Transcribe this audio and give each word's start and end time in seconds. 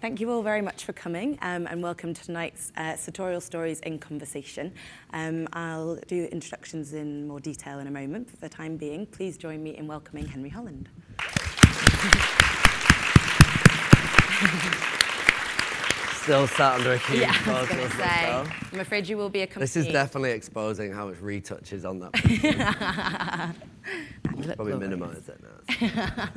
thank 0.00 0.20
you 0.20 0.30
all 0.30 0.42
very 0.42 0.62
much 0.62 0.84
for 0.84 0.92
coming 0.92 1.38
um, 1.42 1.66
and 1.66 1.82
welcome 1.82 2.14
to 2.14 2.24
tonight's 2.24 2.72
uh, 2.76 2.96
Sartorial 2.96 3.40
Stories 3.40 3.80
in 3.80 3.98
Conversation. 3.98 4.72
Um, 5.12 5.46
I'll 5.52 5.96
do 6.06 6.24
introductions 6.26 6.94
in 6.94 7.28
more 7.28 7.40
detail 7.40 7.78
in 7.78 7.86
a 7.86 7.90
moment, 7.90 8.30
for 8.30 8.36
the 8.36 8.48
time 8.48 8.76
being, 8.76 9.06
please 9.06 9.36
join 9.36 9.62
me 9.62 9.76
in 9.76 9.86
welcoming 9.86 10.26
Henry 10.26 10.48
Holland. 10.48 10.88
Still 16.22 16.46
sat 16.48 16.74
under 16.74 16.92
a 16.92 16.98
huge 16.98 17.20
Yeah, 17.20 17.34
I 17.46 17.60
was 17.60 17.68
going 17.68 17.88
to 17.88 17.96
say. 17.96 18.44
I'm 18.72 18.80
afraid 18.80 19.08
you 19.08 19.16
will 19.16 19.30
be 19.30 19.42
accompanied. 19.42 19.64
This 19.64 19.76
is 19.76 19.86
definitely 19.88 20.30
exposing 20.32 20.92
how 20.92 21.08
much 21.08 21.20
retouch 21.20 21.72
is 21.72 21.84
on 21.84 21.98
that. 22.00 22.12
picture. 22.12 22.38
You 24.36 24.44
look 24.44 24.56
Probably 24.56 24.72
glorious. 24.72 24.80
minimise 24.80 25.28
it 25.28 25.40
now. 25.42 26.28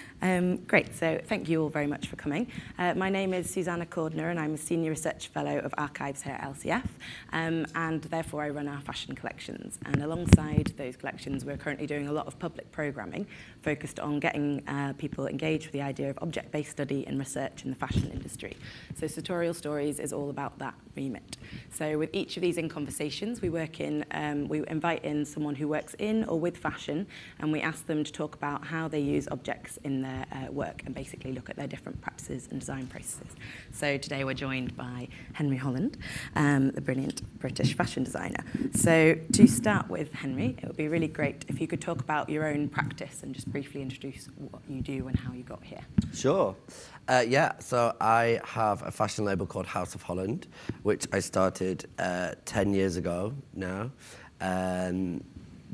Um, 0.22 0.56
great, 0.64 0.94
so 0.94 1.20
thank 1.26 1.46
you 1.48 1.62
all 1.62 1.68
very 1.68 1.86
much 1.86 2.08
for 2.08 2.16
coming. 2.16 2.50
Uh, 2.78 2.94
my 2.94 3.10
name 3.10 3.34
is 3.34 3.50
Susanna 3.50 3.84
Cordner 3.84 4.30
and 4.30 4.40
I'm 4.40 4.54
a 4.54 4.58
Senior 4.58 4.90
Research 4.90 5.28
Fellow 5.28 5.58
of 5.58 5.74
Archives 5.76 6.22
here 6.22 6.32
at 6.32 6.54
LCF 6.54 6.88
um, 7.34 7.66
and 7.74 8.02
therefore 8.04 8.42
I 8.42 8.48
run 8.48 8.66
our 8.66 8.80
fashion 8.80 9.14
collections 9.14 9.78
and 9.84 10.02
alongside 10.02 10.72
those 10.78 10.96
collections 10.96 11.44
we're 11.44 11.58
currently 11.58 11.86
doing 11.86 12.08
a 12.08 12.12
lot 12.12 12.26
of 12.26 12.38
public 12.38 12.72
programming 12.72 13.26
focused 13.60 14.00
on 14.00 14.18
getting 14.18 14.66
uh, 14.66 14.94
people 14.96 15.26
engaged 15.26 15.66
with 15.66 15.72
the 15.72 15.82
idea 15.82 16.08
of 16.08 16.18
object-based 16.22 16.70
study 16.70 17.06
and 17.06 17.18
research 17.18 17.64
in 17.64 17.70
the 17.70 17.76
fashion 17.76 18.10
industry. 18.10 18.56
So 18.98 19.06
Sartorial 19.06 19.52
Stories 19.52 20.00
is 20.00 20.14
all 20.14 20.30
about 20.30 20.58
that 20.60 20.74
remit. 20.96 21.36
So 21.70 21.98
with 21.98 22.08
each 22.14 22.38
of 22.38 22.40
these 22.40 22.56
in 22.56 22.70
conversations 22.70 23.42
we 23.42 23.50
work 23.50 23.80
in, 23.80 24.04
um, 24.12 24.48
we 24.48 24.66
invite 24.68 25.04
in 25.04 25.26
someone 25.26 25.54
who 25.54 25.68
works 25.68 25.94
in 25.98 26.24
or 26.24 26.40
with 26.40 26.56
fashion 26.56 27.06
and 27.38 27.52
we 27.52 27.60
ask 27.60 27.86
them 27.86 28.02
to 28.02 28.10
talk 28.10 28.34
about 28.34 28.64
how 28.64 28.88
they 28.88 29.00
use 29.00 29.28
objects 29.30 29.78
in 29.84 30.05
their 30.06 30.26
uh, 30.32 30.52
work 30.52 30.82
and 30.86 30.94
basically 30.94 31.32
look 31.32 31.50
at 31.50 31.56
their 31.56 31.66
different 31.66 32.00
practices 32.00 32.48
and 32.50 32.60
design 32.60 32.86
processes. 32.86 33.34
So 33.72 33.98
today 33.98 34.24
we're 34.24 34.34
joined 34.34 34.76
by 34.76 35.08
Henry 35.32 35.56
Holland, 35.56 35.98
um, 36.34 36.70
the 36.70 36.80
brilliant 36.80 37.22
British 37.40 37.74
fashion 37.74 38.04
designer. 38.04 38.44
So 38.74 39.16
to 39.32 39.46
start 39.46 39.88
with, 39.88 40.12
Henry, 40.12 40.56
it 40.62 40.66
would 40.66 40.76
be 40.76 40.88
really 40.88 41.08
great 41.08 41.44
if 41.48 41.60
you 41.60 41.66
could 41.66 41.80
talk 41.80 42.00
about 42.00 42.28
your 42.28 42.46
own 42.46 42.68
practice 42.68 43.22
and 43.22 43.34
just 43.34 43.50
briefly 43.50 43.82
introduce 43.82 44.26
what 44.50 44.62
you 44.68 44.80
do 44.80 45.08
and 45.08 45.18
how 45.18 45.32
you 45.32 45.42
got 45.42 45.62
here. 45.64 45.84
Sure. 46.12 46.54
Uh, 47.08 47.24
yeah, 47.26 47.52
so 47.58 47.94
I 48.00 48.40
have 48.44 48.82
a 48.82 48.90
fashion 48.90 49.24
label 49.24 49.46
called 49.46 49.66
House 49.66 49.94
of 49.94 50.02
Holland, 50.02 50.48
which 50.82 51.06
I 51.12 51.20
started 51.20 51.86
uh, 51.98 52.32
10 52.44 52.74
years 52.74 52.96
ago 52.96 53.32
now. 53.54 53.90
Um, 54.40 55.22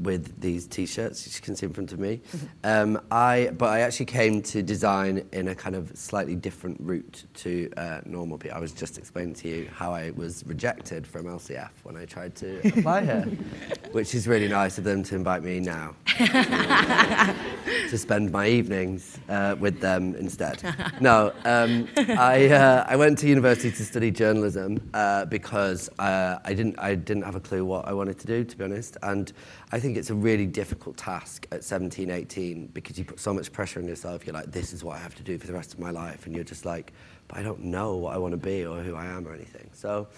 with 0.03 0.41
these 0.41 0.67
t-shirts, 0.67 1.35
you 1.35 1.43
can 1.43 1.57
see 1.57 1.67
in 1.67 1.73
front 1.73 1.93
of 1.93 1.99
me. 1.99 2.21
Um, 2.65 3.01
I, 3.11 3.51
but 3.59 3.71
I 3.71 3.81
actually 3.81 4.07
came 4.07 4.41
to 4.43 4.63
design 4.63 5.27
in 5.33 5.49
a 5.49 5.55
kind 5.55 5.75
of 5.75 5.91
slightly 5.97 6.37
different 6.37 6.79
route 6.81 7.25
to 7.35 7.71
uh, 7.77 8.01
normal 8.05 8.39
people. 8.39 8.57
I 8.57 8.61
was 8.61 8.73
just 8.73 8.99
explaining 8.99 9.35
to 9.35 9.49
you 9.49 9.69
how 9.73 9.93
I 9.93 10.13
was 10.13 10.45
rejected 10.47 11.07
from 11.07 11.25
LCF 11.25 11.71
when 11.83 11.97
I 11.97 12.05
tried 12.05 12.37
to 12.37 12.61
apply 12.79 13.05
here, 13.05 13.23
which 13.93 14.15
is 14.15 14.29
really 14.29 14.49
nice 14.49 14.79
of 14.79 14.85
them 14.85 15.03
to 15.05 15.17
invite 15.17 15.43
me 15.43 15.59
now 15.59 15.97
to 17.65 17.99
spend 17.99 18.31
my 18.31 18.49
evenings 18.49 19.19
uh, 19.29 19.57
with 19.59 19.81
them 19.81 20.15
instead. 20.17 20.63
No, 21.01 21.33
um, 21.45 21.89
I, 21.97 22.49
uh, 22.49 22.85
I 22.87 22.97
went 22.97 23.19
to 23.19 23.27
university 23.27 23.71
to 23.73 23.85
study 23.85 24.11
journalism 24.11 24.89
uh, 24.95 25.25
because 25.25 25.89
uh, 25.99 26.39
I, 26.45 26.55
didn't, 26.55 26.79
I 26.79 26.95
didn't 26.95 27.25
have 27.25 27.35
a 27.35 27.41
clue 27.41 27.65
what 27.65 27.89
I 27.89 27.93
wanted 27.93 28.19
to 28.21 28.27
do, 28.27 28.45
to 28.45 28.57
be 28.57 28.65
honest. 28.65 28.97
And 29.03 29.33
I 29.73 29.81
think 29.81 29.97
it's 29.97 30.11
a 30.11 30.15
really 30.15 30.47
difficult 30.47 30.97
task 30.97 31.47
at 31.51 31.65
17, 31.65 32.11
18 32.11 32.67
because 32.69 32.99
you 32.99 33.05
put 33.05 33.19
so 33.19 33.35
much 33.35 33.53
pressure 33.53 33.81
on 33.81 33.89
yourself. 33.89 34.27
You're 34.27 34.35
like, 34.35 34.53
this 34.53 34.73
is 34.73 34.85
what 34.85 34.97
I 34.97 35.01
have 35.01 35.15
to 35.17 35.23
do 35.23 35.39
for 35.39 35.47
the 35.47 35.55
rest 35.55 35.73
of 35.75 35.81
my 35.81 35.91
life. 35.91 36.27
And 36.27 36.35
you're 36.35 36.45
just 36.45 36.65
like, 36.65 36.93
but 37.29 37.39
I 37.39 37.43
don't 37.43 37.65
know 37.65 37.97
what 37.97 38.15
I 38.15 38.19
want 38.19 38.33
to 38.33 38.39
be 38.39 38.65
or 38.67 38.83
who 38.83 38.95
I 38.95 39.07
am 39.07 39.27
or 39.27 39.35
anything. 39.35 39.71
So 39.73 40.09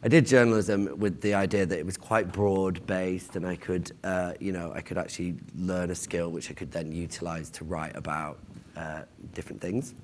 I 0.00 0.06
did 0.06 0.26
journalism 0.26 0.96
with 0.96 1.20
the 1.22 1.34
idea 1.34 1.66
that 1.66 1.76
it 1.76 1.84
was 1.84 1.96
quite 1.96 2.30
broad 2.30 2.86
based 2.86 3.34
and 3.34 3.44
I 3.44 3.56
could, 3.56 3.90
uh, 4.04 4.34
you 4.38 4.52
know, 4.52 4.72
I 4.72 4.80
could 4.80 4.96
actually 4.96 5.34
learn 5.56 5.90
a 5.90 5.94
skill 5.94 6.30
which 6.30 6.50
I 6.50 6.54
could 6.54 6.70
then 6.70 6.92
utilize 6.92 7.50
to 7.50 7.64
write 7.64 7.96
about 7.96 8.38
uh, 8.76 9.02
different 9.34 9.60
things. 9.60 9.94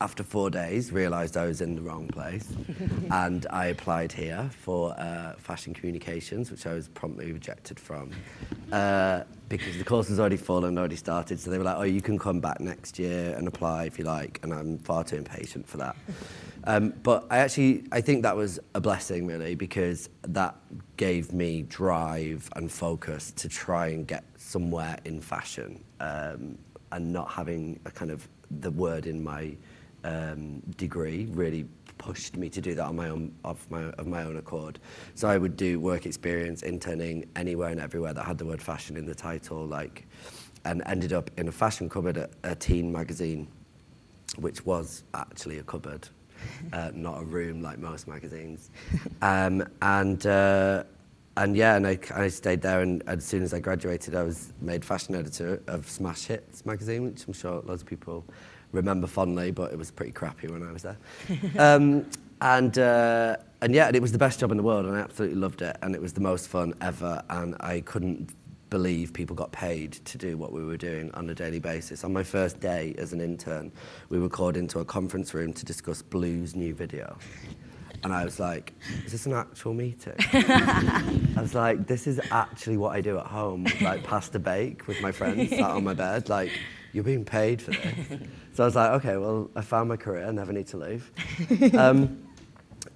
After 0.00 0.22
four 0.22 0.48
days, 0.48 0.90
realised 0.90 1.36
I 1.36 1.44
was 1.44 1.60
in 1.60 1.74
the 1.74 1.82
wrong 1.82 2.08
place, 2.08 2.48
and 3.10 3.46
I 3.50 3.66
applied 3.66 4.10
here 4.12 4.48
for 4.58 4.98
uh, 4.98 5.34
fashion 5.36 5.74
communications, 5.74 6.50
which 6.50 6.66
I 6.66 6.72
was 6.72 6.88
promptly 6.88 7.32
rejected 7.32 7.78
from 7.78 8.10
uh, 8.72 9.24
because 9.50 9.76
the 9.76 9.84
course 9.84 10.08
was 10.08 10.18
already 10.18 10.38
full 10.38 10.64
and 10.64 10.78
already 10.78 10.96
started. 10.96 11.38
So 11.38 11.50
they 11.50 11.58
were 11.58 11.64
like, 11.64 11.76
"Oh, 11.76 11.82
you 11.82 12.00
can 12.00 12.18
come 12.18 12.40
back 12.40 12.60
next 12.60 12.98
year 12.98 13.34
and 13.36 13.46
apply 13.46 13.84
if 13.84 13.98
you 13.98 14.06
like," 14.06 14.40
and 14.42 14.54
I'm 14.54 14.78
far 14.78 15.04
too 15.04 15.16
impatient 15.16 15.68
for 15.68 15.76
that. 15.78 15.96
Um, 16.64 16.94
but 17.02 17.26
I 17.30 17.38
actually, 17.38 17.84
I 17.90 18.00
think 18.00 18.22
that 18.22 18.36
was 18.36 18.60
a 18.74 18.80
blessing 18.80 19.26
really 19.26 19.54
because 19.54 20.08
that 20.22 20.56
gave 20.96 21.32
me 21.32 21.62
drive 21.62 22.48
and 22.56 22.70
focus 22.70 23.30
to 23.32 23.48
try 23.48 23.88
and 23.88 24.06
get 24.06 24.24
somewhere 24.36 24.98
in 25.04 25.20
fashion 25.20 25.82
um, 26.00 26.58
and 26.92 27.12
not 27.12 27.30
having 27.30 27.80
a 27.86 27.90
kind 27.90 28.10
of 28.10 28.28
the 28.60 28.70
word 28.70 29.06
in 29.06 29.22
my 29.22 29.56
um, 30.04 30.60
degree 30.76 31.28
really 31.30 31.66
pushed 31.98 32.36
me 32.36 32.48
to 32.48 32.62
do 32.62 32.74
that 32.74 32.84
on 32.84 32.96
my 32.96 33.10
own 33.10 33.30
of 33.44 33.70
my 33.70 33.82
of 33.98 34.06
my 34.06 34.22
own 34.22 34.38
accord. 34.38 34.78
So 35.14 35.28
I 35.28 35.36
would 35.36 35.56
do 35.56 35.78
work 35.78 36.06
experience 36.06 36.62
interning 36.62 37.28
anywhere 37.36 37.68
and 37.68 37.80
everywhere 37.80 38.14
that 38.14 38.24
had 38.24 38.38
the 38.38 38.46
word 38.46 38.62
fashion 38.62 38.96
in 38.96 39.04
the 39.04 39.14
title, 39.14 39.66
like, 39.66 40.06
and 40.64 40.82
ended 40.86 41.12
up 41.12 41.30
in 41.36 41.48
a 41.48 41.52
fashion 41.52 41.88
cupboard 41.88 42.16
at 42.16 42.30
a 42.42 42.54
teen 42.54 42.90
magazine, 42.90 43.48
which 44.38 44.64
was 44.64 45.04
actually 45.12 45.58
a 45.58 45.62
cupboard, 45.62 46.08
uh, 46.72 46.90
not 46.94 47.20
a 47.20 47.24
room 47.24 47.62
like 47.62 47.78
most 47.78 48.08
magazines, 48.08 48.70
um, 49.22 49.66
and. 49.82 50.26
Uh, 50.26 50.84
and 51.36 51.56
yeah, 51.56 51.76
and 51.76 51.86
I, 51.86 51.98
I 52.14 52.28
stayed 52.28 52.60
there, 52.60 52.80
and 52.80 53.02
as 53.06 53.24
soon 53.24 53.42
as 53.42 53.54
I 53.54 53.60
graduated, 53.60 54.14
I 54.14 54.24
was 54.24 54.52
made 54.60 54.84
fashion 54.84 55.14
editor 55.14 55.62
of 55.68 55.88
Smash 55.88 56.24
Hits 56.24 56.66
magazine, 56.66 57.04
which 57.04 57.26
I'm 57.26 57.32
sure 57.32 57.62
lots 57.64 57.82
of 57.82 57.88
people 57.88 58.24
remember 58.72 59.06
fondly, 59.06 59.50
but 59.50 59.72
it 59.72 59.78
was 59.78 59.90
pretty 59.90 60.12
crappy 60.12 60.48
when 60.48 60.62
I 60.62 60.72
was 60.72 60.82
there. 60.82 60.98
um, 61.58 62.04
and 62.40 62.78
uh, 62.78 63.36
and 63.60 63.74
yeah, 63.74 63.86
and 63.86 63.96
it 63.96 64.02
was 64.02 64.12
the 64.12 64.18
best 64.18 64.40
job 64.40 64.50
in 64.50 64.56
the 64.56 64.62
world, 64.62 64.86
and 64.86 64.96
I 64.96 65.00
absolutely 65.00 65.36
loved 65.36 65.62
it, 65.62 65.76
and 65.82 65.94
it 65.94 66.00
was 66.00 66.12
the 66.12 66.20
most 66.20 66.48
fun 66.48 66.74
ever, 66.80 67.22
and 67.28 67.56
I 67.60 67.80
couldn't 67.80 68.30
believe 68.70 69.12
people 69.12 69.36
got 69.36 69.52
paid 69.52 69.92
to 69.92 70.16
do 70.16 70.36
what 70.38 70.52
we 70.52 70.64
were 70.64 70.76
doing 70.76 71.10
on 71.14 71.28
a 71.28 71.34
daily 71.34 71.58
basis. 71.58 72.04
On 72.04 72.12
my 72.12 72.22
first 72.22 72.60
day 72.60 72.94
as 72.96 73.12
an 73.12 73.20
intern, 73.20 73.72
we 74.08 74.18
were 74.18 74.28
called 74.28 74.56
into 74.56 74.78
a 74.78 74.84
conference 74.84 75.34
room 75.34 75.52
to 75.52 75.64
discuss 75.64 76.00
Blue's 76.00 76.54
new 76.54 76.74
video. 76.74 77.18
And 78.02 78.14
I 78.14 78.24
was 78.24 78.40
like, 78.40 78.72
is 79.04 79.12
this 79.12 79.26
an 79.26 79.34
actual 79.34 79.74
meeting? 79.74 80.14
I 80.32 81.36
was 81.36 81.54
like, 81.54 81.86
this 81.86 82.06
is 82.06 82.20
actually 82.30 82.78
what 82.78 82.96
I 82.96 83.02
do 83.02 83.18
at 83.18 83.26
home, 83.26 83.66
like 83.82 84.02
pasta 84.04 84.38
bake 84.38 84.86
with 84.86 85.02
my 85.02 85.12
friends 85.12 85.50
sat 85.50 85.60
on 85.60 85.84
my 85.84 85.92
bed. 85.92 86.28
Like, 86.30 86.50
you're 86.92 87.04
being 87.04 87.24
paid 87.24 87.60
for 87.60 87.72
this. 87.72 88.20
So 88.52 88.64
I 88.64 88.66
was 88.66 88.74
like, 88.74 88.90
okay, 88.94 89.16
well, 89.16 89.48
I 89.54 89.60
found 89.60 89.88
my 89.88 89.96
career, 89.96 90.26
I 90.26 90.32
never 90.32 90.52
need 90.52 90.66
to 90.66 90.76
leave. 90.76 91.10
Um, 91.74 92.20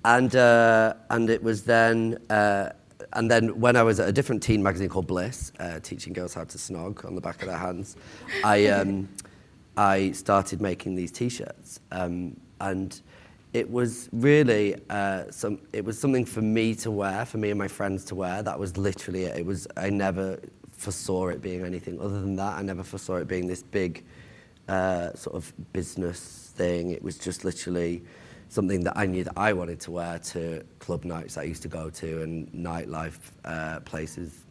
and, 0.04 0.34
uh, 0.34 0.94
and 1.08 1.30
it 1.30 1.42
was 1.42 1.62
then, 1.62 2.18
uh, 2.28 2.70
and 3.12 3.30
then 3.30 3.60
when 3.60 3.76
I 3.76 3.82
was 3.82 4.00
at 4.00 4.08
a 4.08 4.12
different 4.12 4.42
teen 4.42 4.62
magazine 4.62 4.88
called 4.88 5.06
Bliss, 5.06 5.52
uh, 5.60 5.80
teaching 5.80 6.12
girls 6.12 6.34
how 6.34 6.44
to 6.44 6.58
snog 6.58 7.04
on 7.04 7.14
the 7.14 7.20
back 7.20 7.40
of 7.42 7.48
their 7.48 7.58
hands, 7.58 7.96
I, 8.44 8.66
um, 8.68 9.08
I 9.76 10.12
started 10.12 10.60
making 10.60 10.94
these 10.94 11.12
t-shirts. 11.12 11.80
Um, 11.90 12.36
and 12.60 13.00
it 13.52 13.70
was 13.70 14.08
really 14.12 14.76
uh, 14.90 15.30
some, 15.30 15.60
it 15.72 15.84
was 15.84 15.98
something 15.98 16.24
for 16.24 16.42
me 16.42 16.74
to 16.76 16.90
wear, 16.90 17.24
for 17.24 17.38
me 17.38 17.50
and 17.50 17.58
my 17.58 17.68
friends 17.68 18.04
to 18.06 18.14
wear. 18.14 18.42
That 18.42 18.58
was 18.58 18.76
literally 18.76 19.24
it. 19.24 19.38
It 19.38 19.46
was, 19.46 19.66
I 19.76 19.90
never 19.90 20.38
foresaw 20.72 21.28
it 21.28 21.40
being 21.40 21.64
anything 21.64 22.00
other 22.00 22.20
than 22.20 22.36
that. 22.36 22.58
I 22.58 22.62
never 22.62 22.82
foresaw 22.82 23.16
it 23.16 23.28
being 23.28 23.46
this 23.46 23.62
big 23.62 24.04
uh, 24.68 25.12
sort 25.14 25.36
of 25.36 25.52
business 25.72 26.52
thing. 26.56 26.90
It 26.90 27.02
was 27.02 27.18
just 27.18 27.44
literally 27.44 28.02
something 28.48 28.84
that 28.84 28.96
I 28.96 29.06
knew 29.06 29.24
that 29.24 29.34
I 29.36 29.52
wanted 29.52 29.80
to 29.80 29.90
wear 29.90 30.18
to 30.18 30.62
club 30.78 31.04
nights 31.04 31.36
I 31.36 31.42
used 31.42 31.62
to 31.62 31.68
go 31.68 31.90
to 31.90 32.22
and 32.22 32.50
nightlife 32.52 33.18
uh, 33.44 33.80
places. 33.80 34.44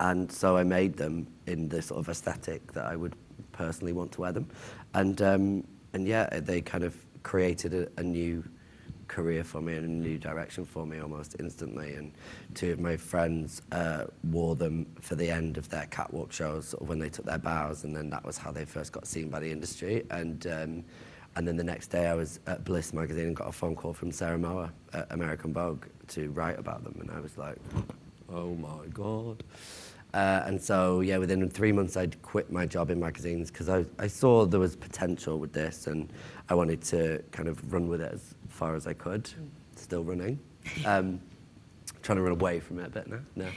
And 0.00 0.30
so 0.30 0.56
I 0.56 0.64
made 0.64 0.96
them 0.96 1.26
in 1.46 1.68
the 1.68 1.82
sort 1.82 2.00
of 2.00 2.08
aesthetic 2.08 2.72
that 2.72 2.86
I 2.86 2.96
would 2.96 3.14
personally 3.52 3.92
want 3.92 4.12
to 4.12 4.20
wear 4.20 4.32
them. 4.32 4.48
And, 4.94 5.20
um, 5.22 5.64
and 5.92 6.06
yeah, 6.06 6.40
they 6.40 6.60
kind 6.60 6.84
of 6.84 6.96
created 7.22 7.74
a, 7.74 7.88
a 8.00 8.02
new 8.02 8.44
career 9.08 9.44
for 9.44 9.60
me 9.60 9.76
and 9.76 9.84
a 9.84 10.08
new 10.08 10.18
direction 10.18 10.64
for 10.64 10.86
me 10.86 10.98
almost 10.98 11.36
instantly. 11.38 11.94
And 11.94 12.12
two 12.54 12.72
of 12.72 12.80
my 12.80 12.96
friends 12.96 13.62
uh, 13.70 14.04
wore 14.24 14.56
them 14.56 14.86
for 15.00 15.16
the 15.16 15.30
end 15.30 15.58
of 15.58 15.68
their 15.68 15.86
catwalk 15.86 16.32
shows 16.32 16.68
sort 16.68 16.82
of 16.82 16.88
when 16.88 16.98
they 16.98 17.10
took 17.10 17.26
their 17.26 17.38
bows, 17.38 17.84
and 17.84 17.94
then 17.94 18.08
that 18.10 18.24
was 18.24 18.38
how 18.38 18.50
they 18.50 18.64
first 18.64 18.92
got 18.92 19.06
seen 19.06 19.28
by 19.28 19.40
the 19.40 19.50
industry. 19.50 20.04
And 20.10 20.46
um, 20.46 20.84
and 21.36 21.46
then 21.46 21.56
the 21.56 21.64
next 21.64 21.88
day, 21.88 22.06
I 22.06 22.14
was 22.14 22.40
at 22.46 22.64
Bliss 22.64 22.92
magazine 22.92 23.28
and 23.28 23.36
got 23.36 23.48
a 23.48 23.52
phone 23.52 23.74
call 23.74 23.92
from 23.92 24.12
Sarah 24.12 24.38
Mower 24.38 24.70
at 24.92 25.06
American 25.10 25.52
Vogue 25.52 25.84
to 26.08 26.30
write 26.30 26.58
about 26.58 26.84
them, 26.84 26.96
and 27.00 27.10
I 27.10 27.20
was 27.20 27.38
like, 27.38 27.56
oh 28.30 28.54
my 28.54 28.86
god. 28.92 29.42
Uh, 30.14 30.42
and 30.44 30.60
so, 30.60 31.00
yeah, 31.00 31.16
within 31.16 31.48
three 31.48 31.72
months, 31.72 31.96
I'd 31.96 32.20
quit 32.20 32.52
my 32.52 32.66
job 32.66 32.90
in 32.90 33.00
magazines 33.00 33.50
because 33.50 33.68
I, 33.68 33.84
I 33.98 34.06
saw 34.06 34.44
there 34.44 34.60
was 34.60 34.76
potential 34.76 35.38
with 35.38 35.54
this 35.54 35.86
and 35.86 36.12
I 36.50 36.54
wanted 36.54 36.82
to 36.82 37.22
kind 37.30 37.48
of 37.48 37.72
run 37.72 37.88
with 37.88 38.02
it 38.02 38.12
as 38.12 38.34
far 38.48 38.74
as 38.74 38.86
I 38.86 38.92
could. 38.92 39.30
Still 39.74 40.04
running. 40.04 40.38
Um, 40.84 41.18
trying 42.02 42.16
to 42.16 42.22
run 42.22 42.32
away 42.32 42.60
from 42.60 42.78
it 42.80 42.88
a 42.88 42.90
bit 42.90 43.06
now. 43.06 43.20
No. 43.36 43.48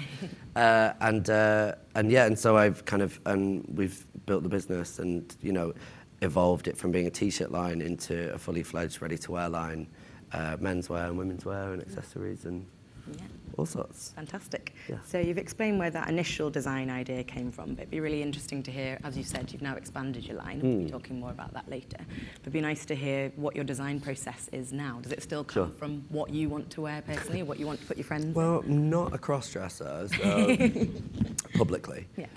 uh, 0.56 0.94
and, 1.02 1.30
uh, 1.30 1.76
and 1.96 2.10
yeah, 2.10 2.26
and 2.26 2.40
so 2.40 2.56
I've 2.56 2.86
kind 2.86 3.02
of, 3.02 3.20
and 3.26 3.66
we've 3.76 4.06
built 4.26 4.44
the 4.44 4.50
business 4.50 5.00
and, 5.00 5.36
you 5.42 5.52
know, 5.52 5.74
evolved 6.22 6.68
it 6.68 6.78
from 6.78 6.92
being 6.92 7.08
a 7.08 7.12
t-shirt 7.12 7.52
line 7.52 7.82
into 7.82 8.34
a 8.34 8.38
fully 8.38 8.64
fledged 8.64 9.02
ready-to-wear 9.02 9.50
line, 9.50 9.88
uh, 10.34 10.58
menswear 10.58 11.08
and 11.08 11.18
women's 11.18 11.46
wear 11.46 11.74
and 11.74 11.82
accessories 11.82 12.46
and 12.46 12.66
Yeah. 13.08 13.26
all 13.58 13.68
sorts. 13.68 14.12
Fantastic. 14.16 14.74
Yeah. 14.90 14.96
So 15.06 15.20
you've 15.20 15.38
explained 15.38 15.78
where 15.78 15.92
that 15.92 16.10
initial 16.10 16.50
design 16.50 16.90
idea 16.90 17.24
came 17.24 17.52
from, 17.52 17.76
but 17.76 17.82
it'd 17.82 17.92
be 17.92 18.00
really 18.00 18.24
interesting 18.24 18.64
to 18.64 18.72
hear, 18.72 18.98
as 19.04 19.16
you 19.16 19.24
said, 19.24 19.52
you've 19.54 19.62
now 19.62 19.76
expanded 19.76 20.26
your 20.26 20.38
line. 20.38 20.60
We'll 20.64 20.80
be 20.86 20.90
talking 20.90 21.20
more 21.20 21.30
about 21.30 21.54
that 21.54 21.70
later. 21.70 21.98
But 22.00 22.42
it'd 22.42 22.54
be 22.54 22.62
nice 22.62 22.84
to 22.86 22.96
hear 22.96 23.32
what 23.36 23.56
your 23.56 23.64
design 23.64 24.00
process 24.00 24.50
is 24.52 24.74
now. 24.74 24.98
Does 25.04 25.12
it 25.12 25.22
still 25.22 25.44
come 25.44 25.54
Sure. 25.68 25.72
from 25.78 26.04
what 26.10 26.32
you 26.32 26.50
want 26.50 26.72
to 26.72 26.82
wear 26.82 27.04
personally, 27.04 27.44
what 27.44 27.60
you 27.60 27.68
want 27.68 27.80
to 27.82 27.86
put 27.86 27.98
your 27.98 28.06
friends 28.06 28.34
Well, 28.36 28.64
not 28.64 29.14
a 29.14 29.20
cross-dresser, 29.20 30.08
so 30.08 30.58
publicly. 31.54 32.08
Yeah. 32.18 32.28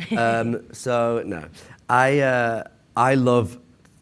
Um, 0.40 0.62
so 0.74 1.22
no, 1.24 1.44
I 1.88 2.20
uh, 2.20 2.64
I 2.96 3.14
love 3.14 3.58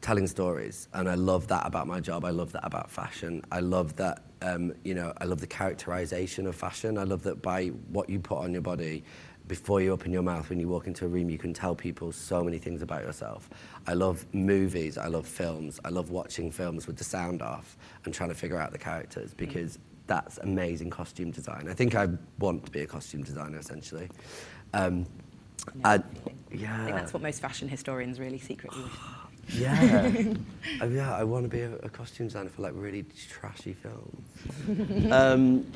telling 0.06 0.26
stories, 0.28 0.86
and 0.94 1.08
I 1.08 1.16
love 1.16 1.48
that 1.48 1.66
about 1.66 1.88
my 1.88 1.98
job. 1.98 2.24
I 2.24 2.30
love 2.30 2.52
that 2.52 2.64
about 2.64 2.88
fashion. 2.88 3.42
I 3.50 3.58
love 3.58 3.96
that 3.96 4.22
um, 4.40 4.72
you 4.84 4.94
know. 4.94 5.12
I 5.20 5.24
love 5.24 5.40
the 5.40 5.48
characterization 5.48 6.46
of 6.46 6.54
fashion. 6.54 6.96
I 6.96 7.02
love 7.02 7.24
that 7.24 7.42
by 7.42 7.68
what 7.90 8.08
you 8.08 8.20
put 8.20 8.38
on 8.38 8.52
your 8.52 8.62
body. 8.62 9.02
Before 9.48 9.80
you 9.80 9.90
open 9.92 10.12
your 10.12 10.22
mouth, 10.22 10.48
when 10.48 10.60
you 10.60 10.68
walk 10.68 10.86
into 10.86 11.04
a 11.06 11.08
room, 11.08 11.28
you 11.28 11.38
can 11.38 11.52
tell 11.52 11.74
people 11.74 12.10
so 12.12 12.42
many 12.44 12.58
things 12.58 12.82
about 12.82 13.02
yourself. 13.02 13.48
I 13.86 13.94
love 13.94 14.24
movies, 14.32 14.96
I 14.98 15.06
love 15.08 15.26
films, 15.26 15.78
I 15.84 15.88
love 15.90 16.10
watching 16.10 16.50
films 16.52 16.86
with 16.88 16.96
the 16.96 17.04
sound 17.04 17.42
off 17.42 17.76
and 18.04 18.12
trying 18.14 18.28
to 18.30 18.34
figure 18.34 18.58
out 18.58 18.70
the 18.72 18.78
characters 18.78 19.34
because 19.34 19.78
that's 20.08 20.38
amazing 20.38 20.90
costume 20.90 21.30
design. 21.32 21.68
I 21.68 21.74
think 21.74 21.94
I 21.96 22.08
want 22.40 22.64
to 22.66 22.70
be 22.72 22.80
a 22.80 22.86
costume 22.86 23.22
designer 23.24 23.58
essentially. 23.58 24.08
Um, 24.74 25.06
No, 25.74 25.90
I- 25.90 25.94
I 25.94 25.98
think 25.98 26.36
yeah, 26.52 26.86
that's 26.90 27.12
what 27.12 27.22
most 27.22 27.40
fashion 27.40 27.68
historians 27.68 28.18
really 28.20 28.38
secretly 28.38 28.82
wish. 28.84 28.92
Yeah, 29.48 30.12
Uh, 30.80 30.86
yeah. 30.90 31.14
I 31.14 31.24
want 31.24 31.44
to 31.44 31.48
be 31.48 31.60
a, 31.60 31.74
a 31.76 31.88
costume 31.88 32.26
designer 32.26 32.50
for 32.50 32.62
like 32.62 32.72
really 32.74 33.04
trashy 33.30 33.74
films. 33.74 35.10
um, 35.12 35.66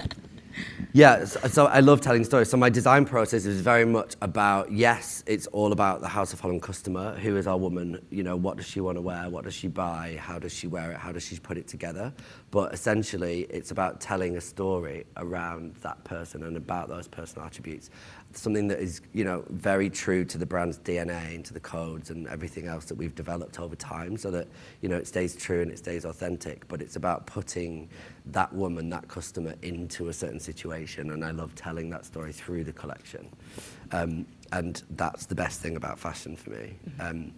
yeah, 0.93 1.25
so, 1.25 1.41
so 1.49 1.67
I 1.67 1.81
love 1.81 2.01
telling 2.01 2.25
stories. 2.25 2.51
So 2.51 2.57
my 2.57 2.71
design 2.71 3.05
process 3.05 3.47
is 3.47 3.61
very 3.61 3.85
much 3.85 4.17
about 4.21 4.73
yes, 4.73 5.23
it's 5.27 5.47
all 5.49 5.73
about 5.73 6.01
the 6.01 6.09
House 6.09 6.33
of 6.33 6.41
Holland 6.41 6.63
customer. 6.63 7.15
Who 7.17 7.37
is 7.37 7.47
our 7.47 7.57
woman? 7.57 8.05
You 8.11 8.25
know, 8.25 8.37
what 8.37 8.57
does 8.57 8.67
she 8.67 8.81
want 8.81 8.97
to 8.97 9.03
wear? 9.03 9.29
What 9.31 9.45
does 9.45 9.55
she 9.55 9.69
buy? 9.69 10.19
How 10.21 10.39
does 10.41 10.53
she 10.53 10.67
wear 10.67 10.91
it? 10.91 10.97
How 10.97 11.13
does 11.13 11.25
she 11.25 11.39
put 11.39 11.57
it 11.57 11.69
together? 11.69 12.13
But 12.51 12.75
essentially, 12.75 13.47
it's 13.51 13.71
about 13.71 14.01
telling 14.01 14.37
a 14.37 14.41
story 14.41 15.07
around 15.17 15.77
that 15.83 16.03
person 16.05 16.43
and 16.43 16.57
about 16.57 16.89
those 16.89 17.07
personal 17.07 17.47
attributes. 17.47 17.91
Something 18.33 18.69
that 18.69 18.79
is, 18.79 19.01
you 19.13 19.25
know, 19.25 19.45
very 19.51 19.91
true 19.91 20.25
to 20.25 20.39
the 20.39 20.47
brand's 20.47 20.79
DNA 20.79 21.35
and 21.35 21.45
to 21.45 21.53
the 21.53 21.61
codes 21.61 22.11
and 22.11 22.29
everything 22.29 22.67
else 22.67 22.85
that 22.87 22.95
we've 22.95 23.15
developed 23.15 23.59
over 23.59 23.75
time, 23.75 24.17
so 24.17 24.31
that 24.31 24.47
you 24.83 24.89
know 24.89 24.97
it 24.97 25.07
stays 25.07 25.35
true 25.35 25.63
and 25.63 25.71
it 25.71 25.79
stays 25.79 26.05
authentic. 26.05 26.67
But 26.69 26.81
it's 26.81 26.97
about 26.97 27.27
putting 27.27 27.89
that 28.27 28.53
woman, 28.53 28.89
that 28.91 29.09
customer, 29.09 29.55
into 29.63 30.09
a 30.09 30.13
certain 30.13 30.41
situation, 30.41 31.11
and 31.11 31.25
I 31.25 31.33
love 31.33 31.55
telling 31.55 31.91
that 31.91 32.05
story 32.05 32.33
through 32.33 32.65
the 32.65 32.73
collection. 32.73 33.29
Um, 33.93 34.27
and 34.53 34.83
that's 34.91 35.27
the 35.27 35.35
best 35.35 35.61
thing 35.61 35.77
about 35.77 35.99
fashion 35.99 36.37
for 36.37 36.51
me. 36.51 36.75
Um, 37.01 37.33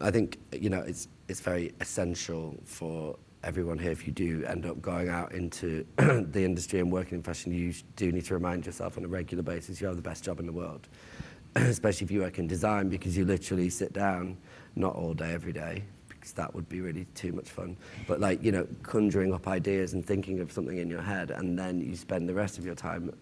I 0.00 0.10
think 0.10 0.38
you 0.52 0.68
know 0.68 0.80
it's 0.80 1.08
it's 1.28 1.40
very 1.40 1.72
essential 1.80 2.56
for 2.64 3.16
everyone 3.46 3.78
here. 3.78 3.92
If 3.92 4.06
you 4.08 4.12
do 4.12 4.44
end 4.44 4.66
up 4.66 4.82
going 4.82 5.08
out 5.08 5.32
into 5.32 5.86
the 5.96 6.44
industry 6.44 6.80
and 6.80 6.90
working 6.90 7.18
in 7.18 7.22
fashion, 7.22 7.52
you 7.52 7.72
do 7.94 8.10
need 8.10 8.24
to 8.24 8.34
remind 8.34 8.66
yourself 8.66 8.98
on 8.98 9.04
a 9.04 9.08
regular 9.08 9.44
basis 9.44 9.80
you 9.80 9.86
have 9.86 9.94
the 9.94 10.02
best 10.02 10.24
job 10.24 10.40
in 10.40 10.46
the 10.46 10.52
world. 10.52 10.88
Especially 11.54 12.04
if 12.04 12.10
you 12.10 12.20
work 12.20 12.40
in 12.40 12.48
design, 12.48 12.88
because 12.88 13.16
you 13.16 13.24
literally 13.24 13.70
sit 13.70 13.92
down, 13.92 14.36
not 14.74 14.96
all 14.96 15.14
day 15.14 15.32
every 15.32 15.52
day, 15.52 15.84
because 16.08 16.32
that 16.32 16.52
would 16.56 16.68
be 16.68 16.80
really 16.80 17.06
too 17.14 17.32
much 17.32 17.48
fun. 17.48 17.76
But 18.08 18.18
like 18.18 18.42
you 18.42 18.50
know, 18.50 18.66
conjuring 18.82 19.32
up 19.32 19.46
ideas 19.46 19.92
and 19.92 20.04
thinking 20.04 20.40
of 20.40 20.50
something 20.50 20.78
in 20.78 20.90
your 20.90 21.02
head, 21.02 21.30
and 21.30 21.56
then 21.56 21.80
you 21.80 21.94
spend 21.94 22.28
the 22.28 22.34
rest 22.34 22.58
of 22.58 22.66
your 22.66 22.74
time 22.74 23.12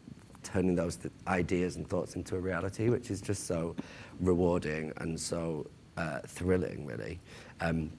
turning 0.42 0.74
those 0.74 0.96
th- 0.96 1.12
ideas 1.28 1.76
and 1.76 1.86
thoughts 1.86 2.16
into 2.16 2.34
a 2.34 2.40
reality, 2.40 2.88
which 2.88 3.10
is 3.10 3.20
just 3.20 3.46
so 3.46 3.76
rewarding 4.20 4.90
and 4.96 5.20
so 5.20 5.66
uh, 5.98 6.20
thrilling, 6.26 6.86
really. 6.86 7.20
Um, 7.60 7.90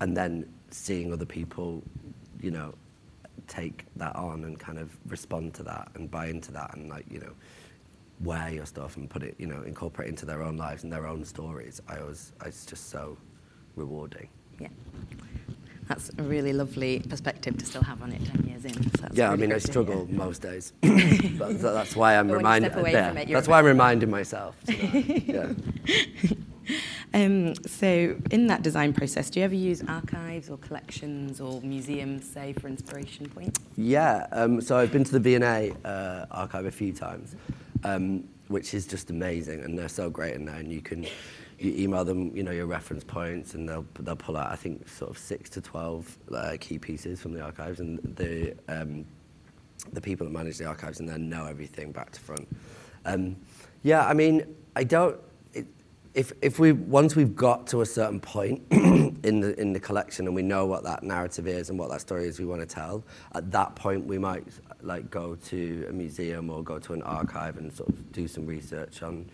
and 0.00 0.16
then 0.16 0.52
seeing 0.72 1.12
other 1.12 1.26
people, 1.26 1.82
you 2.40 2.50
know, 2.50 2.74
take 3.48 3.84
that 3.96 4.14
on 4.16 4.44
and 4.44 4.58
kind 4.58 4.78
of 4.78 4.90
respond 5.08 5.54
to 5.54 5.62
that 5.64 5.88
and 5.94 6.10
buy 6.10 6.26
into 6.26 6.52
that 6.52 6.74
and 6.76 6.88
like, 6.88 7.06
you 7.10 7.18
know, 7.20 7.32
wear 8.20 8.48
your 8.50 8.66
stuff 8.66 8.96
and 8.96 9.10
put 9.10 9.22
it, 9.22 9.34
you 9.38 9.46
know, 9.46 9.62
incorporate 9.62 10.08
into 10.08 10.24
their 10.26 10.42
own 10.42 10.56
lives 10.56 10.84
and 10.84 10.92
their 10.92 11.06
own 11.06 11.24
stories. 11.24 11.80
I 11.88 12.00
was, 12.02 12.32
it's 12.44 12.64
just 12.66 12.90
so 12.90 13.16
rewarding. 13.76 14.28
Yeah. 14.60 14.68
That's 15.88 16.10
a 16.16 16.22
really 16.22 16.52
lovely 16.52 17.00
perspective 17.00 17.58
to 17.58 17.66
still 17.66 17.82
have 17.82 18.00
on 18.02 18.12
it 18.12 18.24
10 18.24 18.44
years 18.46 18.64
in. 18.64 18.96
So 18.98 19.08
yeah, 19.12 19.30
I 19.32 19.36
mean, 19.36 19.52
I 19.52 19.58
struggle 19.58 20.06
most 20.10 20.40
days. 20.42 20.72
but 20.80 21.60
that's 21.60 21.96
why 21.96 22.16
I'm 22.16 22.28
But 22.28 22.36
when 22.36 22.44
you 22.44 22.68
reminding. 22.68 22.70
step 22.70 22.92
yeah, 22.92 23.12
it, 23.20 23.28
that's 23.28 23.48
why 23.48 23.58
I'm 23.58 23.64
reminding 23.64 24.10
myself. 24.10 24.54
yeah. 24.68 25.52
Um, 27.14 27.54
so, 27.66 28.16
in 28.30 28.46
that 28.46 28.62
design 28.62 28.94
process, 28.94 29.28
do 29.28 29.40
you 29.40 29.44
ever 29.44 29.54
use 29.54 29.82
archives 29.86 30.48
or 30.48 30.56
collections 30.56 31.42
or 31.42 31.60
museums, 31.60 32.26
say, 32.26 32.54
for 32.54 32.68
inspiration 32.68 33.28
points? 33.28 33.60
Yeah, 33.76 34.26
um, 34.32 34.62
so 34.62 34.78
I've 34.78 34.90
been 34.90 35.04
to 35.04 35.12
the 35.12 35.20
V&A 35.20 35.74
uh, 35.84 36.24
archive 36.30 36.64
a 36.64 36.70
few 36.70 36.90
times, 36.90 37.36
um, 37.84 38.24
which 38.48 38.72
is 38.72 38.86
just 38.86 39.10
amazing, 39.10 39.60
and 39.60 39.78
they're 39.78 39.90
so 39.90 40.08
great 40.08 40.36
in 40.36 40.46
there. 40.46 40.56
And 40.56 40.72
you 40.72 40.80
can 40.80 41.04
you 41.58 41.74
email 41.76 42.02
them, 42.02 42.34
you 42.34 42.42
know, 42.42 42.50
your 42.50 42.64
reference 42.64 43.04
points, 43.04 43.52
and 43.52 43.68
they'll 43.68 43.84
they'll 44.00 44.16
pull 44.16 44.38
out, 44.38 44.50
I 44.50 44.56
think, 44.56 44.88
sort 44.88 45.10
of 45.10 45.18
six 45.18 45.50
to 45.50 45.60
twelve 45.60 46.16
uh, 46.34 46.56
key 46.58 46.78
pieces 46.78 47.20
from 47.20 47.34
the 47.34 47.42
archives, 47.42 47.80
and 47.80 47.98
the 48.16 48.54
um, 48.68 49.04
the 49.92 50.00
people 50.00 50.26
that 50.26 50.32
manage 50.32 50.58
the 50.58 50.64
archives 50.64 51.00
and 51.00 51.08
then 51.08 51.28
know 51.28 51.46
everything 51.46 51.92
back 51.92 52.10
to 52.12 52.20
front. 52.20 52.48
Um, 53.04 53.36
yeah, 53.82 54.06
I 54.06 54.14
mean, 54.14 54.54
I 54.76 54.84
don't. 54.84 55.18
If 56.14 56.32
if 56.42 56.58
we 56.58 56.72
once 56.72 57.16
we've 57.16 57.34
got 57.34 57.66
to 57.68 57.80
a 57.80 57.86
certain 57.86 58.20
point 58.20 58.62
in 58.70 59.40
the 59.40 59.58
in 59.58 59.72
the 59.72 59.80
collection 59.80 60.26
and 60.26 60.34
we 60.34 60.42
know 60.42 60.66
what 60.66 60.82
that 60.84 61.02
narrative 61.02 61.46
is 61.46 61.70
and 61.70 61.78
what 61.78 61.90
that 61.90 62.02
story 62.02 62.26
is 62.26 62.38
we 62.38 62.44
want 62.44 62.60
to 62.60 62.66
tell, 62.66 63.02
at 63.34 63.50
that 63.50 63.74
point 63.76 64.06
we 64.06 64.18
might 64.18 64.44
like 64.82 65.10
go 65.10 65.36
to 65.36 65.86
a 65.88 65.92
museum 65.92 66.50
or 66.50 66.62
go 66.62 66.78
to 66.78 66.92
an 66.92 67.02
archive 67.02 67.56
and 67.56 67.72
sort 67.72 67.88
of 67.88 68.12
do 68.12 68.28
some 68.28 68.46
research 68.46 69.02
on 69.02 69.26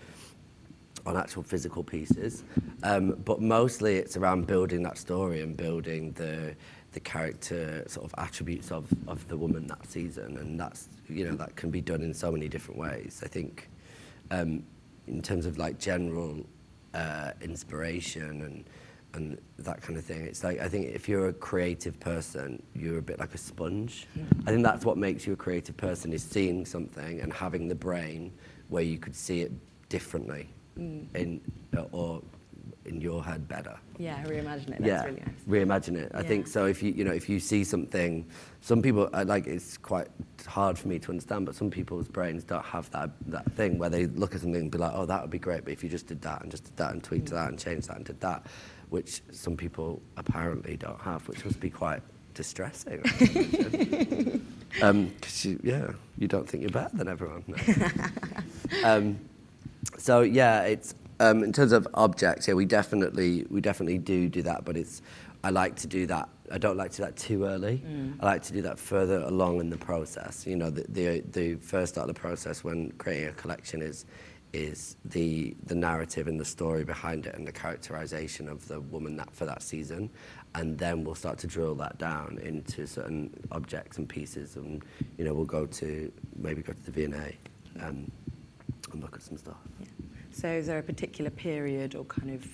on 1.05 1.17
actual 1.17 1.43
physical 1.43 1.83
pieces. 1.83 2.45
Um, 2.83 3.13
but 3.25 3.41
mostly 3.41 3.97
it's 3.97 4.17
around 4.17 4.47
building 4.47 4.83
that 4.85 4.99
story 4.99 5.41
and 5.41 5.57
building 5.57 6.13
the 6.13 6.55
the 6.93 7.01
character 7.01 7.85
sort 7.87 8.05
of 8.07 8.15
attributes 8.19 8.73
of, 8.73 8.87
of 9.07 9.27
the 9.29 9.37
woman 9.37 9.67
that 9.67 9.87
season. 9.87 10.39
And 10.39 10.59
that's, 10.59 10.89
you 11.09 11.25
know, 11.25 11.35
that 11.37 11.55
can 11.55 11.71
be 11.71 11.81
done 11.81 12.03
in 12.03 12.15
so 12.15 12.33
many 12.33 12.49
different 12.49 12.81
ways. 12.81 13.21
I 13.25 13.29
think 13.29 13.69
um, 14.31 14.63
in 15.07 15.21
terms 15.21 15.45
of 15.45 15.59
like 15.59 15.79
general 15.79 16.47
uh, 16.95 17.33
inspiration 17.41 18.43
and 18.43 18.65
and 19.15 19.39
that 19.59 19.81
kind 19.81 19.99
of 19.99 20.05
thing. 20.05 20.23
It's 20.27 20.45
like 20.45 20.61
I 20.61 20.69
think 20.69 20.95
if 20.95 21.09
you're 21.09 21.29
a 21.29 21.33
creative 21.33 21.99
person, 21.99 22.63
you're 22.75 22.99
a 22.99 23.03
bit 23.03 23.19
like 23.19 23.35
a 23.35 23.39
sponge. 23.39 24.07
I 24.47 24.51
think 24.51 24.63
that's 24.63 24.85
what 24.85 24.99
makes 24.99 25.27
you 25.27 25.33
a 25.33 25.37
creative 25.37 25.77
person 25.77 26.13
is 26.13 26.23
seeing 26.23 26.65
something 26.67 27.21
and 27.21 27.33
having 27.33 27.69
the 27.69 27.75
brain 27.75 28.33
where 28.69 28.83
you 28.83 28.99
could 28.99 29.17
see 29.17 29.41
it 29.41 29.53
differently 29.89 30.49
in 30.77 31.41
or 31.93 32.23
in 32.89 33.01
your 33.01 33.23
head 33.23 33.47
better. 33.49 33.77
Yeah, 33.99 34.23
reimagine 34.25 34.71
it. 34.71 34.83
That's 34.83 34.87
yeah, 34.87 35.05
really 35.05 35.23
nice. 35.27 35.45
reimagine 35.67 35.97
it. 35.97 36.11
I 36.15 36.23
think 36.23 36.47
so. 36.47 36.67
If 36.67 36.83
you 36.83 36.93
you 36.93 37.05
know 37.05 37.13
if 37.13 37.29
you 37.29 37.39
see 37.41 37.65
something, 37.65 38.27
some 38.61 38.83
people 38.83 39.09
like 39.25 39.47
it's 39.47 39.77
quite 39.77 40.09
hard 40.47 40.79
for 40.79 40.89
me 40.89 40.99
to 41.01 41.11
understand, 41.11 41.47
but 41.47 41.55
some 41.55 41.71
people's 41.71 42.09
brains 42.09 42.45
don't 42.45 42.65
have 42.65 42.91
that 42.91 43.11
that 43.27 43.51
thing 43.53 43.79
where 43.79 43.91
they 43.91 44.07
look 44.07 44.35
at 44.35 44.41
something 44.41 44.61
and 44.61 44.71
be 44.71 44.79
like, 44.79 44.93
oh, 44.95 45.07
that 45.07 45.21
would 45.23 45.31
be 45.31 45.39
great, 45.39 45.65
but 45.65 45.73
if 45.73 45.83
you 45.85 45.89
just 45.91 46.07
did 46.07 46.21
that 46.23 46.43
and 46.43 46.51
just 46.51 46.65
did 46.65 46.77
that 46.77 46.93
and 46.93 47.03
tweaked 47.05 47.31
that 47.31 47.49
and 47.49 47.59
changed 47.59 47.89
that 47.89 47.97
and 47.97 48.05
did 48.05 48.21
that, 48.21 48.47
which 48.91 49.21
some 49.33 49.57
people 49.57 50.01
apparently 50.17 50.77
don't 50.77 51.01
have, 51.01 51.27
which 51.29 51.45
must 51.45 51.61
be 51.61 51.71
quite 51.71 52.03
distressing. 52.35 53.01
um, 54.83 55.11
'cause 55.21 55.45
you, 55.45 55.59
yeah, 55.63 55.91
you 56.19 56.29
don't 56.29 56.49
think 56.49 56.63
you're 56.63 56.71
better 56.71 56.97
than 56.97 57.09
everyone. 57.09 57.43
No. 57.47 57.57
um, 58.85 59.19
so 59.99 60.21
yeah, 60.21 60.63
it's 60.63 60.95
in 61.21 61.53
terms 61.53 61.73
of 61.73 61.87
objects. 61.95 62.49
Yeah, 62.49 62.55
we 62.55 62.65
definitely 62.65 63.47
we 63.51 63.61
definitely 63.61 63.99
do 63.99 64.29
do 64.29 64.43
that, 64.43 64.65
but 64.65 64.77
it's 64.77 65.03
I 65.45 65.51
like 65.51 65.77
to 65.77 65.87
do 65.87 66.07
that. 66.07 66.29
I 66.51 66.59
don't 66.59 66.77
like 66.77 66.91
to 66.93 66.97
do 66.99 67.03
that 67.05 67.17
too 67.17 67.45
early. 67.45 67.83
I 68.21 68.27
like 68.27 68.43
to 68.45 68.53
do 68.53 68.63
that 68.63 68.79
further 68.79 69.21
along 69.21 69.61
in 69.61 69.71
the 69.71 69.77
process. 69.77 70.47
You 70.47 70.57
know, 70.57 70.71
the 70.71 71.57
first 71.61 71.95
start 71.95 72.09
of 72.09 72.15
the 72.15 72.21
process 72.21 72.65
when 72.65 72.91
creating 72.93 73.29
a 73.29 73.33
collection 73.33 73.83
is 73.83 74.07
is 74.55 74.97
the 75.05 75.55
the 75.67 75.75
narrative 75.75 76.27
and 76.27 76.41
the 76.41 76.45
story 76.45 76.83
behind 76.83 77.27
it 77.27 77.35
and 77.35 77.47
the 77.47 77.53
characterization 77.53 78.49
of 78.49 78.67
the 78.69 78.81
woman 78.81 79.15
that 79.17 79.31
for 79.35 79.45
that 79.45 79.63
season 79.63 80.09
and 80.55 80.79
then 80.79 81.05
we'll 81.05 81.15
start 81.15 81.39
to 81.39 81.47
drill 81.47 81.75
that 81.75 81.99
down 81.99 82.39
into 82.43 82.87
certain 82.87 83.31
objects 83.53 83.99
and 83.99 84.09
pieces 84.09 84.57
and 84.57 84.83
you 85.19 85.25
know 85.25 85.35
we'll 85.35 85.45
go 85.45 85.67
to 85.67 86.11
maybe 86.37 86.63
go 86.63 86.73
to 86.73 86.91
the 86.91 86.91
V&A 86.91 87.37
um, 87.85 88.11
and 88.93 89.03
look 89.03 89.15
at 89.15 89.23
some 89.23 89.37
stuff. 89.37 89.57
So 90.39 90.49
is 90.49 90.69
there 90.69 90.79
a 90.79 90.83
particular 90.85 91.31
period 91.31 91.97
or 91.97 92.05
kind 92.05 92.31
of 92.31 92.47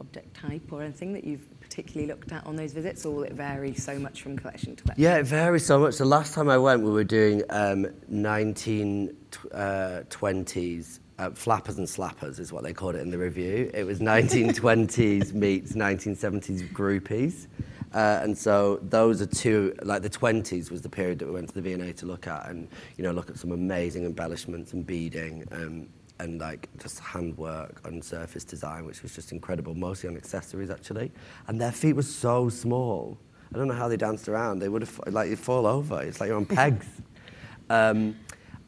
object 0.00 0.34
type 0.34 0.72
or 0.72 0.82
anything 0.82 1.12
that 1.12 1.22
you've 1.22 1.48
particularly 1.60 2.08
looked 2.08 2.32
at 2.32 2.44
on 2.44 2.56
those 2.56 2.72
visits, 2.72 3.06
or 3.06 3.14
will 3.14 3.22
it 3.22 3.34
vary 3.34 3.74
so 3.74 3.96
much 3.96 4.22
from 4.22 4.36
collection 4.36 4.74
to 4.74 4.82
collection? 4.82 5.04
Yeah, 5.04 5.18
it 5.18 5.26
varies 5.26 5.64
so 5.64 5.78
much. 5.78 5.98
The 5.98 6.04
last 6.04 6.34
time 6.34 6.48
I 6.48 6.58
went, 6.58 6.82
we 6.82 6.90
were 6.90 7.04
doing 7.04 7.44
um, 7.50 7.86
1920s 8.12 10.98
uh, 11.20 11.30
flappers 11.30 11.78
and 11.78 11.86
slappers, 11.86 12.40
is 12.40 12.52
what 12.52 12.64
they 12.64 12.72
called 12.72 12.96
it 12.96 13.02
in 13.02 13.10
the 13.10 13.18
review. 13.18 13.70
It 13.72 13.84
was 13.84 14.00
1920s 14.00 15.32
meets 15.44 15.74
1970s 15.74 16.72
groupies. 16.72 17.46
Uh, 17.94 18.18
and 18.20 18.36
so 18.36 18.80
those 18.82 19.22
are 19.22 19.26
two, 19.26 19.76
like 19.82 20.02
the 20.02 20.10
20s 20.10 20.72
was 20.72 20.82
the 20.82 20.88
period 20.88 21.20
that 21.20 21.26
we 21.26 21.34
went 21.34 21.50
to 21.50 21.54
the 21.54 21.62
V&A 21.62 21.92
to 21.92 22.06
look 22.06 22.26
at 22.26 22.50
and, 22.50 22.66
you 22.96 23.04
know, 23.04 23.12
look 23.12 23.30
at 23.30 23.38
some 23.38 23.52
amazing 23.52 24.04
embellishments 24.04 24.72
and 24.72 24.84
beading 24.84 25.46
um, 25.52 25.86
and 26.20 26.40
like 26.40 26.68
just 26.78 26.98
handwork 27.00 27.80
and 27.86 28.02
surface 28.02 28.44
design, 28.44 28.84
which 28.84 29.02
was 29.02 29.14
just 29.14 29.32
incredible, 29.32 29.74
mostly 29.74 30.08
on 30.08 30.16
accessories 30.16 30.70
actually. 30.70 31.12
And 31.46 31.60
their 31.60 31.72
feet 31.72 31.94
were 31.94 32.02
so 32.02 32.48
small. 32.48 33.18
I 33.52 33.56
don't 33.56 33.68
know 33.68 33.74
how 33.74 33.88
they 33.88 33.96
danced 33.96 34.28
around. 34.28 34.58
They 34.58 34.68
would 34.68 34.82
have, 34.82 35.00
like, 35.06 35.30
you'd 35.30 35.38
fall 35.38 35.66
over. 35.66 36.02
It's 36.02 36.20
like 36.20 36.28
you're 36.28 36.36
on 36.36 36.46
pegs. 36.60 36.86
Um, 37.70 38.16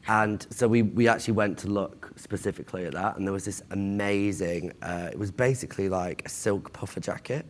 and 0.07 0.45
so 0.49 0.67
we, 0.67 0.81
we 0.81 1.07
actually 1.07 1.35
went 1.35 1.59
to 1.59 1.67
look 1.67 2.11
specifically 2.15 2.85
at 2.85 2.93
that, 2.93 3.17
and 3.17 3.25
there 3.25 3.33
was 3.33 3.45
this 3.45 3.61
amazing, 3.71 4.73
uh, 4.81 5.09
it 5.11 5.19
was 5.19 5.29
basically 5.29 5.89
like 5.89 6.23
a 6.25 6.29
silk 6.29 6.73
puffer 6.73 6.99
jacket 6.99 7.45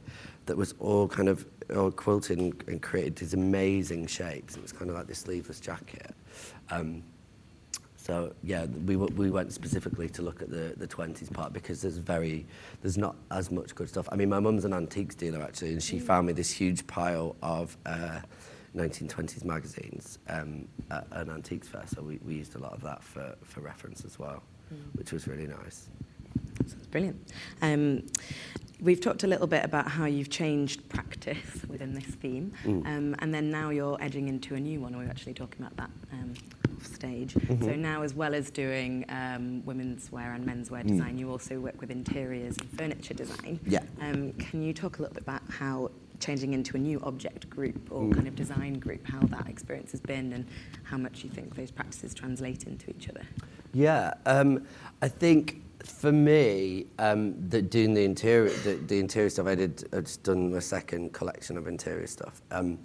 that 0.47 0.57
was 0.57 0.73
all 0.79 1.07
kind 1.07 1.29
of 1.29 1.45
all 1.73 1.91
quilted 1.91 2.39
and, 2.39 2.63
and 2.67 2.81
created 2.81 3.15
these 3.15 3.33
amazing 3.33 4.05
shapes. 4.05 4.57
It 4.57 4.61
was 4.61 4.73
kind 4.73 4.89
of 4.89 4.97
like 4.97 5.07
this 5.07 5.19
sleeveless 5.19 5.61
jacket. 5.61 6.13
Um, 6.69 7.03
so 8.11 8.33
yeah, 8.43 8.65
we, 8.85 8.97
we 8.97 9.31
went 9.31 9.53
specifically 9.53 10.09
to 10.09 10.21
look 10.21 10.41
at 10.41 10.49
the, 10.49 10.73
the 10.75 10.85
20s 10.85 11.31
part 11.31 11.53
because 11.53 11.81
there's 11.81 11.95
very, 11.97 12.45
there's 12.81 12.97
not 12.97 13.15
as 13.31 13.49
much 13.51 13.73
good 13.73 13.87
stuff. 13.87 14.09
I 14.11 14.17
mean, 14.17 14.27
my 14.27 14.41
mum's 14.41 14.65
an 14.65 14.73
antiques 14.73 15.15
dealer 15.15 15.41
actually, 15.41 15.71
and 15.71 15.81
she 15.81 15.97
found 15.97 16.27
me 16.27 16.33
this 16.33 16.51
huge 16.51 16.85
pile 16.87 17.37
of 17.41 17.77
uh, 17.85 18.19
1920s 18.75 19.45
magazines 19.45 20.19
um, 20.27 20.67
at 20.89 21.07
an 21.13 21.29
antiques 21.29 21.69
fair. 21.69 21.83
So 21.87 22.01
we, 22.01 22.19
we 22.25 22.33
used 22.35 22.53
a 22.55 22.59
lot 22.59 22.73
of 22.73 22.81
that 22.81 23.01
for, 23.01 23.33
for 23.45 23.61
reference 23.61 24.03
as 24.03 24.19
well, 24.19 24.43
which 24.95 25.13
was 25.13 25.25
really 25.25 25.47
nice. 25.47 25.87
Sounds 26.67 26.87
brilliant. 26.87 27.31
Um, 27.61 28.03
we've 28.81 28.99
talked 28.99 29.23
a 29.23 29.27
little 29.27 29.47
bit 29.47 29.63
about 29.63 29.87
how 29.87 30.03
you've 30.03 30.29
changed 30.29 30.89
practice 30.89 31.61
within 31.69 31.93
this 31.93 32.03
theme, 32.05 32.51
Mm. 32.65 32.85
um, 32.87 33.15
and 33.19 33.33
then 33.33 33.49
now 33.49 33.69
you're 33.69 33.97
edging 34.03 34.27
into 34.27 34.55
a 34.55 34.59
new 34.59 34.81
one. 34.81 34.97
We 34.97 35.05
were 35.05 35.09
actually 35.09 35.33
talking 35.33 35.65
about 35.65 35.77
that 35.77 35.89
um, 36.11 36.33
off 36.81 36.93
stage. 36.93 37.33
Mm-hmm. 37.33 37.63
So 37.63 37.75
now, 37.75 38.01
as 38.01 38.13
well 38.13 38.33
as 38.33 38.49
doing 38.49 39.05
um, 39.09 39.63
women's 39.65 40.11
wear 40.11 40.33
and 40.33 40.45
men's 40.45 40.71
wear 40.71 40.83
design, 40.83 41.17
you 41.17 41.29
also 41.29 41.59
work 41.59 41.79
with 41.79 41.91
interiors 41.91 42.57
and 42.57 42.69
furniture 42.77 43.13
design. 43.13 43.59
Mm. 43.65 43.71
Yeah. 43.71 43.83
Um, 44.01 44.33
can 44.33 44.61
you 44.61 44.73
talk 44.73 44.99
a 44.99 45.01
little 45.01 45.13
bit 45.13 45.23
about 45.23 45.41
how 45.49 45.91
changing 46.19 46.53
into 46.53 46.77
a 46.77 46.79
new 46.79 46.99
object 47.01 47.49
group 47.49 47.91
or 47.91 48.03
Mm. 48.03 48.13
kind 48.13 48.27
of 48.27 48.35
design 48.35 48.73
group, 48.75 49.07
how 49.07 49.21
that 49.21 49.47
experience 49.47 49.91
has 49.91 50.01
been, 50.01 50.33
and 50.33 50.45
how 50.83 50.97
much 50.97 51.23
you 51.23 51.29
think 51.29 51.55
those 51.55 51.71
practices 51.71 52.13
translate 52.13 52.63
into 52.65 52.91
each 52.91 53.09
other? 53.09 53.23
Yeah, 53.73 54.13
um, 54.25 54.65
I 55.01 55.07
think 55.07 55.63
for 55.83 56.11
me, 56.11 56.85
um, 56.99 57.33
the, 57.49 57.59
doing 57.59 57.95
the 57.95 58.03
interior, 58.03 58.51
the, 58.63 58.75
the 58.75 58.99
interior 58.99 59.29
stuff, 59.31 59.47
I 59.47 59.55
did. 59.55 59.83
I've 59.93 60.03
just 60.03 60.21
done 60.21 60.53
my 60.53 60.59
second 60.59 61.11
collection 61.13 61.57
of 61.57 61.67
interior 61.67 62.05
stuff. 62.05 62.41
Um, 62.51 62.77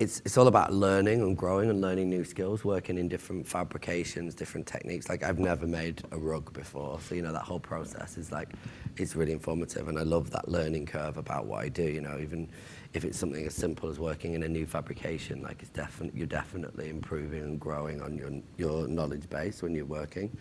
it's 0.00 0.20
it's 0.24 0.36
all 0.36 0.48
about 0.48 0.72
learning 0.72 1.20
and 1.20 1.36
growing 1.36 1.70
and 1.70 1.80
learning 1.80 2.10
new 2.10 2.24
skills, 2.24 2.64
working 2.64 2.98
in 2.98 3.08
different 3.08 3.46
fabrications, 3.46 4.34
different 4.34 4.66
techniques. 4.66 5.08
Like 5.08 5.22
I've 5.22 5.38
never 5.38 5.66
made 5.66 6.02
a 6.10 6.18
rug 6.18 6.52
before, 6.52 6.98
so 7.00 7.14
you 7.14 7.22
know 7.22 7.32
that 7.32 7.42
whole 7.42 7.60
process 7.60 8.18
is 8.18 8.32
like, 8.32 8.54
it's 8.96 9.14
really 9.14 9.32
informative, 9.32 9.86
and 9.88 9.96
I 9.96 10.02
love 10.02 10.30
that 10.30 10.48
learning 10.48 10.86
curve 10.86 11.16
about 11.16 11.46
what 11.46 11.62
I 11.62 11.68
do. 11.68 11.84
You 11.84 12.00
know, 12.00 12.18
even 12.18 12.48
if 12.92 13.04
it's 13.04 13.16
something 13.16 13.46
as 13.46 13.54
simple 13.54 13.88
as 13.88 14.00
working 14.00 14.34
in 14.34 14.42
a 14.42 14.48
new 14.48 14.66
fabrication, 14.66 15.42
like 15.42 15.62
it's 15.62 15.70
definitely 15.70 16.18
you're 16.18 16.26
definitely 16.26 16.88
improving 16.88 17.42
and 17.44 17.60
growing 17.60 18.02
on 18.02 18.16
your 18.16 18.32
your 18.56 18.88
knowledge 18.88 19.30
base 19.30 19.62
when 19.62 19.76
you're 19.76 19.84
working. 19.84 20.36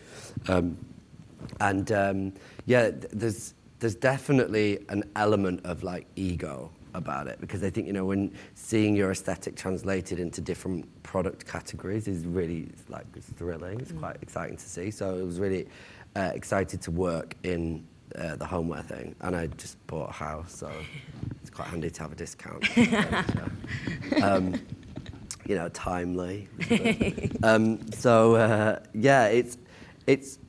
Um, 0.47 0.77
and 1.59 1.91
um, 1.91 2.33
yeah, 2.65 2.89
th- 2.89 3.05
there's 3.11 3.53
there's 3.77 3.95
definitely 3.95 4.79
an 4.89 5.03
element 5.15 5.61
of 5.63 5.83
like 5.83 6.07
ego 6.15 6.71
about 6.93 7.27
it 7.27 7.39
because 7.39 7.63
I 7.63 7.69
think 7.69 7.87
you 7.87 7.93
know 7.93 8.05
when 8.05 8.31
seeing 8.55 8.95
your 8.95 9.11
aesthetic 9.11 9.55
translated 9.55 10.19
into 10.19 10.41
different 10.41 10.85
product 11.03 11.47
categories 11.47 12.07
is 12.07 12.25
really 12.25 12.67
it's 12.69 12.89
like 12.89 13.05
it's 13.15 13.27
thrilling. 13.27 13.79
It's 13.79 13.91
quite 13.91 14.17
exciting 14.21 14.57
to 14.57 14.69
see. 14.69 14.91
So 14.91 15.15
it 15.15 15.25
was 15.25 15.39
really 15.39 15.67
uh, 16.15 16.31
excited 16.33 16.81
to 16.81 16.91
work 16.91 17.35
in 17.43 17.85
uh, 18.15 18.35
the 18.35 18.45
homeware 18.45 18.83
thing, 18.83 19.15
and 19.21 19.35
I 19.35 19.47
just 19.47 19.85
bought 19.87 20.09
a 20.09 20.13
house, 20.13 20.55
so 20.55 20.71
it's 21.41 21.49
quite 21.49 21.67
handy 21.67 21.89
to 21.89 22.01
have 22.01 22.11
a 22.11 22.15
discount. 22.15 22.65
um, 24.21 24.59
you 25.45 25.55
know, 25.55 25.69
timely. 25.69 26.47
um, 27.43 27.91
so 27.91 28.35
uh, 28.35 28.79
yeah, 28.93 29.27
it's 29.27 29.57
it's 30.07 30.39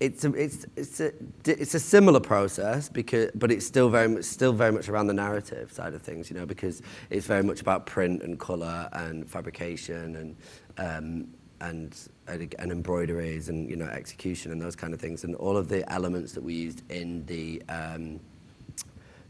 it's 0.00 0.24
a, 0.24 0.32
it's 0.32 0.66
it's 0.76 1.00
a 1.00 1.12
it's 1.44 1.74
a 1.74 1.80
similar 1.80 2.20
process 2.20 2.88
because 2.88 3.30
but 3.34 3.52
it's 3.52 3.66
still 3.66 3.90
very 3.90 4.08
much 4.08 4.24
still 4.24 4.52
very 4.52 4.72
much 4.72 4.88
around 4.88 5.06
the 5.08 5.14
narrative 5.14 5.70
side 5.70 5.92
of 5.92 6.00
things, 6.00 6.30
you 6.30 6.36
know, 6.36 6.46
because 6.46 6.80
it's 7.10 7.26
very 7.26 7.42
much 7.42 7.60
about 7.60 7.84
print 7.84 8.22
and 8.22 8.38
color 8.38 8.88
and 8.94 9.28
fabrication 9.28 10.16
and 10.16 10.36
um, 10.78 11.28
and 11.60 12.08
and 12.26 12.72
embroideries 12.72 13.50
and 13.50 13.68
you 13.68 13.76
know 13.76 13.86
execution 13.86 14.52
and 14.52 14.60
those 14.60 14.74
kind 14.74 14.94
of 14.94 15.00
things. 15.00 15.24
And 15.24 15.34
all 15.36 15.56
of 15.56 15.68
the 15.68 15.90
elements 15.92 16.32
that 16.32 16.42
we 16.42 16.54
used 16.54 16.82
in 16.90 17.26
the 17.26 17.62
um, 17.68 18.20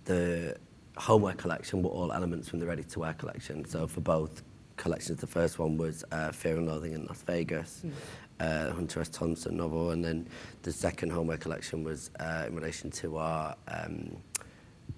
the 0.05 0.57
homeware 0.97 1.35
collection 1.35 1.83
were 1.83 1.91
all 1.91 2.13
elements 2.13 2.49
from 2.49 2.61
the 2.61 2.67
ready 2.67 2.85
to 2.85 3.01
wear 3.01 3.15
collection. 3.15 3.65
So 3.65 3.89
for 3.89 4.01
both 4.01 4.43
collections, 4.77 5.21
the 5.21 5.27
first 5.27 5.59
one 5.59 5.77
was 5.77 6.05
uh, 6.13 6.31
Fear 6.31 6.59
and 6.59 6.67
Loathing 6.69 6.93
in 6.93 7.07
Las 7.07 7.23
Vegas, 7.23 7.83
uh, 8.41 8.73
Hunter 8.73 9.01
S. 9.01 9.09
Thompson 9.09 9.57
novel. 9.57 9.91
And 9.91 10.05
then 10.05 10.27
the 10.63 10.73
second 10.73 11.11
homework 11.11 11.41
collection 11.41 11.85
was 11.85 12.11
uh, 12.19 12.45
in 12.49 12.55
relation 12.55 12.91
to 12.93 13.19
our 13.19 13.55
um, 13.69 14.17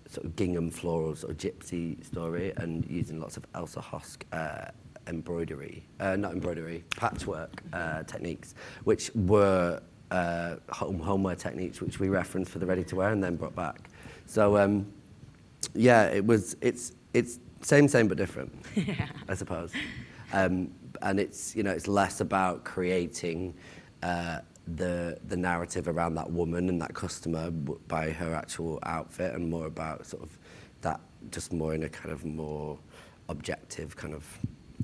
sort 0.08 0.26
of 0.26 0.36
gingham 0.36 0.70
floral 0.70 1.14
sort 1.16 1.32
of 1.32 1.38
gypsy 1.38 2.02
story 2.04 2.52
and 2.56 2.88
using 2.88 3.20
lots 3.20 3.36
of 3.36 3.44
Elsa 3.54 3.80
Hosk 3.80 4.22
uh, 4.32 4.70
embroidery, 5.06 5.84
uh, 6.00 6.16
not 6.16 6.32
embroidery, 6.32 6.84
patchwork 6.96 7.62
uh, 7.72 8.02
techniques, 8.04 8.54
which 8.84 9.10
were 9.14 9.80
uh, 10.10 10.56
home 10.70 11.00
homeware 11.00 11.34
techniques 11.34 11.80
which 11.80 11.98
we 11.98 12.08
referenced 12.08 12.50
for 12.50 12.58
the 12.58 12.66
ready 12.66 12.84
to 12.84 12.96
wear 12.96 13.10
and 13.10 13.24
then 13.24 13.36
brought 13.36 13.56
back. 13.56 13.88
So 14.26 14.58
um, 14.58 14.86
yeah, 15.74 16.04
it 16.04 16.24
was 16.24 16.56
it's 16.60 16.92
it's 17.14 17.38
same 17.62 17.88
same 17.88 18.08
but 18.08 18.18
different, 18.18 18.52
yeah. 18.76 19.08
I 19.28 19.34
suppose. 19.34 19.72
Um, 20.32 20.70
and 21.02 21.20
it's 21.20 21.54
you 21.54 21.62
know 21.62 21.70
it's 21.70 21.88
less 21.88 22.20
about 22.20 22.64
creating 22.64 23.54
uh, 24.02 24.38
the 24.76 25.18
the 25.28 25.36
narrative 25.36 25.88
around 25.88 26.14
that 26.14 26.30
woman 26.30 26.68
and 26.68 26.80
that 26.80 26.94
customer 26.94 27.50
by 27.50 28.10
her 28.10 28.34
actual 28.34 28.78
outfit, 28.84 29.34
and 29.34 29.50
more 29.50 29.66
about 29.66 30.06
sort 30.06 30.22
of 30.22 30.38
that 30.80 31.00
just 31.30 31.52
more 31.52 31.74
in 31.74 31.82
a 31.84 31.88
kind 31.88 32.10
of 32.10 32.24
more 32.24 32.78
objective 33.28 33.96
kind 33.96 34.14
of 34.14 34.24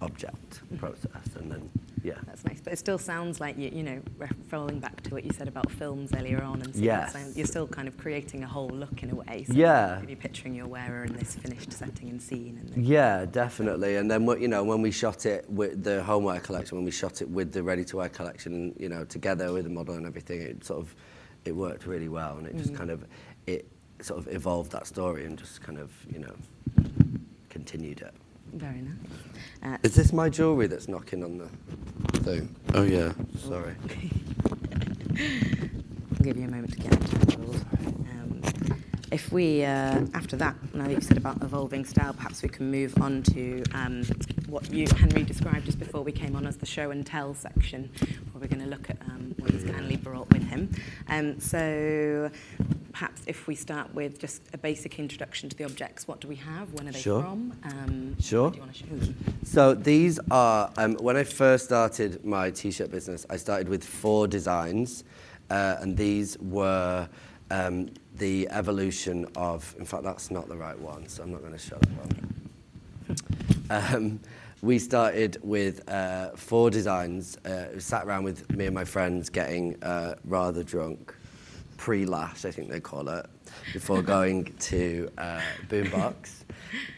object 0.00 0.60
process, 0.78 1.36
and 1.36 1.50
then 1.50 1.70
yeah. 2.02 2.14
That's 2.26 2.44
nice, 2.44 2.60
but 2.60 2.72
it 2.72 2.78
still 2.78 2.98
sounds 2.98 3.40
like 3.40 3.56
you, 3.58 3.70
you 3.72 3.82
know, 3.82 4.00
falling 4.48 4.80
back 4.80 5.00
to 5.02 5.10
what 5.10 5.24
you 5.24 5.30
said 5.32 5.48
about 5.48 5.70
films 5.70 6.10
earlier 6.14 6.42
on, 6.42 6.62
and 6.62 6.74
so 6.74 6.82
Yes. 6.82 7.12
sounds- 7.12 7.36
you're 7.36 7.46
still 7.46 7.66
kind 7.66 7.88
of 7.88 7.96
creating 7.96 8.42
a 8.42 8.46
whole 8.46 8.68
look 8.68 9.02
in 9.02 9.10
a 9.10 9.14
way. 9.14 9.44
So 9.46 9.54
Yeah. 9.54 10.02
You're 10.06 10.16
picturing 10.16 10.54
your 10.54 10.66
wearer 10.66 11.04
in 11.04 11.14
this 11.14 11.34
finished 11.34 11.72
setting 11.72 12.08
and 12.08 12.20
scene, 12.20 12.58
and 12.58 12.84
Yeah, 12.84 13.24
definitely. 13.26 13.96
And 13.96 14.10
then 14.10 14.26
what 14.26 14.40
you 14.40 14.48
know 14.48 14.64
when 14.64 14.82
we 14.82 14.90
shot 14.90 15.26
it 15.26 15.48
with 15.50 15.82
the 15.84 16.02
homeware 16.02 16.40
collection, 16.40 16.76
when 16.76 16.84
we 16.84 16.90
shot 16.90 17.22
it 17.22 17.30
with 17.30 17.52
the 17.52 17.62
ready 17.62 17.84
to 17.86 17.96
wear 17.96 18.08
collection, 18.08 18.74
you 18.78 18.88
know, 18.88 19.04
together 19.04 19.52
with 19.52 19.64
the 19.64 19.70
model 19.70 19.94
and 19.94 20.06
everything, 20.06 20.40
it 20.40 20.64
sort 20.64 20.80
of 20.80 20.94
it 21.44 21.52
worked 21.52 21.86
really 21.86 22.08
well, 22.08 22.36
and 22.38 22.46
it 22.46 22.56
just 22.56 22.72
mm. 22.72 22.76
kind 22.76 22.90
of 22.90 23.04
it 23.46 23.66
sort 24.00 24.18
of 24.20 24.32
evolved 24.32 24.70
that 24.72 24.86
story 24.86 25.24
and 25.24 25.38
just 25.38 25.60
kind 25.60 25.78
of 25.78 25.90
you 26.12 26.18
know 26.18 26.34
continued 27.48 28.00
it. 28.00 28.14
Very 28.52 28.82
nice. 28.82 28.94
Uh, 29.62 29.76
Is 29.82 29.94
this 29.94 30.12
my 30.12 30.28
jewellery 30.28 30.66
that's 30.66 30.88
knocking 30.88 31.24
on 31.24 31.38
the 31.38 31.48
thing? 32.20 32.54
Oh 32.74 32.82
yeah, 32.82 33.12
sorry. 33.38 33.74
I'll 35.20 36.22
give 36.22 36.36
you 36.36 36.44
a 36.44 36.50
moment 36.50 36.72
to 36.72 36.78
get 36.78 36.92
it. 36.92 37.14
Um, 38.10 38.40
if 39.10 39.32
we, 39.32 39.64
uh, 39.64 40.02
after 40.14 40.36
that, 40.36 40.54
now 40.74 40.84
that 40.84 40.92
you've 40.92 41.04
said 41.04 41.16
about 41.16 41.42
evolving 41.42 41.84
style, 41.84 42.12
perhaps 42.12 42.42
we 42.42 42.48
can 42.48 42.70
move 42.70 43.00
on 43.00 43.22
to 43.24 43.64
um, 43.72 44.04
what 44.48 44.70
you, 44.72 44.86
Henry, 44.96 45.22
described 45.24 45.66
just 45.66 45.78
before 45.78 46.02
we 46.02 46.12
came 46.12 46.36
on 46.36 46.46
as 46.46 46.56
the 46.56 46.66
show 46.66 46.90
and 46.90 47.04
tell 47.06 47.34
section, 47.34 47.90
where 48.32 48.42
we're 48.42 48.48
going 48.48 48.62
to 48.62 48.68
look 48.68 48.90
at 48.90 48.98
um, 49.02 49.34
what 49.38 49.50
he's 49.50 49.64
kindly 49.64 49.96
brought 49.96 50.30
with 50.32 50.42
him. 50.44 50.70
Um, 51.08 51.40
so 51.40 52.30
perhaps 52.98 53.22
if 53.28 53.46
we 53.46 53.54
start 53.54 53.94
with 53.94 54.18
just 54.18 54.42
a 54.52 54.58
basic 54.58 54.98
introduction 54.98 55.48
to 55.48 55.56
the 55.56 55.62
objects, 55.62 56.08
what 56.08 56.20
do 56.20 56.26
we 56.26 56.34
have? 56.34 56.72
When 56.72 56.88
are 56.88 56.90
they 56.90 56.98
Sure. 56.98 57.22
from? 57.22 57.52
Um, 57.62 58.16
Sure. 58.20 58.50
Do 58.50 58.56
you 58.56 58.62
want 58.62 58.74
to 58.74 58.78
show? 58.80 59.14
So 59.44 59.74
these 59.74 60.18
are, 60.32 60.72
um, 60.76 60.94
when 60.96 61.16
I 61.16 61.22
first 61.22 61.66
started 61.66 62.24
my 62.24 62.50
t-shirt 62.50 62.90
business, 62.90 63.24
I 63.30 63.36
started 63.36 63.68
with 63.68 63.84
four 63.84 64.26
designs, 64.26 65.04
uh, 65.48 65.76
and 65.80 65.96
these 65.96 66.36
were 66.40 67.08
um, 67.52 67.88
the 68.16 68.48
evolution 68.50 69.26
of, 69.36 69.76
in 69.78 69.84
fact, 69.84 70.02
that's 70.02 70.32
not 70.32 70.48
the 70.48 70.56
right 70.56 70.78
one, 70.80 71.08
so 71.08 71.22
I'm 71.22 71.30
not 71.30 71.40
going 71.40 71.52
to 71.52 71.58
show 71.70 71.78
that 71.78 71.96
one. 72.04 73.20
Um, 73.70 74.20
we 74.60 74.80
started 74.80 75.38
with 75.44 75.88
uh, 75.88 76.30
four 76.34 76.68
designs, 76.68 77.36
uh, 77.46 77.78
sat 77.78 78.04
around 78.06 78.24
with 78.24 78.50
me 78.50 78.66
and 78.66 78.74
my 78.74 78.84
friends 78.84 79.30
getting 79.30 79.80
uh, 79.84 80.16
rather 80.24 80.64
drunk, 80.64 81.14
pre-lash, 81.78 82.44
I 82.44 82.50
think 82.50 82.68
they 82.68 82.80
call 82.80 83.08
it, 83.08 83.26
before 83.72 84.02
going 84.02 84.44
to 84.60 85.08
uh, 85.16 85.40
Boombox. 85.68 86.44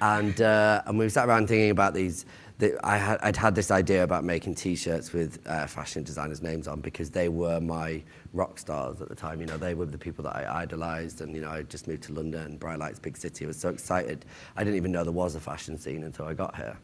And, 0.01 0.41
uh, 0.41 0.83
and 0.87 0.99
we 0.99 1.09
sat 1.09 1.29
around 1.29 1.47
thinking 1.47 1.71
about 1.71 1.95
these. 1.95 2.27
The, 2.59 2.79
I 2.85 2.99
had, 2.99 3.21
I'd 3.23 3.37
had 3.37 3.55
this 3.55 3.71
idea 3.71 4.03
about 4.03 4.25
making 4.25 4.57
T-shirts 4.57 5.13
with 5.13 5.39
uh, 5.47 5.67
fashion 5.67 6.03
designers' 6.03 6.43
names 6.43 6.67
on 6.69 6.81
because 6.81 7.09
they 7.11 7.29
were 7.29 7.61
my 7.61 8.03
rock 8.33 8.59
stars 8.59 9.01
at 9.01 9.09
the 9.09 9.15
time. 9.15 9.41
You 9.41 9.47
know, 9.47 9.57
they 9.57 9.75
were 9.75 9.87
the 9.87 9.97
people 9.97 10.25
that 10.25 10.37
I 10.37 10.63
idolized, 10.63 11.21
and 11.21 11.35
you 11.35 11.41
know, 11.41 11.51
I 11.51 11.63
just 11.63 11.89
moved 11.89 12.03
to 12.05 12.13
London, 12.13 12.59
Bright 12.59 12.79
Lights, 12.79 12.99
big 12.99 13.17
city. 13.17 13.47
I 13.47 13.49
was 13.49 13.59
so 13.59 13.71
excited. 13.71 14.27
I 14.57 14.65
didn't 14.65 14.77
even 14.77 14.93
know 14.93 15.05
there 15.05 15.13
was 15.13 15.37
a 15.37 15.41
fashion 15.41 15.79
scene 15.79 16.03
until 16.05 16.27
I 16.27 16.35
got 16.35 16.55
here. 16.57 16.77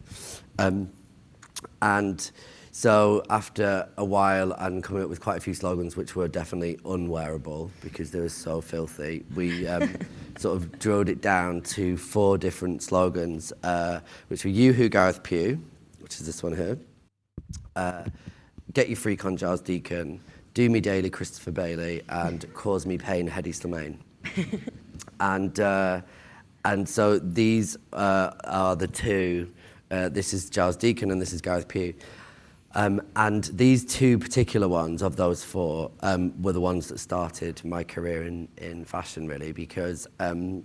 Um, 0.59 0.91
and 1.83 2.31
so 2.77 3.23
after 3.31 3.89
a 3.97 4.05
while 4.05 4.53
and 4.53 4.85
coming 4.85 5.03
up 5.03 5.09
with 5.09 5.19
quite 5.19 5.39
a 5.39 5.41
few 5.41 5.55
slogans 5.55 5.97
which 5.97 6.15
were 6.15 6.29
definitely 6.29 6.79
unwearable 6.85 7.71
because 7.81 8.11
they 8.11 8.21
were 8.21 8.29
so 8.29 8.61
filthy, 8.61 9.25
we 9.35 9.67
um, 9.67 9.97
sort 10.37 10.59
of 10.59 10.79
drilled 10.79 11.09
it 11.09 11.23
down 11.23 11.63
to 11.63 11.97
four 11.97 12.37
different 12.37 12.83
slogans, 12.83 13.51
uh, 13.63 14.01
which 14.29 14.45
were 14.45 14.51
You 14.51 14.75
Who 14.75 14.91
Gareth 14.91 15.23
Pugh, 15.23 15.59
which 16.01 16.21
is 16.21 16.27
this 16.27 16.43
one 16.43 16.55
here, 16.55 16.79
uh, 17.77 18.05
Get 18.75 18.91
You 18.91 18.97
Freak 18.97 19.25
on 19.25 19.39
Giles 19.39 19.63
Deacon, 19.63 20.21
Do 20.53 20.69
Me 20.69 20.81
Daily 20.81 21.09
Christopher 21.09 21.53
Bailey, 21.53 22.03
and 22.11 22.45
Cause 22.53 22.85
Me 22.85 22.99
Pain 22.99 23.27
Hedi 23.27 23.55
Slimane. 23.55 23.97
and 25.21 25.59
uh, 25.61 26.03
and 26.67 26.87
so 26.87 27.19
these 27.21 27.79
uh, 27.95 28.33
are 28.45 28.77
the 28.77 28.89
two. 28.89 29.51
Uh, 29.91 30.11
this 30.11 30.35
is 30.35 30.51
Giles 30.51 30.77
Deacon 30.77 31.11
and 31.11 31.23
this 31.23 31.33
is 31.33 31.41
Gareth 31.41 31.69
Pugh. 31.69 31.95
Um, 32.77 33.01
and 33.17 33.45
these 33.45 33.87
two 33.87 34.19
particular 34.19 34.69
ones 34.69 35.01
of 35.01 35.17
those 35.17 35.43
four 35.43 35.91
um, 36.01 36.41
were 36.43 36.53
the 36.53 36.61
ones 36.61 36.89
that 36.89 36.99
started 36.99 37.65
my 37.65 37.83
career 37.83 38.25
in, 38.25 38.49
in 38.59 38.85
fashion, 38.85 39.27
really, 39.27 39.51
because 39.51 40.07
um, 40.21 40.63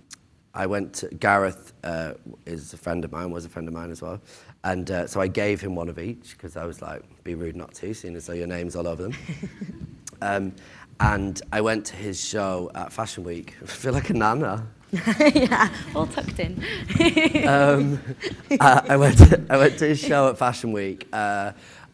I 0.52 0.66
went 0.66 0.92
to, 0.96 1.08
Gareth 1.08 1.72
uh, 1.84 2.12
is 2.44 2.74
a 2.74 2.76
friend 2.76 3.02
of 3.06 3.12
mine, 3.12 3.30
was 3.30 3.46
a 3.46 3.48
friend 3.48 3.66
of 3.66 3.72
mine 3.72 3.90
as 3.90 4.02
well. 4.02 4.20
And 4.62 4.90
uh, 4.90 5.06
so 5.06 5.22
I 5.22 5.26
gave 5.26 5.62
him 5.62 5.74
one 5.74 5.88
of 5.88 5.98
each 5.98 6.32
because 6.32 6.58
I 6.58 6.66
was 6.66 6.82
like, 6.82 7.02
be 7.24 7.34
rude 7.34 7.56
not 7.56 7.72
to, 7.76 7.94
seeing 7.94 8.14
as 8.14 8.26
though 8.26 8.34
your 8.34 8.46
name's 8.46 8.76
all 8.76 8.86
over 8.86 9.04
them. 9.04 9.14
um, 10.20 10.54
and 11.00 11.40
I 11.50 11.62
went 11.62 11.86
to 11.86 11.96
his 11.96 12.22
show 12.22 12.70
at 12.74 12.92
Fashion 12.92 13.24
Week. 13.24 13.56
I 13.62 13.66
feel 13.66 13.94
like 13.94 14.10
a 14.10 14.14
nana. 14.14 14.66
yeah, 15.34 15.74
all 15.94 16.06
tucked 16.06 16.38
in. 16.38 16.62
um, 17.48 17.98
uh, 18.60 18.82
I, 18.86 18.96
went 18.96 19.16
to, 19.16 19.42
I 19.48 19.56
went 19.56 19.78
to 19.78 19.86
his 19.86 19.98
show 19.98 20.28
at 20.28 20.36
Fashion 20.36 20.70
Week, 20.72 21.08
uh, 21.14 21.52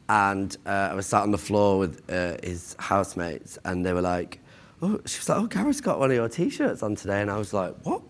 and 0.09 0.57
uh, 0.67 0.89
I 0.91 0.95
was 0.95 1.07
sat 1.07 1.23
on 1.23 1.31
the 1.31 1.39
floor 1.39 1.79
with 1.79 2.03
uh, 2.11 2.37
his 2.43 2.75
housemates, 2.79 3.59
and 3.65 3.85
they 3.85 3.93
were 3.93 4.03
like, 4.03 4.41
"Oh," 4.81 5.01
she 5.07 5.19
was 5.19 5.29
like, 5.29 5.39
"Oh, 5.39 5.47
Gareth's 5.47 5.81
got 5.81 5.99
one 5.99 6.11
of 6.11 6.17
your 6.17 6.29
T-shirts 6.29 6.83
on 6.83 6.95
today," 6.95 7.21
and 7.21 7.31
I 7.31 7.39
was 7.39 7.53
like, 7.53 7.75
"What?" 7.83 8.03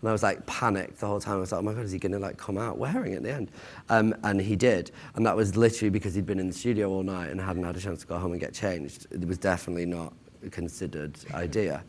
And 0.00 0.08
I 0.08 0.12
was 0.12 0.22
like 0.22 0.46
panicked 0.46 1.00
the 1.00 1.06
whole 1.06 1.20
time. 1.20 1.36
I 1.36 1.40
was 1.40 1.52
like, 1.52 1.60
"Oh 1.60 1.62
my 1.62 1.72
god, 1.72 1.84
is 1.84 1.92
he 1.92 1.98
going 1.98 2.12
to 2.12 2.18
like 2.18 2.36
come 2.36 2.58
out 2.58 2.78
wearing 2.78 3.12
it 3.12 3.16
at 3.16 3.22
the 3.22 3.32
end?" 3.32 3.50
Um, 3.88 4.14
and 4.22 4.40
he 4.40 4.56
did, 4.56 4.90
and 5.14 5.24
that 5.26 5.36
was 5.36 5.56
literally 5.56 5.90
because 5.90 6.14
he'd 6.14 6.26
been 6.26 6.38
in 6.38 6.48
the 6.48 6.52
studio 6.52 6.90
all 6.90 7.02
night 7.02 7.30
and 7.30 7.40
hadn't 7.40 7.64
had 7.64 7.76
a 7.76 7.80
chance 7.80 8.00
to 8.00 8.06
go 8.06 8.18
home 8.18 8.32
and 8.32 8.40
get 8.40 8.52
changed. 8.52 9.06
It 9.10 9.26
was 9.26 9.38
definitely 9.38 9.86
not 9.86 10.12
a 10.44 10.50
considered 10.50 11.18
idea. 11.34 11.82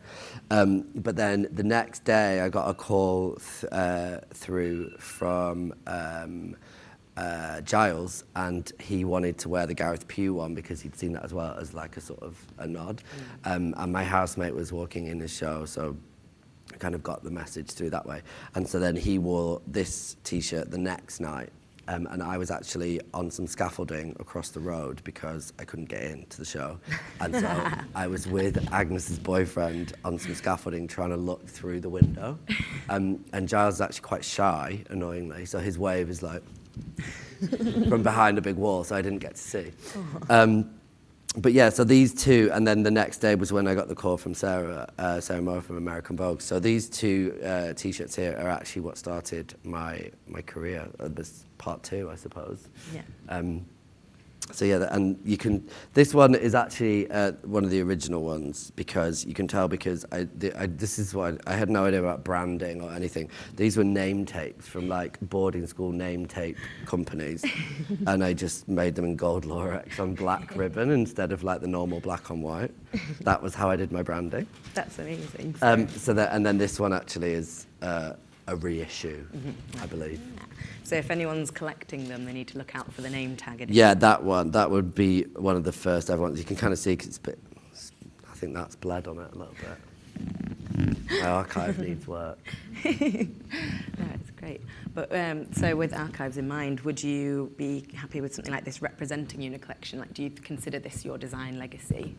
Um, 0.50 0.86
but 0.94 1.16
then 1.16 1.46
the 1.52 1.62
next 1.62 2.04
day, 2.04 2.40
I 2.40 2.48
got 2.48 2.68
a 2.68 2.74
call 2.74 3.36
th- 3.36 3.72
uh, 3.72 4.20
through 4.32 4.90
from 4.98 5.72
um, 5.86 6.56
uh, 7.20 7.60
Giles, 7.60 8.24
and 8.34 8.72
he 8.80 9.04
wanted 9.04 9.36
to 9.38 9.50
wear 9.50 9.66
the 9.66 9.74
Gareth 9.74 10.08
Pugh 10.08 10.34
one 10.34 10.54
because 10.54 10.80
he'd 10.80 10.96
seen 10.96 11.12
that 11.12 11.24
as 11.24 11.34
well 11.34 11.54
as 11.60 11.74
like 11.74 11.98
a 11.98 12.00
sort 12.00 12.22
of 12.22 12.42
a 12.58 12.66
nod. 12.66 13.02
Um, 13.44 13.74
and 13.76 13.92
my 13.92 14.04
housemate 14.04 14.54
was 14.54 14.72
walking 14.72 15.06
in 15.06 15.20
his 15.20 15.30
show, 15.30 15.66
so 15.66 15.96
I 16.72 16.78
kind 16.78 16.94
of 16.94 17.02
got 17.02 17.22
the 17.22 17.30
message 17.30 17.72
through 17.72 17.90
that 17.90 18.06
way. 18.06 18.22
And 18.54 18.66
so 18.66 18.80
then 18.80 18.96
he 18.96 19.18
wore 19.18 19.60
this 19.66 20.16
T-shirt 20.24 20.70
the 20.70 20.78
next 20.78 21.20
night. 21.20 21.50
Um, 21.88 22.06
and 22.10 22.22
I 22.22 22.38
was 22.38 22.50
actually 22.50 23.00
on 23.12 23.30
some 23.30 23.46
scaffolding 23.46 24.16
across 24.20 24.50
the 24.50 24.60
road 24.60 25.02
because 25.02 25.52
I 25.58 25.64
couldn't 25.64 25.88
get 25.88 26.04
into 26.04 26.38
the 26.38 26.44
show. 26.44 26.78
And 27.20 27.34
so 27.34 27.66
I 27.94 28.06
was 28.06 28.26
with 28.28 28.72
Agnes's 28.72 29.18
boyfriend 29.18 29.92
on 30.04 30.18
some 30.18 30.34
scaffolding 30.34 30.86
trying 30.86 31.10
to 31.10 31.16
look 31.16 31.46
through 31.46 31.80
the 31.80 31.90
window. 31.90 32.38
Um, 32.88 33.24
and 33.32 33.48
Giles 33.48 33.74
is 33.74 33.80
actually 33.80 34.00
quite 34.00 34.24
shy, 34.24 34.82
annoyingly. 34.90 35.44
So 35.46 35.60
his 35.60 35.78
wave 35.78 36.10
is 36.10 36.24
like 36.24 36.42
from 37.88 38.02
behind 38.02 38.38
a 38.38 38.42
big 38.42 38.56
wall, 38.56 38.84
so 38.84 38.94
I 38.96 39.02
didn't 39.02 39.18
get 39.20 39.36
to 39.36 39.42
see. 39.42 39.72
Um, 40.28 40.70
but 41.36 41.52
yeah, 41.52 41.68
so 41.68 41.84
these 41.84 42.12
two, 42.12 42.50
and 42.52 42.66
then 42.66 42.82
the 42.82 42.90
next 42.90 43.18
day 43.18 43.36
was 43.36 43.52
when 43.52 43.68
I 43.68 43.74
got 43.74 43.88
the 43.88 43.94
call 43.94 44.16
from 44.16 44.34
Sarah, 44.34 44.92
uh, 44.98 45.20
Sarah 45.20 45.40
Mower 45.40 45.60
from 45.60 45.76
American 45.76 46.16
Vogue. 46.16 46.40
So 46.40 46.58
these 46.58 46.88
two 46.88 47.38
uh, 47.44 47.72
T-shirts 47.72 48.16
here 48.16 48.36
are 48.36 48.48
actually 48.48 48.82
what 48.82 48.98
started 48.98 49.54
my 49.62 50.10
my 50.26 50.42
career. 50.42 50.88
Uh, 50.98 51.08
this 51.08 51.44
part 51.58 51.82
two, 51.84 52.10
I 52.10 52.16
suppose. 52.16 52.68
Yeah. 52.92 53.02
Um, 53.28 53.64
so 54.52 54.64
yeah, 54.64 54.88
and 54.90 55.18
you 55.24 55.36
can. 55.36 55.66
This 55.94 56.14
one 56.14 56.34
is 56.34 56.54
actually 56.54 57.10
uh, 57.10 57.32
one 57.44 57.64
of 57.64 57.70
the 57.70 57.80
original 57.80 58.22
ones 58.22 58.70
because 58.72 59.24
you 59.24 59.34
can 59.34 59.48
tell 59.48 59.68
because 59.68 60.04
I, 60.12 60.26
the, 60.36 60.58
I 60.60 60.66
this 60.66 60.98
is 60.98 61.14
what 61.14 61.40
I, 61.46 61.52
I 61.52 61.56
had 61.56 61.70
no 61.70 61.84
idea 61.86 62.00
about 62.00 62.24
branding 62.24 62.80
or 62.80 62.92
anything. 62.92 63.30
These 63.56 63.76
were 63.76 63.84
name 63.84 64.24
tapes 64.24 64.68
from 64.68 64.88
like 64.88 65.18
boarding 65.20 65.66
school 65.66 65.92
name 65.92 66.26
tape 66.26 66.56
companies, 66.86 67.44
and 68.06 68.24
I 68.24 68.32
just 68.32 68.68
made 68.68 68.94
them 68.94 69.04
in 69.04 69.16
gold 69.16 69.44
Lurex 69.44 69.98
on 70.00 70.14
black 70.14 70.56
ribbon 70.56 70.90
instead 70.90 71.32
of 71.32 71.42
like 71.42 71.60
the 71.60 71.68
normal 71.68 72.00
black 72.00 72.30
on 72.30 72.42
white. 72.42 72.72
That 73.20 73.42
was 73.42 73.54
how 73.54 73.70
I 73.70 73.76
did 73.76 73.92
my 73.92 74.02
branding. 74.02 74.46
That's 74.74 74.98
amazing. 74.98 75.54
Um, 75.62 75.88
so 75.88 76.12
that 76.14 76.32
and 76.32 76.44
then 76.44 76.58
this 76.58 76.80
one 76.80 76.92
actually 76.92 77.32
is 77.32 77.66
uh, 77.82 78.14
a 78.46 78.56
reissue, 78.56 79.24
I 79.80 79.86
believe. 79.86 80.20
So 80.84 80.96
if 80.96 81.10
anyone's 81.10 81.50
collecting 81.50 82.08
them, 82.08 82.24
they 82.24 82.32
need 82.32 82.48
to 82.48 82.58
look 82.58 82.74
out 82.74 82.92
for 82.92 83.02
the 83.02 83.10
name 83.10 83.36
tag. 83.36 83.60
it. 83.62 83.70
Yeah, 83.70 83.94
that 83.94 84.22
one. 84.24 84.50
That 84.50 84.70
would 84.70 84.94
be 84.94 85.22
one 85.36 85.56
of 85.56 85.64
the 85.64 85.72
first 85.72 86.10
ever 86.10 86.22
ones. 86.22 86.38
You 86.38 86.44
can 86.44 86.56
kind 86.56 86.72
of 86.72 86.78
see 86.78 86.96
'cause 86.96 87.06
it's 87.08 87.18
a 87.18 87.20
bit. 87.22 87.38
I 88.30 88.34
think 88.34 88.54
that's 88.54 88.74
bled 88.76 89.06
on 89.06 89.18
it 89.18 89.32
a 89.32 89.38
little 89.38 89.54
bit. 89.60 90.98
My 91.10 91.26
archive 91.28 91.78
needs 91.86 92.06
work. 92.08 92.38
no, 92.84 92.90
it's 94.14 94.30
great. 94.38 94.62
But 94.94 95.14
um, 95.14 95.52
so 95.52 95.76
with 95.76 95.92
archives 95.94 96.38
in 96.38 96.48
mind, 96.48 96.80
would 96.80 97.02
you 97.02 97.52
be 97.56 97.86
happy 97.94 98.20
with 98.20 98.34
something 98.34 98.52
like 98.52 98.64
this 98.64 98.80
representing 98.82 99.42
you 99.42 99.48
in 99.48 99.54
a 99.54 99.58
collection? 99.58 99.98
Like, 99.98 100.14
do 100.14 100.22
you 100.22 100.30
consider 100.30 100.78
this 100.78 101.04
your 101.04 101.18
design 101.18 101.58
legacy? 101.58 102.14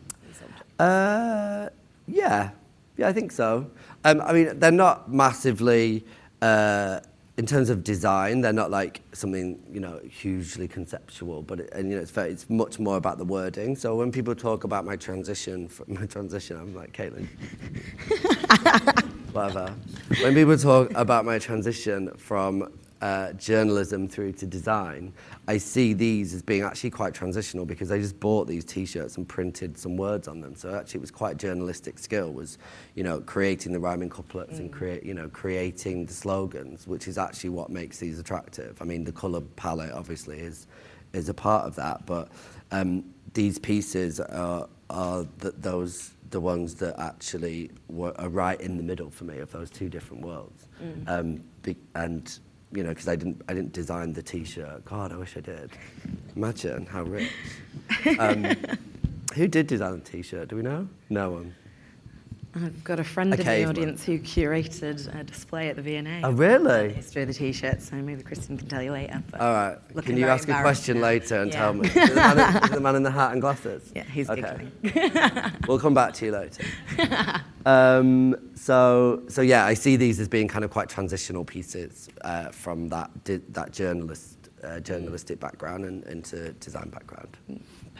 Uh, 0.78 1.68
yeah, 2.06 2.50
yeah, 2.96 3.08
I 3.08 3.12
think 3.12 3.32
so. 3.32 3.70
Um, 4.04 4.20
I 4.20 4.32
mean, 4.32 4.58
they're 4.58 4.70
not 4.70 5.12
massively. 5.12 6.04
Uh, 6.40 7.00
in 7.38 7.46
terms 7.46 7.70
of 7.70 7.82
design, 7.82 8.42
they're 8.42 8.52
not 8.52 8.70
like 8.70 9.00
something 9.12 9.58
you 9.72 9.80
know 9.80 10.00
hugely 10.08 10.68
conceptual, 10.68 11.42
but 11.42 11.60
it, 11.60 11.70
and 11.72 11.88
you 11.90 11.96
know 11.96 12.02
it's 12.02 12.10
very, 12.10 12.30
it's 12.30 12.48
much 12.50 12.78
more 12.78 12.96
about 12.96 13.18
the 13.18 13.24
wording. 13.24 13.74
So 13.74 13.96
when 13.96 14.12
people 14.12 14.34
talk 14.34 14.64
about 14.64 14.84
my 14.84 14.96
transition, 14.96 15.68
from 15.68 15.94
my 15.94 16.06
transition, 16.06 16.58
I'm 16.58 16.74
like 16.74 16.92
Caitlyn, 16.92 17.26
whatever. 19.32 19.74
When 20.20 20.34
people 20.34 20.58
talk 20.58 20.92
about 20.94 21.24
my 21.24 21.38
transition 21.38 22.10
from 22.18 22.70
uh, 23.02 23.32
journalism 23.32 24.06
through 24.06 24.32
to 24.32 24.46
design, 24.46 25.12
I 25.48 25.58
see 25.58 25.92
these 25.92 26.32
as 26.32 26.40
being 26.40 26.62
actually 26.62 26.90
quite 26.90 27.12
transitional 27.12 27.66
because 27.66 27.90
I 27.90 27.98
just 27.98 28.18
bought 28.20 28.46
these 28.46 28.64
T-shirts 28.64 29.16
and 29.16 29.28
printed 29.28 29.76
some 29.76 29.96
words 29.96 30.28
on 30.28 30.40
them. 30.40 30.54
So 30.54 30.72
actually, 30.72 30.98
it 30.98 31.02
was 31.02 31.10
quite 31.10 31.32
a 31.32 31.38
journalistic 31.38 31.98
skill. 31.98 32.32
Was 32.32 32.58
you 32.94 33.02
know 33.02 33.20
creating 33.20 33.72
the 33.72 33.80
rhyming 33.80 34.08
couplets 34.08 34.60
and 34.60 34.72
create 34.72 35.02
you 35.02 35.14
know 35.14 35.28
creating 35.28 36.06
the 36.06 36.12
slogans, 36.12 36.86
which 36.86 37.08
is 37.08 37.18
actually 37.18 37.50
what 37.50 37.70
makes 37.70 37.98
these 37.98 38.20
attractive. 38.20 38.80
I 38.80 38.84
mean, 38.84 39.02
the 39.02 39.12
color 39.12 39.40
palette 39.56 39.92
obviously 39.92 40.38
is 40.38 40.68
is 41.12 41.28
a 41.28 41.34
part 41.34 41.66
of 41.66 41.74
that, 41.74 42.06
but 42.06 42.28
um, 42.70 43.04
these 43.34 43.58
pieces 43.58 44.20
are 44.20 44.68
are 44.90 45.26
th- 45.40 45.54
those 45.58 46.12
the 46.30 46.40
ones 46.40 46.76
that 46.76 46.98
actually 47.00 47.72
were 47.88 48.14
are 48.20 48.28
right 48.28 48.60
in 48.60 48.76
the 48.76 48.82
middle 48.84 49.10
for 49.10 49.24
me 49.24 49.38
of 49.38 49.50
those 49.50 49.70
two 49.70 49.88
different 49.88 50.22
worlds. 50.24 50.68
Um, 51.08 51.42
be, 51.62 51.76
and 51.96 52.38
you 52.72 52.82
know, 52.82 52.90
because 52.90 53.08
I 53.08 53.16
didn't 53.16 53.42
I 53.48 53.54
didn't 53.54 53.72
design 53.72 54.12
the 54.12 54.22
T-shirt. 54.22 54.84
God, 54.84 55.12
I 55.12 55.16
wish 55.16 55.36
I 55.36 55.40
did. 55.40 55.70
Imagine 56.36 56.86
how 56.86 57.02
rich. 57.02 57.30
Um, 58.18 58.44
who 59.34 59.46
did 59.46 59.66
design 59.66 60.00
the 60.02 60.10
T-shirt? 60.10 60.48
Do 60.48 60.56
we 60.56 60.62
know? 60.62 60.88
No 61.08 61.30
one. 61.30 61.54
I've 62.54 62.84
got 62.84 63.00
a 63.00 63.04
friend 63.04 63.32
A 63.32 63.40
in 63.40 63.44
the 63.46 63.64
audience 63.64 64.04
who 64.04 64.18
curated 64.18 65.18
a 65.18 65.24
display 65.24 65.68
at 65.70 65.76
the 65.76 65.82
V&A. 65.82 66.20
Oh, 66.22 66.32
really? 66.32 66.88
The 66.88 66.94
history 66.94 67.22
of 67.22 67.28
the 67.28 67.34
T-shirt, 67.34 67.80
so 67.80 67.96
maybe 67.96 68.22
Kristen 68.22 68.58
can 68.58 68.68
tell 68.68 68.82
you 68.82 68.92
later. 68.92 69.22
All 69.40 69.52
right. 69.52 69.78
Can 70.04 70.18
you 70.18 70.26
ask 70.26 70.48
a 70.48 70.60
question 70.60 70.98
now. 70.98 71.04
later 71.04 71.40
and 71.40 71.50
Yeah. 71.50 71.58
tell 71.58 71.72
me? 71.72 71.88
The, 71.88 72.14
man 72.14 72.64
in, 72.64 72.72
the 72.72 72.80
man 72.80 72.96
in 72.96 73.02
the 73.02 73.10
hat 73.10 73.32
and 73.32 73.40
glasses? 73.40 73.90
Yeah, 73.96 74.04
he's 74.04 74.28
okay. 74.28 74.68
We'll 75.66 75.78
come 75.78 75.94
back 75.94 76.12
to 76.14 76.26
you 76.26 76.32
later. 76.32 76.64
um, 77.66 78.36
so, 78.54 79.22
so 79.28 79.40
yeah, 79.40 79.64
I 79.64 79.74
see 79.74 79.96
these 79.96 80.20
as 80.20 80.28
being 80.28 80.48
kind 80.48 80.64
of 80.64 80.70
quite 80.70 80.88
transitional 80.88 81.44
pieces 81.44 82.08
uh, 82.22 82.50
from 82.50 82.88
that 82.88 83.24
di- 83.24 83.40
that 83.50 83.72
journalist 83.72 84.50
uh, 84.62 84.80
journalistic 84.80 85.40
background 85.40 85.84
and 85.84 86.04
into 86.04 86.52
design 86.54 86.88
background. 86.90 87.36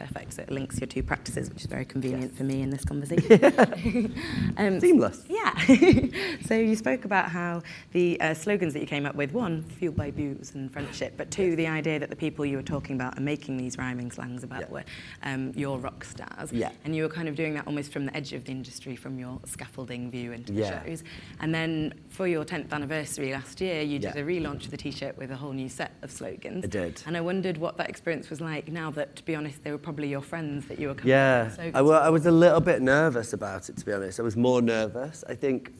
Perfect. 0.02 0.32
So 0.34 0.42
it 0.42 0.50
links 0.50 0.80
your 0.80 0.88
two 0.88 1.02
practices, 1.02 1.48
which 1.48 1.60
is 1.60 1.66
very 1.66 1.84
convenient 1.84 2.36
for 2.36 2.42
me 2.42 2.60
in 2.62 2.70
this 2.70 2.84
conversation. 2.84 3.40
um, 4.56 4.80
Seamless. 4.80 5.24
Yeah. 5.28 5.54
so 6.46 6.54
you 6.54 6.74
spoke 6.74 7.04
about 7.04 7.30
how 7.30 7.62
the 7.92 8.20
uh, 8.20 8.34
slogans 8.34 8.72
that 8.74 8.80
you 8.80 8.86
came 8.86 9.06
up 9.06 9.14
with, 9.14 9.32
one, 9.32 9.62
fueled 9.62 9.96
by 9.96 10.10
booze 10.10 10.52
and 10.56 10.72
friendship, 10.72 11.14
but 11.16 11.30
two, 11.30 11.54
the 11.54 11.68
idea 11.68 12.00
that 12.00 12.10
the 12.10 12.16
people 12.16 12.44
you 12.44 12.56
were 12.56 12.62
talking 12.64 12.96
about 12.96 13.14
and 13.16 13.24
making 13.24 13.56
these 13.58 13.78
rhyming 13.78 14.10
slangs 14.10 14.42
about 14.42 14.62
Yeah. 14.62 14.70
were 14.70 14.84
um, 15.22 15.52
your 15.54 15.78
rock 15.78 16.04
stars. 16.04 16.52
Yeah. 16.52 16.72
And 16.84 16.96
you 16.96 17.04
were 17.04 17.08
kind 17.08 17.28
of 17.28 17.36
doing 17.36 17.54
that 17.54 17.66
almost 17.68 17.92
from 17.92 18.06
the 18.06 18.16
edge 18.16 18.32
of 18.32 18.44
the 18.44 18.50
industry, 18.50 18.96
from 18.96 19.20
your 19.20 19.38
scaffolding 19.46 20.10
view 20.10 20.32
into 20.32 20.52
Yeah. 20.52 20.80
the 20.80 20.88
shows. 20.90 21.04
And 21.40 21.54
then 21.54 21.94
for 22.08 22.26
your 22.26 22.44
10th 22.44 22.72
anniversary 22.72 23.30
last 23.32 23.60
year, 23.60 23.82
you 23.82 24.00
did 24.00 24.16
Yeah. 24.16 24.22
a 24.22 24.24
relaunch 24.24 24.64
of 24.64 24.72
the 24.72 24.76
T-shirt 24.76 25.16
with 25.16 25.30
a 25.30 25.36
whole 25.36 25.52
new 25.52 25.68
set 25.68 25.92
of 26.02 26.10
slogans. 26.10 26.64
I 26.64 26.68
did. 26.68 27.02
And 27.06 27.16
I 27.16 27.20
wondered 27.20 27.56
what 27.56 27.76
that 27.76 27.88
experience 27.88 28.30
was 28.30 28.40
like 28.40 28.66
now 28.66 28.90
that, 28.90 29.14
to 29.16 29.24
be 29.24 29.36
honest, 29.36 29.62
they 29.62 29.70
were 29.70 29.78
probably 29.78 29.91
your 30.00 30.22
friends 30.22 30.66
that 30.66 30.78
you 30.78 30.88
were 30.88 30.94
coming 30.94 31.10
Yeah, 31.10 31.50
slogans 31.50 31.74
I, 31.76 31.82
wa- 31.82 31.98
I 31.98 32.08
was 32.08 32.26
a 32.26 32.30
little 32.30 32.60
bit 32.60 32.82
nervous 32.82 33.32
about 33.32 33.68
it, 33.68 33.76
to 33.76 33.84
be 33.86 33.92
honest. 33.92 34.18
I 34.18 34.22
was 34.22 34.36
more 34.36 34.60
nervous. 34.62 35.24
I 35.28 35.34
think 35.34 35.72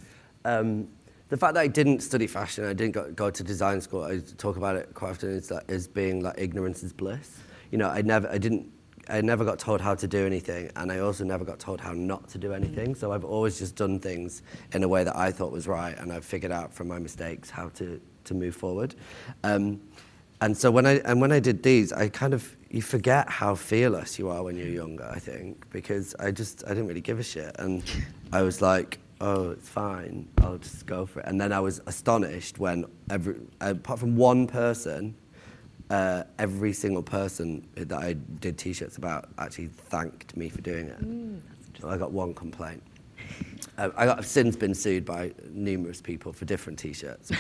um, 0.45 0.89
the 1.29 1.37
fact 1.37 1.55
that 1.55 1.61
I 1.61 1.67
didn't 1.69 2.01
study 2.01 2.27
fashion, 2.27 2.65
I 2.65 2.73
didn't 2.75 2.93
go, 2.93 3.11
go 3.13 3.31
to 3.31 3.43
design 3.43 3.81
school, 3.81 4.05
I 4.05 4.19
talk 4.37 4.57
about 4.57 4.77
it 4.77 4.91
quite 4.95 5.11
often 5.13 5.37
as, 5.37 5.51
like, 5.51 5.95
being 5.95 6.23
like 6.23 6.35
ignorance 6.39 6.83
is 6.83 6.93
bliss. 6.93 7.39
You 7.71 7.79
know, 7.79 7.89
I 7.89 8.03
never, 8.03 8.29
I 8.29 8.39
didn't, 8.39 8.71
I 9.09 9.21
never 9.21 9.45
got 9.45 9.59
told 9.59 9.81
how 9.81 9.95
to 9.97 10.07
do 10.07 10.25
anything, 10.27 10.71
and 10.77 10.93
I 10.93 11.01
also 11.01 11.25
never 11.25 11.45
got 11.45 11.59
told 11.59 11.81
how 11.81 11.93
not 11.93 12.29
to 12.29 12.39
do 12.39 12.53
anything. 12.53 12.95
So 12.95 13.13
I've 13.13 13.25
always 13.25 13.59
just 13.59 13.75
done 13.77 13.99
things 13.99 14.43
in 14.73 14.85
a 14.85 14.89
way 14.89 15.03
that 15.05 15.17
I 15.17 15.33
thought 15.33 15.51
was 15.51 15.67
right, 15.67 15.99
and 15.99 16.13
I've 16.13 16.25
figured 16.25 16.53
out 16.53 16.73
from 16.73 16.87
my 16.89 16.99
mistakes 17.01 17.51
how 17.51 17.71
to, 17.71 18.01
to 18.25 18.35
move 18.35 18.55
forward. 18.55 18.95
Um, 19.43 19.81
and 20.41 20.57
so 20.57 20.71
when 20.71 20.87
I 20.87 20.95
and 21.05 21.21
when 21.21 21.31
I 21.33 21.41
did 21.41 21.63
these, 21.63 21.93
I 21.93 22.09
kind 22.09 22.35
of 22.35 22.57
you 22.73 22.81
forget 22.81 23.29
how 23.29 23.55
fearless 23.55 24.19
you 24.19 24.31
are 24.31 24.43
when 24.43 24.57
you're 24.57 24.67
younger. 24.67 25.05
I 25.05 25.19
think 25.19 25.71
because 25.71 26.15
I 26.19 26.31
just 26.31 26.65
I 26.65 26.71
didn't 26.71 26.89
really 26.89 27.03
give 27.03 27.21
a 27.21 27.23
shit, 27.23 27.55
and 27.59 27.85
I 28.33 28.41
was 28.43 28.63
like, 28.63 28.99
oh, 29.21 29.51
it's 29.51 29.69
fine, 29.69 30.27
I'll 30.39 30.57
just 30.57 30.87
go 30.87 31.05
for 31.05 31.21
it. 31.21 31.27
And 31.27 31.39
then 31.41 31.53
I 31.53 31.61
was 31.61 31.83
astonished 31.87 32.59
when 32.59 32.87
every 33.11 33.37
apart 33.61 34.01
from 34.01 34.17
one 34.17 34.47
person, 34.47 35.15
uh, 35.91 36.25
every 36.39 36.73
single 36.73 37.03
person 37.03 37.69
that 37.75 37.93
I 37.93 38.15
did 38.41 38.57
t-shirts 38.57 38.97
about 38.97 39.29
actually 39.39 39.67
thanked 39.69 40.35
me 40.35 40.49
for 40.49 40.63
doing 40.63 40.89
it. 40.89 41.87
I 41.87 41.99
got 41.99 42.11
one 42.11 42.33
complaint. 42.33 42.83
Uh, 43.77 43.91
I 43.97 44.07
got, 44.07 44.19
I've 44.19 44.27
since 44.27 44.57
been 44.57 44.75
sued 44.75 45.05
by 45.05 45.33
numerous 45.51 46.01
people 46.01 46.33
for 46.33 46.45
different 46.45 46.79
T-shirts. 46.79 47.33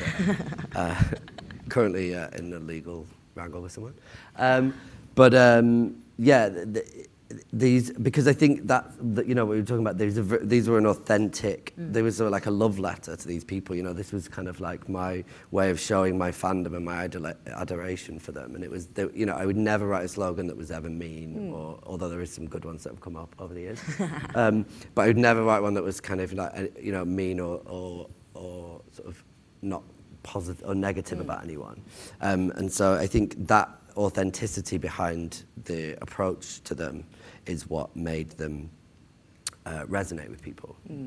Uh, 0.74 1.02
currently 1.68 2.14
uh, 2.14 2.28
in 2.30 2.52
a 2.52 2.58
legal 2.58 3.06
wrangle 3.34 3.62
with 3.62 3.72
someone. 3.72 3.94
Um, 4.36 4.74
but 5.14 5.34
um, 5.34 6.02
yeah, 6.18 6.48
th- 6.48 6.72
th- 6.72 7.08
these 7.52 7.90
because 7.90 8.26
I 8.26 8.32
think 8.32 8.66
that, 8.66 8.90
that 9.14 9.26
you 9.26 9.34
know 9.34 9.44
what 9.44 9.52
we 9.52 9.60
were 9.60 9.66
talking 9.66 9.82
about 9.82 9.98
these. 9.98 10.18
Are, 10.18 10.38
these 10.38 10.68
were 10.68 10.78
an 10.78 10.86
authentic. 10.86 11.72
There 11.76 12.04
was 12.04 12.20
of 12.20 12.30
like 12.30 12.46
a 12.46 12.50
love 12.50 12.78
letter 12.78 13.16
to 13.16 13.28
these 13.28 13.44
people. 13.44 13.74
You 13.74 13.82
know, 13.82 13.92
this 13.92 14.12
was 14.12 14.28
kind 14.28 14.48
of 14.48 14.60
like 14.60 14.88
my 14.88 15.24
way 15.50 15.70
of 15.70 15.80
showing 15.80 16.18
my 16.18 16.30
fandom 16.30 16.76
and 16.76 16.84
my 16.84 17.08
adola- 17.08 17.36
adoration 17.46 18.18
for 18.18 18.32
them. 18.32 18.54
And 18.54 18.64
it 18.64 18.70
was, 18.70 18.88
you 19.14 19.26
know, 19.26 19.34
I 19.34 19.46
would 19.46 19.56
never 19.56 19.86
write 19.86 20.04
a 20.04 20.08
slogan 20.08 20.46
that 20.48 20.56
was 20.56 20.70
ever 20.70 20.90
mean, 20.90 21.50
or 21.52 21.78
although 21.84 22.08
there 22.08 22.20
is 22.20 22.32
some 22.32 22.46
good 22.46 22.64
ones 22.64 22.84
that 22.84 22.90
have 22.90 23.00
come 23.00 23.16
up 23.16 23.34
over 23.38 23.54
the 23.54 23.60
years. 23.60 23.80
um, 24.34 24.66
but 24.94 25.02
I 25.02 25.06
would 25.06 25.18
never 25.18 25.42
write 25.42 25.60
one 25.60 25.74
that 25.74 25.84
was 25.84 26.00
kind 26.00 26.20
of 26.20 26.32
like 26.32 26.52
uh, 26.54 26.64
you 26.80 26.92
know 26.92 27.04
mean 27.04 27.40
or 27.40 27.60
or, 27.66 28.08
or 28.34 28.80
sort 28.92 29.08
of 29.08 29.22
not 29.62 29.82
positive 30.22 30.62
or 30.66 30.74
negative 30.74 31.20
about 31.20 31.42
anyone. 31.42 31.82
Um, 32.20 32.52
and 32.52 32.72
so 32.72 32.94
I 32.94 33.06
think 33.06 33.46
that 33.48 33.68
authenticity 33.96 34.78
behind 34.78 35.44
the 35.64 35.96
approach 36.02 36.60
to 36.64 36.74
them 36.74 37.04
is 37.46 37.68
what 37.68 37.94
made 37.96 38.30
them 38.32 38.70
uh, 39.66 39.84
resonate 39.88 40.28
with 40.28 40.42
people. 40.42 40.76
Yeah. 40.88 41.06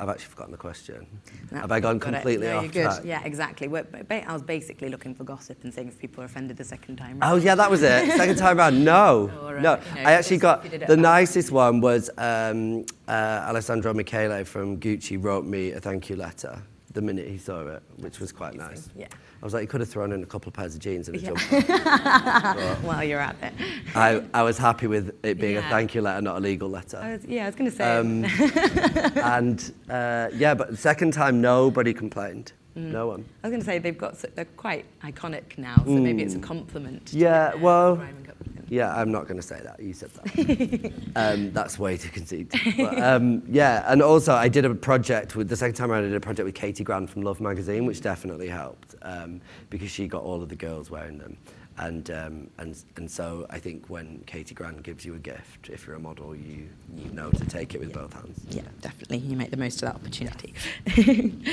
I've 0.00 0.08
actually 0.08 0.26
forgotten 0.26 0.52
the 0.52 0.58
question. 0.58 1.06
No, 1.50 1.58
Have 1.58 1.72
I 1.72 1.80
gone 1.80 1.98
completely 1.98 2.46
no, 2.46 2.58
off 2.58 2.70
track? 2.70 3.00
Yeah, 3.04 3.20
exactly. 3.24 3.66
We're, 3.66 3.84
I 4.10 4.32
was 4.32 4.42
basically 4.42 4.90
looking 4.90 5.12
for 5.14 5.24
gossip 5.24 5.64
and 5.64 5.74
seeing 5.74 5.88
if 5.88 5.98
people 5.98 6.22
are 6.22 6.26
offended 6.26 6.56
the 6.56 6.64
second 6.64 6.96
time. 6.96 7.18
round. 7.18 7.32
Oh 7.32 7.36
yeah, 7.36 7.56
that 7.56 7.68
was 7.70 7.82
it. 7.82 8.06
Second 8.12 8.36
time 8.36 8.58
around, 8.58 8.84
no, 8.96 9.30
Or, 9.42 9.58
uh, 9.58 9.60
no. 9.60 9.76
you 9.96 10.02
know, 10.02 10.08
I 10.08 10.12
actually 10.12 10.38
got 10.38 10.58
if 10.60 10.64
you 10.66 10.70
did 10.78 10.82
it 10.82 10.88
the 10.88 10.96
nicest 10.96 11.50
one 11.50 11.80
was 11.80 12.10
um, 12.16 12.84
uh, 13.08 13.46
Alessandro 13.48 13.92
Michele 13.92 14.44
from 14.44 14.78
Gucci 14.78 15.22
wrote 15.22 15.44
me 15.44 15.72
a 15.72 15.80
thank 15.80 16.08
you 16.08 16.16
letter 16.16 16.62
the 16.92 17.02
minute 17.02 17.28
he 17.28 17.36
saw 17.38 17.60
it, 17.66 17.82
which 17.96 18.18
was 18.18 18.32
quite 18.32 18.54
nice. 18.54 18.88
yeah. 18.96 19.06
I 19.40 19.44
was 19.44 19.54
like, 19.54 19.62
you 19.62 19.68
could 19.68 19.80
have 19.80 19.88
thrown 19.90 20.12
in 20.12 20.22
a 20.22 20.26
couple 20.26 20.48
of 20.48 20.54
pairs 20.54 20.74
of 20.74 20.80
jeans 20.80 21.08
and 21.08 21.16
a 21.16 21.20
jumper. 21.20 21.60
While 22.82 23.04
you're 23.04 23.20
at 23.20 23.36
it. 23.42 23.52
I, 23.94 24.22
I 24.34 24.42
was 24.42 24.58
happy 24.58 24.86
with 24.86 25.14
it 25.24 25.38
being 25.38 25.56
a 25.58 25.60
Yeah. 25.60 25.68
thank 25.70 25.94
you 25.94 26.00
letter, 26.02 26.20
not 26.22 26.36
a 26.38 26.40
legal 26.40 26.68
letter. 26.68 26.96
I 26.98 27.12
was, 27.12 27.24
yeah, 27.24 27.44
I 27.44 27.46
was 27.46 27.54
going 27.54 27.70
to 27.70 27.76
say. 27.76 27.96
Um, 27.96 28.24
and 29.22 29.72
uh, 29.90 30.28
yeah, 30.34 30.54
but 30.54 30.70
the 30.70 30.76
second 30.76 31.12
time, 31.12 31.40
nobody 31.40 31.92
complained. 31.94 32.52
Mm. 32.76 32.92
No 32.92 33.06
one. 33.08 33.24
I 33.42 33.48
was 33.48 33.50
going 33.52 33.60
to 33.60 33.66
say 33.66 33.78
they've 33.78 33.96
got 33.98 34.12
s- 34.14 34.26
they're 34.34 34.44
quite 34.44 34.84
iconic 35.02 35.56
now, 35.58 35.76
so 35.84 35.90
maybe 35.92 36.22
it's 36.22 36.34
a 36.34 36.38
compliment. 36.38 37.06
to 37.06 37.16
Mm. 37.16 37.20
Yeah, 37.20 37.54
well, 37.54 37.96
rhyming 37.96 38.28
up 38.28 38.37
with 38.37 38.37
them. 38.37 38.37
Yeah, 38.68 38.94
I'm 38.94 39.10
not 39.10 39.24
going 39.26 39.40
to 39.40 39.46
say 39.46 39.60
that. 39.62 39.80
You 39.80 39.92
said 39.92 40.10
that. 40.14 40.92
um, 41.16 41.52
that's 41.52 41.78
way 41.78 41.96
too 41.96 42.10
conceited. 42.10 42.60
But, 42.76 43.02
um, 43.02 43.42
yeah, 43.48 43.84
and 43.90 44.02
also 44.02 44.34
I 44.34 44.48
did 44.48 44.64
a 44.64 44.74
project 44.74 45.36
with 45.36 45.48
the 45.48 45.56
second 45.56 45.74
time 45.74 45.90
around. 45.90 46.04
I 46.04 46.08
did 46.08 46.16
a 46.16 46.20
project 46.20 46.44
with 46.44 46.54
Katie 46.54 46.84
Grand 46.84 47.10
from 47.10 47.22
Love 47.22 47.40
Magazine, 47.40 47.86
which 47.86 48.00
definitely 48.00 48.48
helped 48.48 48.94
um, 49.02 49.40
because 49.70 49.90
she 49.90 50.06
got 50.06 50.22
all 50.22 50.42
of 50.42 50.48
the 50.48 50.56
girls 50.56 50.90
wearing 50.90 51.18
them. 51.18 51.36
And, 51.78 52.10
um, 52.10 52.50
and, 52.58 52.76
and 52.96 53.10
so 53.10 53.46
I 53.50 53.58
think 53.58 53.88
when 53.88 54.22
Katie 54.26 54.54
Grand 54.54 54.82
gives 54.82 55.04
you 55.04 55.14
a 55.14 55.18
gift, 55.18 55.68
if 55.68 55.86
you're 55.86 55.96
a 55.96 56.00
model, 56.00 56.34
you, 56.34 56.68
you 56.96 57.10
know 57.12 57.30
to 57.30 57.44
take 57.44 57.74
it 57.74 57.80
with 57.80 57.92
both 57.92 58.12
hands. 58.12 58.40
Yeah, 58.50 58.62
definitely. 58.80 59.18
You 59.18 59.36
make 59.36 59.50
the 59.50 59.56
most 59.56 59.76
of 59.82 59.88
that 59.88 59.94
opportunity. 59.94 60.54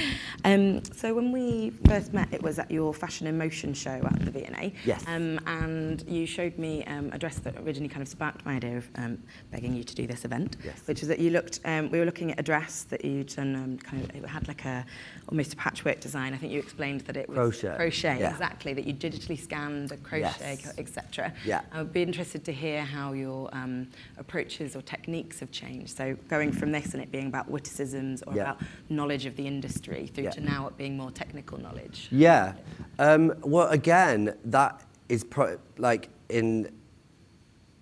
um, 0.46 0.84
so 0.94 1.14
when 1.14 1.32
we 1.32 1.72
first 1.88 2.14
met, 2.14 2.34
it 2.34 2.42
was 2.42 2.58
at 2.60 2.72
your 2.72 2.94
Fashion 2.94 3.28
in 3.28 3.38
Motion 3.38 3.74
show 3.74 3.92
at 4.04 4.26
the 4.26 4.32
V&A. 4.32 4.74
Yes. 4.86 5.04
Um, 5.08 5.40
and 5.46 6.04
you 6.08 6.26
showed 6.26 6.58
me 6.58 6.84
um, 6.86 7.10
a 7.14 7.20
dress 7.20 7.38
that 7.40 7.56
originally 7.58 7.90
kind 7.90 8.02
of 8.02 8.08
sparked 8.08 8.46
my 8.46 8.56
idea 8.56 8.78
of 8.78 8.90
um, 8.96 9.18
begging 9.52 9.76
you 9.76 9.84
to 9.84 9.96
do 9.96 10.08
this 10.08 10.26
event, 10.26 10.58
Yes. 10.64 10.82
which 10.86 11.02
is 11.04 11.08
that 11.10 11.20
you 11.20 11.30
looked, 11.30 11.60
um, 11.66 11.92
we 11.92 12.00
were 12.00 12.06
looking 12.06 12.32
at 12.32 12.40
a 12.40 12.44
dress 12.44 12.84
that 12.86 13.06
you'd 13.06 13.28
done, 13.28 13.56
um, 13.56 13.78
kind 13.78 14.04
of, 14.04 14.16
it 14.16 14.26
had 14.28 14.48
like 14.48 14.66
a, 14.66 14.86
almost 15.30 15.54
a 15.54 15.56
patchwork 15.56 16.00
design. 16.00 16.34
I 16.34 16.38
think 16.38 16.52
you 16.52 16.60
explained 16.60 17.02
that 17.02 17.16
it 17.18 17.30
was 17.30 17.36
Crochet, 17.36 17.76
crochet, 17.76 18.20
yeah. 18.20 18.32
exactly, 18.32 18.74
that 18.74 18.86
you 18.86 18.94
digitally 18.94 19.40
scanned 19.40 19.92
a 19.92 19.98
crochet, 19.98 20.15
Yes. 20.22 20.74
etc. 20.78 21.34
Yeah. 21.46 21.62
I 21.72 21.80
would 21.82 21.94
be 21.94 22.02
interested 22.02 22.44
to 22.46 22.52
hear 22.54 22.84
how 22.84 23.14
your 23.14 23.50
um, 23.54 23.88
approaches 24.18 24.76
or 24.76 24.82
techniques 24.82 25.40
have 25.40 25.52
changed. 25.52 25.96
So 25.98 26.16
going 26.30 26.52
from 26.52 26.72
this 26.72 26.94
and 26.94 27.02
it 27.04 27.12
being 27.12 27.28
about 27.28 27.50
witticisms 27.50 28.22
or 28.28 28.34
Yeah. 28.36 28.42
about 28.44 28.62
knowledge 28.90 29.26
of 29.26 29.36
the 29.36 29.48
industry 29.48 30.08
through 30.14 30.26
Yeah. 30.26 30.30
to 30.32 30.42
now 30.42 30.68
it 30.68 30.78
being 30.78 30.98
more 30.98 31.12
technical 31.12 31.58
knowledge. 31.60 32.08
Yeah. 32.12 32.54
Um, 33.00 33.34
well, 33.42 33.68
again, 33.70 34.36
that 34.46 34.82
is 35.10 35.24
pro- 35.24 35.58
like 35.78 36.10
in 36.30 36.70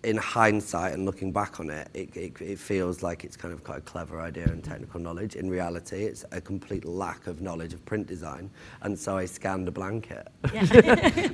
in 0.04 0.18
hindsight 0.18 0.94
and 0.94 1.06
looking 1.06 1.32
back 1.32 1.60
on 1.60 1.70
it, 1.70 1.88
it, 1.94 2.16
it, 2.16 2.42
it 2.42 2.60
feels 2.60 3.02
like 3.02 3.24
it's 3.24 3.38
kind 3.38 3.54
of 3.54 3.64
quite 3.64 3.78
a 3.78 3.82
clever 3.82 4.20
idea 4.20 4.46
and 4.46 4.64
technical 4.64 5.00
knowledge. 5.00 5.36
In 5.36 5.50
reality, 5.50 6.04
it's 6.04 6.26
a 6.32 6.42
complete 6.42 6.86
lack 6.86 7.28
of 7.28 7.42
knowledge 7.42 7.74
of 7.74 7.84
print 7.86 8.06
design. 8.06 8.50
And 8.82 8.98
so 8.98 9.18
I 9.18 9.26
scanned 9.26 9.68
a 9.68 9.72
blanket 9.72 10.28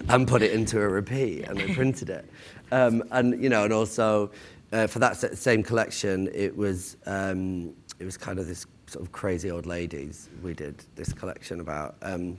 and 0.09 0.27
put 0.27 0.41
it 0.41 0.51
into 0.51 0.79
a 0.81 0.87
repeat 0.87 1.43
and 1.43 1.59
I 1.59 1.73
printed 1.73 2.09
it. 2.09 2.29
Um, 2.71 3.03
and, 3.11 3.41
you 3.41 3.49
know, 3.49 3.63
and 3.63 3.73
also 3.73 4.31
uh, 4.71 4.85
for 4.85 4.99
that 4.99 5.17
same 5.37 5.63
collection, 5.63 6.29
it 6.33 6.55
was, 6.55 6.97
um, 7.07 7.73
it 7.97 8.05
was 8.05 8.17
kind 8.17 8.37
of 8.37 8.47
this 8.47 8.67
sort 8.85 9.03
of 9.03 9.11
crazy 9.11 9.49
old 9.49 9.65
ladies. 9.65 10.29
We 10.43 10.53
did 10.53 10.83
this 10.95 11.11
collection 11.11 11.59
about. 11.59 11.95
Um, 12.01 12.37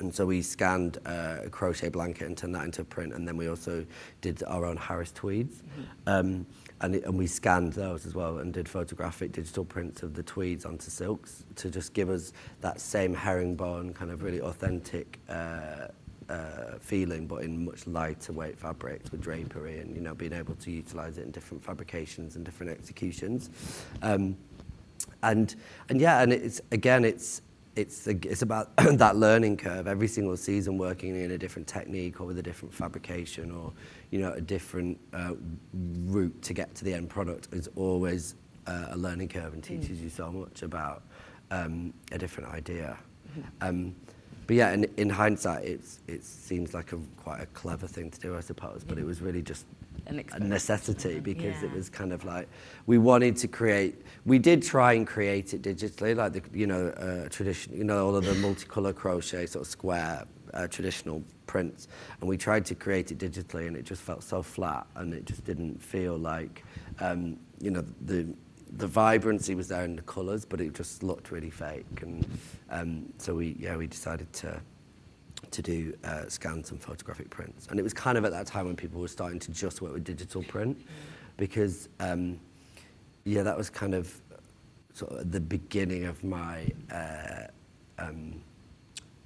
And 0.00 0.14
so 0.14 0.26
we 0.26 0.42
scanned 0.42 0.98
uh, 1.06 1.38
a 1.44 1.50
crochet 1.50 1.88
blanket 1.88 2.26
and 2.26 2.36
turned 2.36 2.54
that 2.54 2.64
into 2.64 2.84
print, 2.84 3.12
and 3.12 3.26
then 3.26 3.36
we 3.36 3.48
also 3.48 3.84
did 4.20 4.42
our 4.44 4.64
own 4.64 4.76
Harris 4.76 5.12
tweeds. 5.12 5.62
Um, 6.06 6.46
and, 6.80 6.94
it, 6.94 7.04
and 7.04 7.18
we 7.18 7.26
scanned 7.26 7.72
those 7.72 8.06
as 8.06 8.14
well 8.14 8.38
and 8.38 8.52
did 8.52 8.68
photographic 8.68 9.32
digital 9.32 9.64
prints 9.64 10.02
of 10.02 10.14
the 10.14 10.22
tweeds 10.22 10.64
onto 10.64 10.90
silks 10.90 11.44
to 11.56 11.70
just 11.70 11.92
give 11.92 12.08
us 12.08 12.32
that 12.60 12.80
same 12.80 13.12
herringbone 13.12 13.92
kind 13.94 14.12
of 14.12 14.22
really 14.22 14.40
authentic 14.40 15.18
uh, 15.28 15.88
uh, 16.28 16.78
feeling, 16.80 17.26
but 17.26 17.42
in 17.42 17.64
much 17.64 17.86
lighter 17.86 18.32
weight 18.32 18.58
fabrics 18.58 19.10
with 19.10 19.20
drapery 19.20 19.78
and 19.78 19.94
you 19.94 20.02
know 20.02 20.14
being 20.14 20.32
able 20.32 20.54
to 20.56 20.70
utilize 20.70 21.18
it 21.18 21.24
in 21.24 21.30
different 21.30 21.64
fabrications 21.64 22.36
and 22.36 22.44
different 22.44 22.70
executions. 22.70 23.50
Um, 24.02 24.36
and 25.22 25.54
and 25.88 26.00
yeah, 26.00 26.20
and 26.20 26.32
it's 26.32 26.60
again, 26.70 27.04
it's 27.04 27.42
it's 27.78 28.06
it's 28.06 28.42
about 28.42 28.76
that 28.76 29.16
learning 29.16 29.56
curve. 29.56 29.86
Every 29.86 30.08
single 30.08 30.36
season, 30.36 30.76
working 30.78 31.14
in 31.14 31.30
a 31.30 31.38
different 31.38 31.68
technique 31.68 32.20
or 32.20 32.24
with 32.26 32.38
a 32.38 32.42
different 32.42 32.74
fabrication 32.74 33.50
or 33.52 33.72
you 34.10 34.18
know 34.18 34.32
a 34.32 34.40
different 34.40 34.98
uh, 35.14 35.34
route 35.72 36.42
to 36.42 36.52
get 36.52 36.74
to 36.74 36.84
the 36.84 36.92
end 36.92 37.08
product 37.08 37.48
is 37.52 37.68
always 37.76 38.34
uh, 38.66 38.86
a 38.90 38.96
learning 38.96 39.28
curve 39.28 39.54
and 39.54 39.62
teaches 39.62 39.98
mm. 39.98 40.04
you 40.04 40.10
so 40.10 40.32
much 40.32 40.62
about 40.62 41.02
um, 41.50 41.94
a 42.12 42.18
different 42.18 42.50
idea. 42.50 42.98
Mm-hmm. 43.30 43.42
Um, 43.60 43.94
but 44.46 44.56
yeah, 44.56 44.72
in, 44.72 44.86
in 44.96 45.10
hindsight, 45.10 45.64
it's, 45.64 46.00
it 46.08 46.24
seems 46.24 46.72
like 46.72 46.92
a, 46.92 46.98
quite 47.18 47.42
a 47.42 47.46
clever 47.46 47.86
thing 47.86 48.10
to 48.10 48.18
do, 48.18 48.34
I 48.34 48.40
suppose. 48.40 48.82
But 48.82 48.96
it 48.96 49.04
was 49.04 49.20
really 49.20 49.42
just 49.42 49.66
a 50.08 50.40
necessity 50.40 51.20
because 51.20 51.62
yeah. 51.62 51.68
it 51.68 51.72
was 51.72 51.88
kind 51.88 52.12
of 52.12 52.24
like 52.24 52.48
we 52.86 52.98
wanted 52.98 53.36
to 53.36 53.48
create. 53.48 53.94
We 54.24 54.38
did 54.38 54.62
try 54.62 54.94
and 54.94 55.06
create 55.06 55.54
it 55.54 55.62
digitally, 55.62 56.16
like 56.16 56.32
the 56.32 56.42
you 56.58 56.66
know 56.66 56.88
uh, 56.88 57.28
tradition, 57.28 57.76
you 57.76 57.84
know 57.84 58.06
all 58.06 58.16
of 58.16 58.24
the 58.24 58.32
multicolor 58.32 58.94
crochet 58.94 59.46
sort 59.46 59.66
of 59.66 59.70
square 59.70 60.24
uh, 60.54 60.66
traditional 60.68 61.22
prints, 61.46 61.88
and 62.20 62.28
we 62.28 62.36
tried 62.36 62.64
to 62.66 62.74
create 62.74 63.12
it 63.12 63.18
digitally, 63.18 63.66
and 63.66 63.76
it 63.76 63.84
just 63.84 64.02
felt 64.02 64.22
so 64.22 64.42
flat, 64.42 64.86
and 64.96 65.12
it 65.12 65.24
just 65.24 65.44
didn't 65.44 65.82
feel 65.82 66.16
like 66.16 66.64
um, 67.00 67.36
you 67.60 67.70
know 67.70 67.84
the 68.02 68.26
the 68.76 68.86
vibrancy 68.86 69.54
was 69.54 69.68
there 69.68 69.84
in 69.84 69.96
the 69.96 70.02
colours, 70.02 70.44
but 70.44 70.60
it 70.60 70.74
just 70.74 71.02
looked 71.02 71.30
really 71.30 71.50
fake. 71.50 71.86
And 72.02 72.38
um, 72.70 73.12
so 73.18 73.34
we, 73.34 73.56
yeah, 73.58 73.76
we 73.76 73.86
decided 73.86 74.30
to 74.34 74.60
to 75.50 75.62
do 75.62 75.96
uh, 76.04 76.28
scans 76.28 76.70
and 76.70 76.82
photographic 76.82 77.30
prints. 77.30 77.66
And 77.68 77.78
it 77.78 77.82
was 77.82 77.94
kind 77.94 78.18
of 78.18 78.24
at 78.24 78.32
that 78.32 78.46
time 78.46 78.66
when 78.66 78.76
people 78.76 79.00
were 79.00 79.08
starting 79.08 79.38
to 79.40 79.52
just 79.52 79.80
work 79.82 79.92
with 79.92 80.04
digital 80.04 80.42
print, 80.42 80.84
because 81.36 81.88
um, 82.00 82.38
yeah, 83.24 83.42
that 83.42 83.56
was 83.56 83.70
kind 83.70 83.94
of 83.94 84.20
sort 84.94 85.12
of 85.12 85.30
the 85.30 85.40
beginning 85.40 86.04
of 86.04 86.22
my 86.24 86.66
uh, 86.92 87.46
um, 87.98 88.40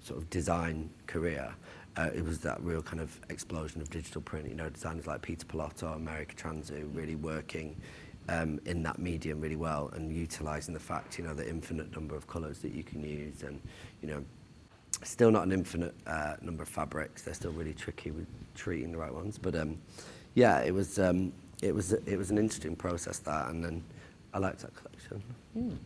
sort 0.02 0.18
of 0.18 0.28
design 0.30 0.90
career. 1.06 1.54
Uh, 1.96 2.08
it 2.14 2.24
was 2.24 2.38
that 2.40 2.60
real 2.62 2.82
kind 2.82 3.00
of 3.00 3.20
explosion 3.28 3.80
of 3.82 3.90
digital 3.90 4.22
print. 4.22 4.48
You 4.48 4.54
know, 4.54 4.68
designers 4.70 5.06
like 5.06 5.22
Peter 5.22 5.46
Pilotto, 5.46 6.00
Mary 6.00 6.26
Katrantzou, 6.26 6.94
really 6.94 7.16
working 7.16 7.76
um, 8.28 8.60
in 8.66 8.82
that 8.82 8.98
medium 8.98 9.40
really 9.40 9.56
well 9.56 9.90
and 9.94 10.12
utilising 10.14 10.74
the 10.74 10.80
fact, 10.80 11.18
you 11.18 11.24
know, 11.24 11.34
the 11.34 11.48
infinite 11.48 11.92
number 11.92 12.16
of 12.16 12.26
colours 12.26 12.58
that 12.60 12.72
you 12.72 12.82
can 12.82 13.02
use 13.02 13.42
and, 13.42 13.60
you 14.00 14.08
know, 14.08 14.24
still 15.02 15.30
not 15.30 15.44
an 15.44 15.52
infinite 15.52 15.94
uh, 16.06 16.34
number 16.40 16.62
of 16.62 16.68
fabrics. 16.68 17.22
They're 17.22 17.34
still 17.34 17.52
really 17.52 17.74
tricky 17.74 18.10
with 18.10 18.26
treating 18.54 18.92
the 18.92 18.98
right 18.98 19.12
ones. 19.12 19.38
But 19.38 19.54
um, 19.54 19.78
yeah, 20.34 20.60
it 20.60 20.72
was, 20.72 20.98
um, 20.98 21.32
it, 21.62 21.74
was, 21.74 21.92
it 21.92 22.16
was 22.16 22.30
an 22.30 22.38
interesting 22.38 22.76
process 22.76 23.18
that 23.20 23.48
and 23.48 23.64
then 23.64 23.82
I 24.34 24.38
liked 24.38 24.60
that 24.60 24.74
collection. 24.74 25.22
Mm, 25.56 25.76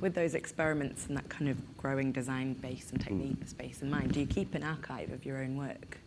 with 0.00 0.14
those 0.14 0.34
experiments 0.34 1.06
and 1.06 1.16
that 1.16 1.28
kind 1.28 1.50
of 1.50 1.76
growing 1.76 2.12
design 2.12 2.54
base 2.54 2.90
and 2.92 3.00
technique 3.00 3.40
mm. 3.40 3.48
space 3.48 3.82
in 3.82 3.90
mind, 3.90 4.12
do 4.12 4.20
you 4.20 4.26
keep 4.26 4.54
an 4.54 4.62
archive 4.62 5.10
of 5.12 5.24
your 5.24 5.38
own 5.38 5.56
work? 5.56 5.98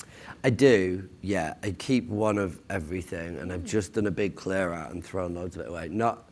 I 0.43 0.49
do, 0.49 1.09
yeah. 1.21 1.55
I 1.63 1.71
keep 1.71 2.07
one 2.07 2.37
of 2.37 2.59
everything, 2.69 3.37
and 3.37 3.51
I've 3.51 3.65
just 3.65 3.93
done 3.93 4.07
a 4.07 4.11
big 4.11 4.35
clear 4.35 4.73
out 4.73 4.91
and 4.91 5.03
thrown 5.03 5.33
loads 5.33 5.55
of 5.55 5.63
it 5.63 5.69
away. 5.69 5.89
Not 5.89 6.28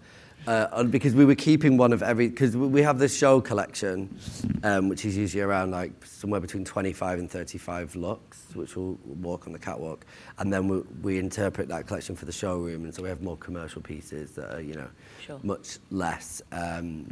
uh, 0.47 0.83
because 0.83 1.13
we 1.13 1.25
were 1.25 1.35
keeping 1.35 1.77
one 1.77 1.91
of 1.91 2.01
every 2.01 2.29
because 2.29 2.55
we 2.55 2.81
have 2.81 2.99
this 2.99 3.15
show 3.15 3.41
collection, 3.41 4.17
um, 4.63 4.87
which 4.87 5.03
is 5.03 5.17
usually 5.17 5.41
around 5.41 5.71
like 5.71 5.91
somewhere 6.05 6.39
between 6.39 6.63
25 6.63 7.19
and 7.19 7.29
35 7.29 7.95
looks, 7.95 8.45
which 8.53 8.75
will 8.75 8.97
walk 9.03 9.45
on 9.45 9.53
the 9.53 9.59
catwalk, 9.59 10.05
and 10.39 10.51
then 10.51 10.67
we, 10.67 10.79
we 11.01 11.19
interpret 11.19 11.67
that 11.67 11.85
collection 11.85 12.15
for 12.15 12.25
the 12.25 12.31
showroom, 12.31 12.85
and 12.85 12.95
so 12.95 13.03
we 13.03 13.09
have 13.09 13.21
more 13.21 13.37
commercial 13.37 13.81
pieces 13.81 14.31
that 14.31 14.55
are 14.55 14.61
you 14.61 14.75
know 14.75 14.87
sure. 15.25 15.39
much 15.43 15.79
less 15.91 16.41
um, 16.53 17.05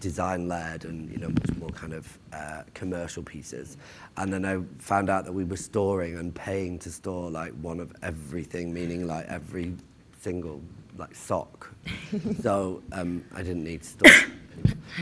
design 0.00 0.46
led 0.46 0.84
and 0.84 1.10
you 1.10 1.16
know 1.16 1.28
much 1.28 1.56
more 1.58 1.70
kind 1.70 1.94
of 1.94 2.18
uh, 2.34 2.62
commercial 2.74 3.22
pieces, 3.22 3.78
and 4.18 4.30
then 4.30 4.44
I 4.44 4.60
found 4.78 5.08
out 5.08 5.24
that 5.24 5.32
we 5.32 5.44
were 5.44 5.56
storing 5.56 6.18
and 6.18 6.34
paying 6.34 6.78
to 6.80 6.90
store 6.90 7.30
like 7.30 7.52
one 7.62 7.80
of 7.80 7.94
everything, 8.02 8.74
meaning 8.74 9.06
like 9.06 9.26
every 9.26 9.74
single 10.20 10.60
like 10.96 11.14
sock. 11.14 11.72
so 12.40 12.82
um, 12.92 13.24
I 13.34 13.42
didn't 13.42 13.64
need 13.64 13.84
stuff. 13.84 14.30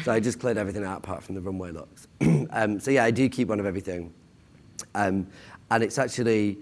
so 0.04 0.12
I 0.12 0.20
just 0.20 0.40
cleared 0.40 0.56
everything 0.58 0.84
out 0.84 0.98
apart 0.98 1.22
from 1.22 1.34
the 1.34 1.40
runway 1.40 1.70
looks. 1.70 2.08
um, 2.50 2.80
so 2.80 2.90
yeah, 2.90 3.04
I 3.04 3.10
do 3.10 3.28
keep 3.28 3.48
one 3.48 3.60
of 3.60 3.66
everything. 3.66 4.12
Um, 4.94 5.26
and 5.70 5.82
it's 5.82 5.98
actually, 5.98 6.58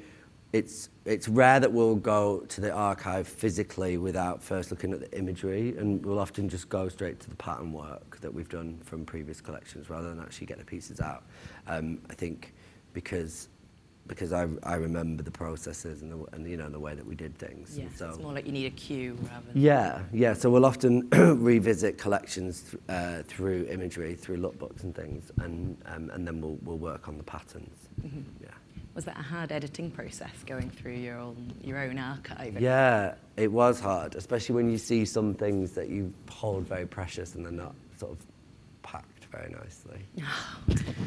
it's, 0.53 0.89
it's 1.05 1.29
rare 1.29 1.61
that 1.61 1.73
we'll 1.73 1.97
go 1.97 2.41
to 2.49 2.61
the 2.61 2.73
archive 2.73 3.27
physically 3.27 3.97
without 3.97 4.43
first 4.43 4.71
looking 4.71 4.93
at 4.93 5.01
the 5.01 5.19
imagery 5.19 5.77
and 5.77 6.05
we'll 6.05 6.19
often 6.19 6.49
just 6.49 6.69
go 6.69 6.89
straight 6.89 7.21
to 7.21 7.31
the 7.31 7.37
pattern 7.37 7.73
work 7.73 8.21
that 8.21 8.33
we've 8.33 8.49
done 8.49 8.79
from 8.85 9.05
previous 9.05 9.41
collections 9.41 9.91
rather 9.91 10.09
than 10.11 10.21
actually 10.21 10.47
get 10.47 10.59
the 10.59 10.65
pieces 10.65 11.01
out. 11.01 11.25
Um, 11.67 12.01
I 12.11 12.15
think 12.15 12.55
because 12.93 13.49
because 14.11 14.33
I, 14.33 14.49
I 14.65 14.75
remember 14.75 15.23
the 15.23 15.31
processes 15.31 16.03
and, 16.03 16.11
the, 16.11 16.35
and 16.35 16.47
you 16.47 16.57
know 16.57 16.69
the 16.69 16.81
way 16.81 16.95
that 16.95 17.07
we 17.07 17.15
did 17.15 17.39
things. 17.39 17.79
Yeah, 17.79 17.85
so, 17.95 18.11
it's 18.11 18.19
more 18.19 18.33
like 18.33 18.45
you 18.45 18.53
need 18.53 18.67
a 18.67 18.71
cue 18.71 19.17
rather 19.23 19.47
than... 19.53 19.63
Yeah, 19.63 20.03
yeah. 20.13 20.35
So 20.35 20.51
we'll 20.51 20.67
often 20.67 21.09
revisit 21.13 21.97
collections 21.97 22.75
uh, 22.89 23.23
through 23.23 23.69
imagery, 23.71 24.17
through 24.17 24.39
lookbooks 24.39 24.83
and 24.83 24.95
things, 24.95 25.31
and, 25.39 25.79
um, 25.87 26.11
and 26.11 26.27
then 26.27 26.41
we'll, 26.41 26.59
we'll 26.63 26.77
work 26.79 27.07
on 27.07 27.19
the 27.19 27.23
patterns. 27.23 27.89
Mm-hmm. 28.05 28.23
Yeah. 28.43 28.49
Was 28.95 29.05
that 29.05 29.17
a 29.17 29.23
hard 29.23 29.53
editing 29.53 29.93
process 29.93 30.33
going 30.45 30.71
through 30.71 30.95
your 30.95 31.17
own, 31.17 31.55
your 31.63 31.79
own 31.79 31.97
archive? 31.97 32.61
Yeah, 32.61 33.15
it 33.37 33.53
was 33.53 33.79
hard, 33.79 34.17
especially 34.17 34.57
when 34.57 34.69
you 34.69 34.79
see 34.79 35.05
some 35.05 35.35
things 35.35 35.71
that 35.73 35.89
you 35.89 36.13
hold 36.29 36.67
very 36.67 36.87
precious 36.87 37.37
and 37.37 37.45
they're 37.45 37.53
not 37.53 37.77
sort 37.97 38.13
of 38.13 38.27
very 39.31 39.51
nicely, 39.51 40.07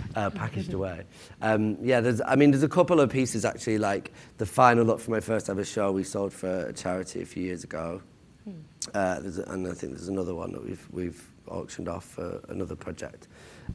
uh, 0.15 0.29
packaged 0.29 0.73
away. 0.79 1.03
Um, 1.41 1.77
yeah, 1.81 2.01
there's, 2.01 2.21
I 2.21 2.35
mean, 2.35 2.51
there's 2.51 2.63
a 2.63 2.69
couple 2.69 2.99
of 2.99 3.09
pieces 3.09 3.45
actually, 3.45 3.77
like 3.77 4.11
the 4.37 4.45
final 4.45 4.85
look 4.85 4.99
for 4.99 5.11
my 5.11 5.19
first 5.19 5.49
ever 5.49 5.65
show 5.65 5.91
we 5.91 6.03
sold 6.03 6.33
for 6.33 6.67
a 6.67 6.73
charity 6.73 7.21
a 7.21 7.25
few 7.25 7.43
years 7.43 7.63
ago. 7.63 8.01
Hmm. 8.43 8.51
Uh, 8.93 9.19
and 9.47 9.67
I 9.67 9.73
think 9.73 9.93
there's 9.93 10.09
another 10.09 10.35
one 10.35 10.51
that 10.53 10.63
we've, 10.63 10.87
we've 10.91 11.31
auctioned 11.47 11.89
off 11.89 12.05
for 12.05 12.41
another 12.49 12.75
project. 12.75 13.27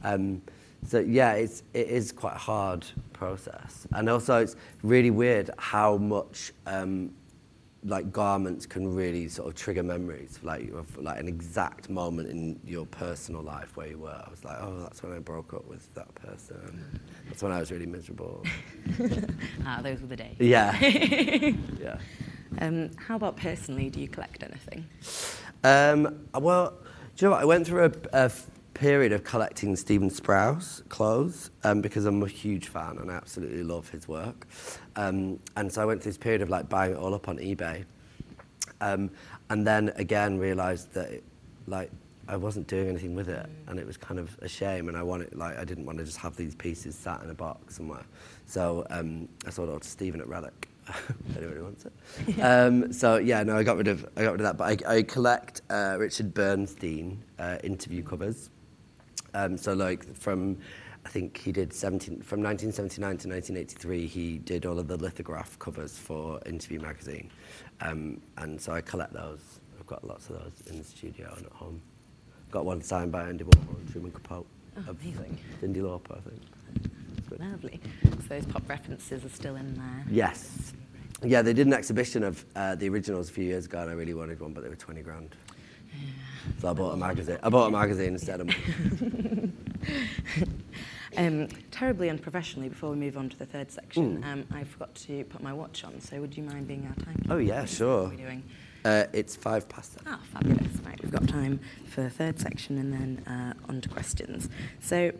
Um, 0.03 0.41
so 0.85 0.99
yeah, 0.99 1.33
it's, 1.33 1.63
it 1.73 1.87
is 1.87 2.11
quite 2.11 2.35
a 2.35 2.39
hard 2.39 2.85
process. 3.13 3.87
And 3.93 4.09
also 4.09 4.37
it's 4.37 4.55
really 4.81 5.11
weird 5.11 5.51
how 5.57 5.97
much 5.97 6.53
um, 6.65 7.11
like 7.83 8.11
garments 8.11 8.65
can 8.65 8.93
really 8.93 9.27
sort 9.27 9.47
of 9.47 9.55
trigger 9.55 9.83
memories, 9.83 10.39
like 10.43 10.71
of 10.71 10.97
like 10.97 11.19
an 11.19 11.27
exact 11.27 11.89
moment 11.89 12.29
in 12.29 12.59
your 12.65 12.85
personal 12.85 13.41
life 13.41 13.77
where 13.77 13.87
you 13.87 13.97
were. 13.97 14.09
I 14.25 14.29
was 14.29 14.43
like, 14.43 14.57
oh, 14.59 14.79
that's 14.81 15.01
when 15.01 15.13
I 15.13 15.19
broke 15.19 15.53
up 15.53 15.65
with 15.67 15.93
that 15.93 16.13
person. 16.15 16.99
That's 17.27 17.41
when 17.41 17.51
I 17.51 17.59
was 17.59 17.71
really 17.71 17.85
miserable. 17.85 18.43
ah, 19.65 19.79
those 19.81 20.01
were 20.01 20.07
the 20.07 20.17
days. 20.17 20.35
Yeah. 20.39 20.77
yeah. 21.79 21.99
Um, 22.59 22.91
how 22.97 23.15
about 23.15 23.37
personally? 23.37 23.89
Do 23.89 24.01
you 24.01 24.07
collect 24.07 24.43
anything? 24.43 24.85
Um, 25.63 26.25
well, 26.33 26.71
do 27.15 27.25
you 27.25 27.27
know 27.27 27.35
what? 27.35 27.41
I 27.41 27.45
went 27.45 27.67
through 27.67 27.85
a, 27.85 28.25
a 28.25 28.31
period 28.79 29.11
of 29.11 29.25
collecting 29.25 29.75
Stephen 29.75 30.09
Sprouse 30.09 30.87
clothes 30.87 31.51
um, 31.65 31.81
because 31.81 32.05
I'm 32.05 32.23
a 32.23 32.27
huge 32.27 32.69
fan 32.69 32.97
and 32.97 33.11
I 33.11 33.15
absolutely 33.15 33.61
love 33.61 33.89
his 33.89 34.07
work. 34.07 34.47
Um, 34.95 35.37
and 35.57 35.69
so 35.71 35.81
I 35.81 35.85
went 35.85 36.01
through 36.01 36.11
this 36.13 36.17
period 36.17 36.41
of 36.41 36.49
like 36.49 36.69
buying 36.69 36.93
it 36.93 36.97
all 36.97 37.13
up 37.13 37.27
on 37.27 37.39
eBay. 37.39 37.83
Um, 38.79 39.11
and 39.49 39.67
then 39.67 39.91
again 39.97 40.37
realized 40.37 40.93
that 40.93 41.11
it, 41.11 41.23
like 41.67 41.91
I 42.29 42.37
wasn't 42.37 42.67
doing 42.67 42.87
anything 42.87 43.15
with 43.15 43.27
it 43.27 43.49
and 43.67 43.77
it 43.77 43.85
was 43.85 43.97
kind 43.97 44.17
of 44.17 44.37
a 44.41 44.47
shame 44.47 44.87
and 44.87 44.95
I 44.95 45.03
wanted 45.03 45.35
like 45.35 45.57
I 45.57 45.65
didn't 45.65 45.85
want 45.85 45.97
to 45.97 46.05
just 46.05 46.17
have 46.19 46.37
these 46.37 46.55
pieces 46.55 46.95
sat 46.95 47.21
in 47.21 47.29
a 47.29 47.33
box 47.33 47.75
somewhere. 47.75 48.05
So 48.45 48.87
um, 48.91 49.27
I 49.45 49.49
sold 49.49 49.67
it 49.67 49.73
all 49.73 49.79
to 49.81 49.89
Stephen 49.89 50.21
at 50.21 50.27
Relic. 50.29 50.69
if 50.87 51.37
anybody 51.37 51.59
wants 51.59 51.85
it. 51.85 51.91
Um, 52.41 52.93
so 52.93 53.17
yeah, 53.17 53.43
no, 53.43 53.57
I 53.57 53.63
got 53.63 53.75
rid 53.75 53.89
of 53.89 54.07
I 54.15 54.23
got 54.23 54.31
rid 54.31 54.39
of 54.39 54.45
that. 54.45 54.57
But 54.57 54.87
I, 54.87 54.99
I 54.99 55.03
collect 55.03 55.63
uh, 55.69 55.97
Richard 55.99 56.33
Bernstein 56.33 57.21
uh, 57.37 57.57
interview 57.61 58.03
covers. 58.03 58.49
Um, 59.33 59.57
so 59.57 59.73
like 59.73 60.13
from, 60.15 60.57
I 61.05 61.09
think 61.09 61.37
he 61.37 61.51
did 61.51 61.73
17, 61.73 62.21
from 62.21 62.41
1979 62.41 63.17
to 63.17 63.27
1983, 63.29 64.07
he 64.07 64.37
did 64.39 64.65
all 64.65 64.79
of 64.79 64.87
the 64.87 64.97
lithograph 64.97 65.57
covers 65.59 65.97
for 65.97 66.39
Interview 66.45 66.79
magazine. 66.79 67.29
Um, 67.81 68.21
and 68.37 68.59
so 68.59 68.73
I 68.73 68.81
collect 68.81 69.13
those. 69.13 69.59
I've 69.79 69.87
got 69.87 70.03
lots 70.05 70.29
of 70.29 70.39
those 70.41 70.61
in 70.67 70.77
the 70.77 70.83
studio 70.83 71.33
and 71.37 71.45
at 71.45 71.51
home. 71.53 71.81
Got 72.51 72.65
one 72.65 72.81
signed 72.81 73.11
by 73.11 73.23
Andy 73.27 73.43
Warhol 73.43 73.77
and 73.77 73.91
Truman 73.91 74.11
Capote. 74.11 74.47
Oh, 74.77 74.83
amazing. 74.89 75.37
Cyndi 75.61 75.77
Lauper, 75.77 76.17
I 76.17 76.29
think. 76.29 76.41
good. 77.29 77.39
Lovely. 77.39 77.79
So 78.03 78.09
those 78.27 78.45
pop 78.45 78.67
references 78.67 79.23
are 79.23 79.29
still 79.29 79.55
in 79.55 79.73
there. 79.75 80.05
Yes. 80.09 80.73
Yeah, 81.23 81.41
they 81.41 81.53
did 81.53 81.67
an 81.67 81.73
exhibition 81.73 82.23
of 82.23 82.45
uh, 82.55 82.75
the 82.75 82.87
originals 82.89 83.29
a 83.29 83.33
few 83.33 83.43
years 83.43 83.65
ago, 83.65 83.81
and 83.81 83.89
I 83.89 83.93
really 83.93 84.13
wanted 84.13 84.39
one, 84.39 84.53
but 84.53 84.63
they 84.63 84.69
were 84.69 84.75
20 84.75 85.01
grand. 85.01 85.35
So 86.59 86.69
I 86.69 86.73
bought 86.73 86.93
a 86.93 86.97
magazine. 86.97 87.37
I 87.43 87.49
bought 87.49 87.67
a 87.67 87.71
magazine 87.71 88.13
instead 88.13 88.41
of. 88.41 88.49
Um, 91.17 91.47
terribly 91.71 92.09
unprofessionally, 92.09 92.69
before 92.69 92.91
we 92.91 92.95
move 92.95 93.17
on 93.17 93.29
to 93.29 93.37
the 93.37 93.45
third 93.45 93.71
section, 93.71 94.23
um, 94.23 94.45
I 94.53 94.63
forgot 94.63 94.93
to 94.95 95.23
put 95.25 95.41
my 95.41 95.51
watch 95.51 95.83
on, 95.83 95.99
so 95.99 96.21
would 96.21 96.37
you 96.37 96.43
mind 96.43 96.67
being 96.67 96.87
our 96.87 97.03
timekeeper? 97.03 97.33
Oh, 97.33 97.37
yeah, 97.37 97.65
sure. 97.65 98.03
What 98.03 98.13
are 98.13 98.15
we 98.15 98.17
doing? 98.17 98.43
Uh, 98.85 99.05
it's 99.11 99.35
five 99.35 99.67
past. 99.67 99.97
Ah, 100.05 100.19
fabulous. 100.31 100.67
Right, 100.85 101.01
we've 101.01 101.11
got 101.11 101.27
time 101.27 101.59
for 101.87 102.03
the 102.03 102.09
third 102.09 102.39
section 102.39 102.77
and 102.77 102.93
then 102.93 103.23
uh, 103.27 103.53
on 103.67 103.81
to 103.81 103.89
questions. 103.89 104.47
So 104.79 105.11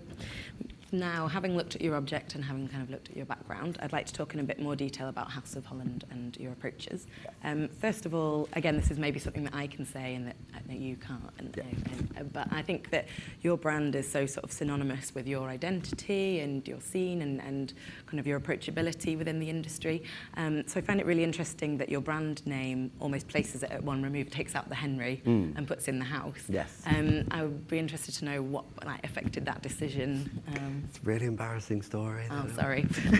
now, 0.91 1.27
having 1.27 1.55
looked 1.55 1.75
at 1.75 1.81
your 1.81 1.95
object 1.95 2.35
and 2.35 2.43
having 2.43 2.67
kind 2.67 2.83
of 2.83 2.89
looked 2.89 3.09
at 3.09 3.15
your 3.17 3.25
background, 3.25 3.77
I'd 3.81 3.91
like 3.91 4.05
to 4.07 4.13
talk 4.13 4.33
in 4.33 4.39
a 4.39 4.43
bit 4.43 4.59
more 4.59 4.75
detail 4.75 5.09
about 5.09 5.29
House 5.31 5.55
of 5.55 5.65
Holland 5.65 6.05
and 6.11 6.35
your 6.37 6.51
approaches. 6.51 7.07
Um, 7.43 7.67
first 7.67 8.05
of 8.05 8.13
all, 8.13 8.47
again, 8.53 8.75
this 8.75 8.91
is 8.91 8.97
maybe 8.99 9.19
something 9.19 9.43
that 9.43 9.53
I 9.53 9.67
can 9.67 9.85
say 9.85 10.15
and 10.15 10.27
that, 10.27 10.35
that 10.67 10.77
you 10.77 10.95
can't, 10.95 11.21
and, 11.37 11.55
Yeah. 11.55 12.19
uh, 12.21 12.23
but 12.23 12.47
I 12.51 12.61
think 12.61 12.89
that 12.91 13.07
your 13.41 13.57
brand 13.57 13.95
is 13.95 14.09
so 14.11 14.25
sort 14.25 14.43
of 14.43 14.51
synonymous 14.51 15.13
with 15.15 15.27
your 15.27 15.49
identity 15.49 16.39
and 16.39 16.67
your 16.67 16.81
scene 16.81 17.21
and, 17.21 17.41
and 17.41 17.73
kind 18.05 18.19
of 18.19 18.27
your 18.27 18.39
approachability 18.39 19.17
within 19.17 19.39
the 19.39 19.49
industry. 19.49 20.03
Um, 20.37 20.67
so 20.67 20.79
I 20.79 20.81
find 20.81 20.99
it 20.99 21.05
really 21.05 21.23
interesting 21.23 21.77
that 21.77 21.89
your 21.89 22.01
brand 22.01 22.45
name 22.45 22.91
almost 22.99 23.27
places 23.27 23.63
it 23.63 23.71
at 23.71 23.83
one 23.83 24.01
remove, 24.03 24.29
takes 24.29 24.55
out 24.55 24.69
the 24.69 24.75
Henry 24.75 25.21
and 25.25 25.67
puts 25.67 25.87
in 25.87 25.99
the 25.99 26.05
house. 26.05 26.43
Yes. 26.47 26.81
Um, 26.85 27.25
I 27.31 27.43
would 27.43 27.67
be 27.67 27.79
interested 27.79 28.13
to 28.15 28.25
know 28.25 28.41
what 28.41 28.65
like, 28.85 29.03
affected 29.03 29.45
that 29.45 29.61
decision. 29.61 30.41
Um, 30.55 30.78
It's 30.87 30.97
a 30.97 31.01
really 31.03 31.25
embarrassing 31.25 31.81
story. 31.81 32.23
oh, 32.31 32.43
though. 32.43 32.53
sorry. 32.61 32.85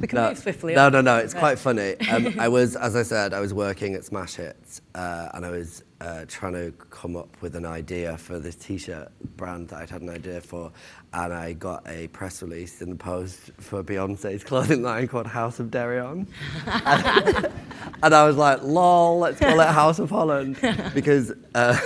we 0.00 0.06
can 0.06 0.14
No, 0.16 0.28
move 0.28 0.38
swiftly. 0.38 0.74
no, 0.74 0.86
on. 0.86 0.92
no, 0.92 1.00
no. 1.00 1.16
It's 1.18 1.34
Right. 1.34 1.40
quite 1.40 1.58
funny. 1.58 1.96
Um, 2.10 2.34
I 2.38 2.48
was, 2.48 2.76
as 2.76 2.96
I 2.96 3.02
said, 3.02 3.32
I 3.34 3.40
was 3.40 3.52
working 3.54 3.94
at 3.94 4.04
Smash 4.04 4.34
Hits, 4.36 4.80
uh, 4.94 5.28
and 5.34 5.44
I 5.46 5.50
was 5.50 5.82
uh, 6.00 6.24
trying 6.28 6.52
to 6.54 6.72
come 6.90 7.16
up 7.16 7.28
with 7.40 7.56
an 7.56 7.64
idea 7.66 8.16
for 8.18 8.38
this 8.38 8.54
T-shirt 8.56 9.10
brand 9.36 9.68
that 9.68 9.80
I'd 9.82 9.90
had 9.90 10.02
an 10.02 10.10
idea 10.10 10.40
for, 10.40 10.70
and 11.12 11.32
I 11.32 11.54
got 11.54 11.82
a 11.88 12.08
press 12.08 12.42
release 12.42 12.82
in 12.82 12.90
the 12.90 12.96
post 12.96 13.50
for 13.58 13.82
Beyonce's 13.82 14.44
clothing 14.44 14.82
line 14.82 15.08
called 15.08 15.26
House 15.26 15.58
of 15.60 15.68
Deréon, 15.68 16.26
and, 16.66 17.52
and 18.02 18.14
I 18.14 18.26
was 18.26 18.36
like, 18.36 18.62
"Lol, 18.62 19.18
let's 19.20 19.38
call 19.40 19.58
it 19.60 19.68
House 19.68 19.98
of 19.98 20.10
Holland," 20.10 20.58
because. 20.94 21.32
Uh, 21.54 21.78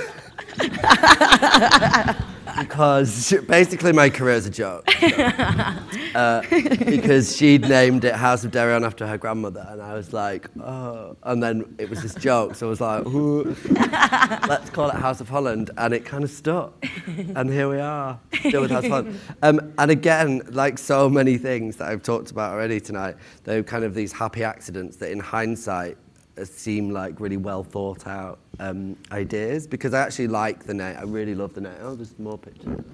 because 2.61 3.35
basically 3.49 3.93
my 3.93 4.11
career 4.11 4.35
is 4.35 4.47
a 4.47 4.51
joke. 4.51 4.85
uh, 6.15 6.43
because 6.51 7.37
she'd 7.37 7.69
named 7.69 8.05
it 8.05 8.15
House 8.15 8.45
of 8.45 8.51
Deréon 8.51 8.85
after 8.85 9.07
her 9.07 9.17
grandmother, 9.17 9.67
and 9.71 9.81
I 9.81 9.95
was 9.95 10.13
like, 10.13 10.49
oh. 10.63 11.17
And 11.23 11.43
then 11.43 11.75
it 11.79 11.89
was 11.89 12.03
this 12.03 12.15
joke, 12.15 12.55
so 12.55 12.67
I 12.67 12.71
was 12.71 12.81
like, 12.81 13.07
Ooh. 13.07 13.57
let's 14.47 14.71
call 14.71 14.91
it 14.91 14.97
House 14.97 15.21
of 15.21 15.29
Holland, 15.29 15.71
and 15.79 15.95
it 15.95 16.05
kind 16.05 16.23
of 16.23 16.31
stuck. 16.31 16.73
And 17.35 17.51
here 17.51 17.69
we 17.69 17.81
are, 17.81 18.21
still 18.41 18.63
with 18.63 18.71
House 18.71 18.85
of 18.85 18.91
Holland. 18.91 19.21
Um, 19.43 19.73
and 19.79 19.91
again, 19.91 20.43
like 20.51 20.79
so 20.79 21.09
many 21.09 21.39
things 21.39 21.77
that 21.77 21.89
I've 21.89 22.03
talked 22.03 22.31
about 22.31 22.53
already 22.53 22.81
tonight, 22.81 23.17
they're 23.45 23.63
kind 23.63 23.85
of 23.85 23.95
these 23.95 24.13
happy 24.13 24.45
accidents 24.45 24.97
that 24.99 25.11
in 25.11 25.19
hindsight 25.19 25.97
seem 26.47 26.91
like 26.91 27.21
really 27.21 27.37
well 27.37 27.65
thought 27.65 28.07
out 28.07 28.39
um, 28.59 28.97
ideas 29.13 29.67
because 29.67 29.95
I 29.95 30.01
actually 30.01 30.29
like 30.29 30.65
the 30.65 30.75
name. 30.75 30.97
I 30.99 31.03
really 31.03 31.35
love 31.35 31.55
the 31.55 31.63
name. 31.63 31.75
Oh, 31.81 31.95
there's 31.95 32.19
more 32.19 32.39
pictures. 32.39 32.85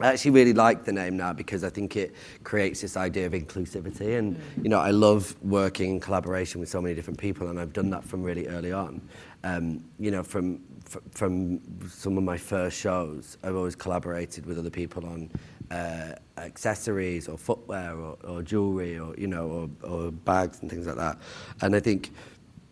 I 0.00 0.08
actually 0.08 0.32
really 0.32 0.52
like 0.52 0.84
the 0.84 0.92
name 0.92 1.16
now 1.16 1.32
because 1.32 1.62
I 1.62 1.70
think 1.70 1.96
it 1.96 2.14
creates 2.42 2.80
this 2.80 2.96
idea 2.96 3.26
of 3.26 3.32
inclusivity, 3.32 4.18
and 4.18 4.40
you 4.60 4.68
know 4.68 4.80
I 4.80 4.90
love 4.90 5.36
working 5.42 5.92
in 5.92 6.00
collaboration 6.00 6.60
with 6.60 6.68
so 6.68 6.82
many 6.82 6.96
different 6.96 7.18
people, 7.18 7.48
and 7.48 7.60
I've 7.60 7.72
done 7.72 7.90
that 7.90 8.02
from 8.02 8.22
really 8.22 8.48
early 8.48 8.72
on. 8.72 9.00
Um, 9.44 9.84
you 10.00 10.10
know, 10.10 10.24
from 10.24 10.60
f- 10.86 11.02
from 11.12 11.60
some 11.88 12.18
of 12.18 12.24
my 12.24 12.36
first 12.36 12.76
shows, 12.76 13.38
I've 13.44 13.54
always 13.54 13.76
collaborated 13.76 14.46
with 14.46 14.58
other 14.58 14.70
people 14.70 15.06
on 15.06 15.30
uh, 15.70 16.14
accessories 16.38 17.28
or 17.28 17.38
footwear 17.38 17.96
or, 17.96 18.16
or 18.24 18.42
jewelry 18.42 18.98
or 18.98 19.14
you 19.16 19.28
know 19.28 19.68
or, 19.84 19.90
or 19.90 20.10
bags 20.10 20.58
and 20.60 20.68
things 20.68 20.88
like 20.88 20.96
that, 20.96 21.18
and 21.60 21.76
I 21.76 21.78
think 21.78 22.10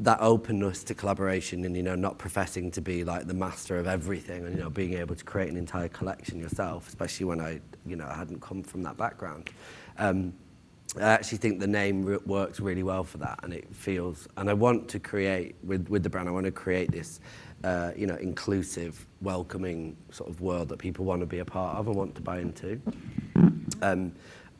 that 0.02 0.20
openness 0.20 0.82
to 0.82 0.94
collaboration 0.94 1.64
and 1.64 1.76
you 1.76 1.82
know 1.82 1.94
not 1.94 2.18
professing 2.18 2.70
to 2.72 2.80
be 2.80 3.04
like 3.04 3.26
the 3.28 3.34
master 3.34 3.76
of 3.76 3.86
everything 3.86 4.44
and 4.44 4.56
you 4.56 4.62
know 4.62 4.70
being 4.70 4.94
able 4.94 5.14
to 5.14 5.24
create 5.24 5.48
an 5.50 5.56
entire 5.56 5.88
collection 5.88 6.40
yourself 6.40 6.88
especially 6.88 7.24
when 7.24 7.40
I 7.40 7.60
you 7.86 7.94
know 7.96 8.06
I 8.06 8.14
hadn't 8.14 8.40
come 8.40 8.62
from 8.62 8.82
that 8.82 8.96
background. 8.96 9.50
Um, 9.98 10.32
I 10.96 11.04
actually 11.04 11.38
think 11.38 11.58
the 11.58 11.66
name 11.66 12.20
works 12.26 12.60
really 12.60 12.82
well 12.82 13.04
for 13.04 13.18
that 13.18 13.40
and 13.44 13.54
it 13.54 13.74
feels 13.74 14.28
and 14.36 14.50
I 14.50 14.54
want 14.54 14.88
to 14.88 14.98
create 14.98 15.54
with 15.62 15.88
with 15.88 16.02
the 16.02 16.10
brand 16.10 16.28
I 16.28 16.32
want 16.32 16.46
to 16.46 16.52
create 16.52 16.90
this 16.90 17.20
uh, 17.62 17.92
you 17.96 18.08
know 18.08 18.16
inclusive 18.16 19.06
welcoming 19.20 19.96
sort 20.10 20.28
of 20.28 20.40
world 20.40 20.68
that 20.70 20.78
people 20.78 21.04
want 21.04 21.20
to 21.20 21.26
be 21.26 21.38
a 21.38 21.44
part 21.44 21.78
of 21.78 21.86
and 21.86 21.96
want 21.96 22.14
to 22.16 22.22
buy 22.22 22.40
into. 22.40 22.80
Um, 23.80 24.12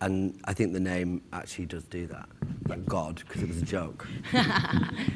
and 0.02 0.38
I 0.44 0.52
think 0.54 0.72
the 0.72 0.80
name 0.80 1.22
actually 1.32 1.66
does 1.66 1.84
do 1.84 2.06
that 2.08 2.28
thank 2.68 2.86
God 2.86 3.16
because 3.26 3.42
it 3.42 3.48
was 3.48 3.58
a 3.58 3.64
joke 3.64 4.06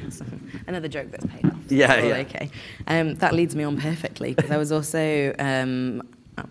So, 0.09 0.25
another 0.67 0.87
joke 0.87 1.11
that's 1.11 1.25
paid 1.25 1.45
off. 1.45 1.57
Yeah, 1.69 2.03
yeah. 2.03 2.15
Okay. 2.17 2.49
Um, 2.87 3.15
that 3.15 3.33
leads 3.33 3.55
me 3.55 3.63
on 3.63 3.77
perfectly 3.77 4.33
because 4.33 4.51
I 4.51 4.57
was 4.57 4.71
also 4.71 5.33
um, 5.39 6.01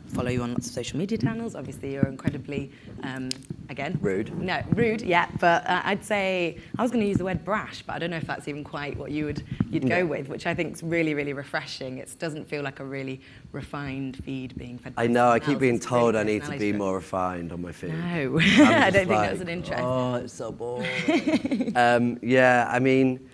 follow 0.09 0.31
you 0.31 0.43
on 0.43 0.53
lots 0.53 0.67
of 0.67 0.73
social 0.73 0.99
media 0.99 1.19
channels. 1.19 1.55
Obviously, 1.55 1.93
you're 1.93 2.07
incredibly, 2.07 2.73
um, 3.03 3.29
again, 3.69 3.99
Rude. 4.01 4.37
No, 4.39 4.63
rude. 4.71 5.03
Yeah, 5.03 5.29
but 5.41 5.67
uh, 5.67 5.83
I'd 5.85 6.05
say 6.05 6.59
I 6.79 6.83
was 6.83 6.91
going 6.91 7.03
to 7.03 7.09
use 7.09 7.19
the 7.19 7.25
word 7.25 7.45
brash, 7.45 7.83
but 7.83 7.95
I 7.95 7.99
don't 7.99 8.11
know 8.11 8.17
if 8.17 8.27
that's 8.27 8.49
even 8.49 8.65
quite 8.65 8.97
what 8.97 9.11
you 9.11 9.27
would 9.27 9.45
you'd 9.71 9.89
go 9.89 10.07
with, 10.07 10.29
which 10.29 10.47
I 10.47 10.55
think 10.55 10.75
is 10.75 10.83
really, 10.83 11.15
really 11.15 11.33
refreshing. 11.33 11.99
It 11.99 12.15
doesn't 12.19 12.49
feel 12.49 12.63
like 12.63 12.81
a 12.81 12.85
really 12.85 13.21
refined 13.53 14.23
feed 14.25 14.57
being 14.57 14.79
fed. 14.79 14.95
I 14.97 15.07
know. 15.07 15.29
I 15.29 15.39
keep 15.39 15.51
else. 15.51 15.61
being 15.61 15.77
It's 15.77 15.87
told 15.87 16.17
I 16.17 16.23
need 16.23 16.45
to 16.45 16.59
be 16.59 16.73
more 16.73 16.95
refined 16.95 17.53
on 17.53 17.63
my 17.63 17.73
feed. 17.73 17.91
No, 17.91 18.39
I 18.43 18.91
don't 18.91 19.07
think 19.07 19.09
that's 19.09 19.41
an 19.41 19.49
interest. 19.49 19.83
Oh, 19.83 20.15
it's 20.17 20.33
so 20.33 20.53
boring. 20.53 21.73
um, 21.77 22.19
yeah, 22.23 22.69
I 22.71 22.79
mean, 22.79 23.29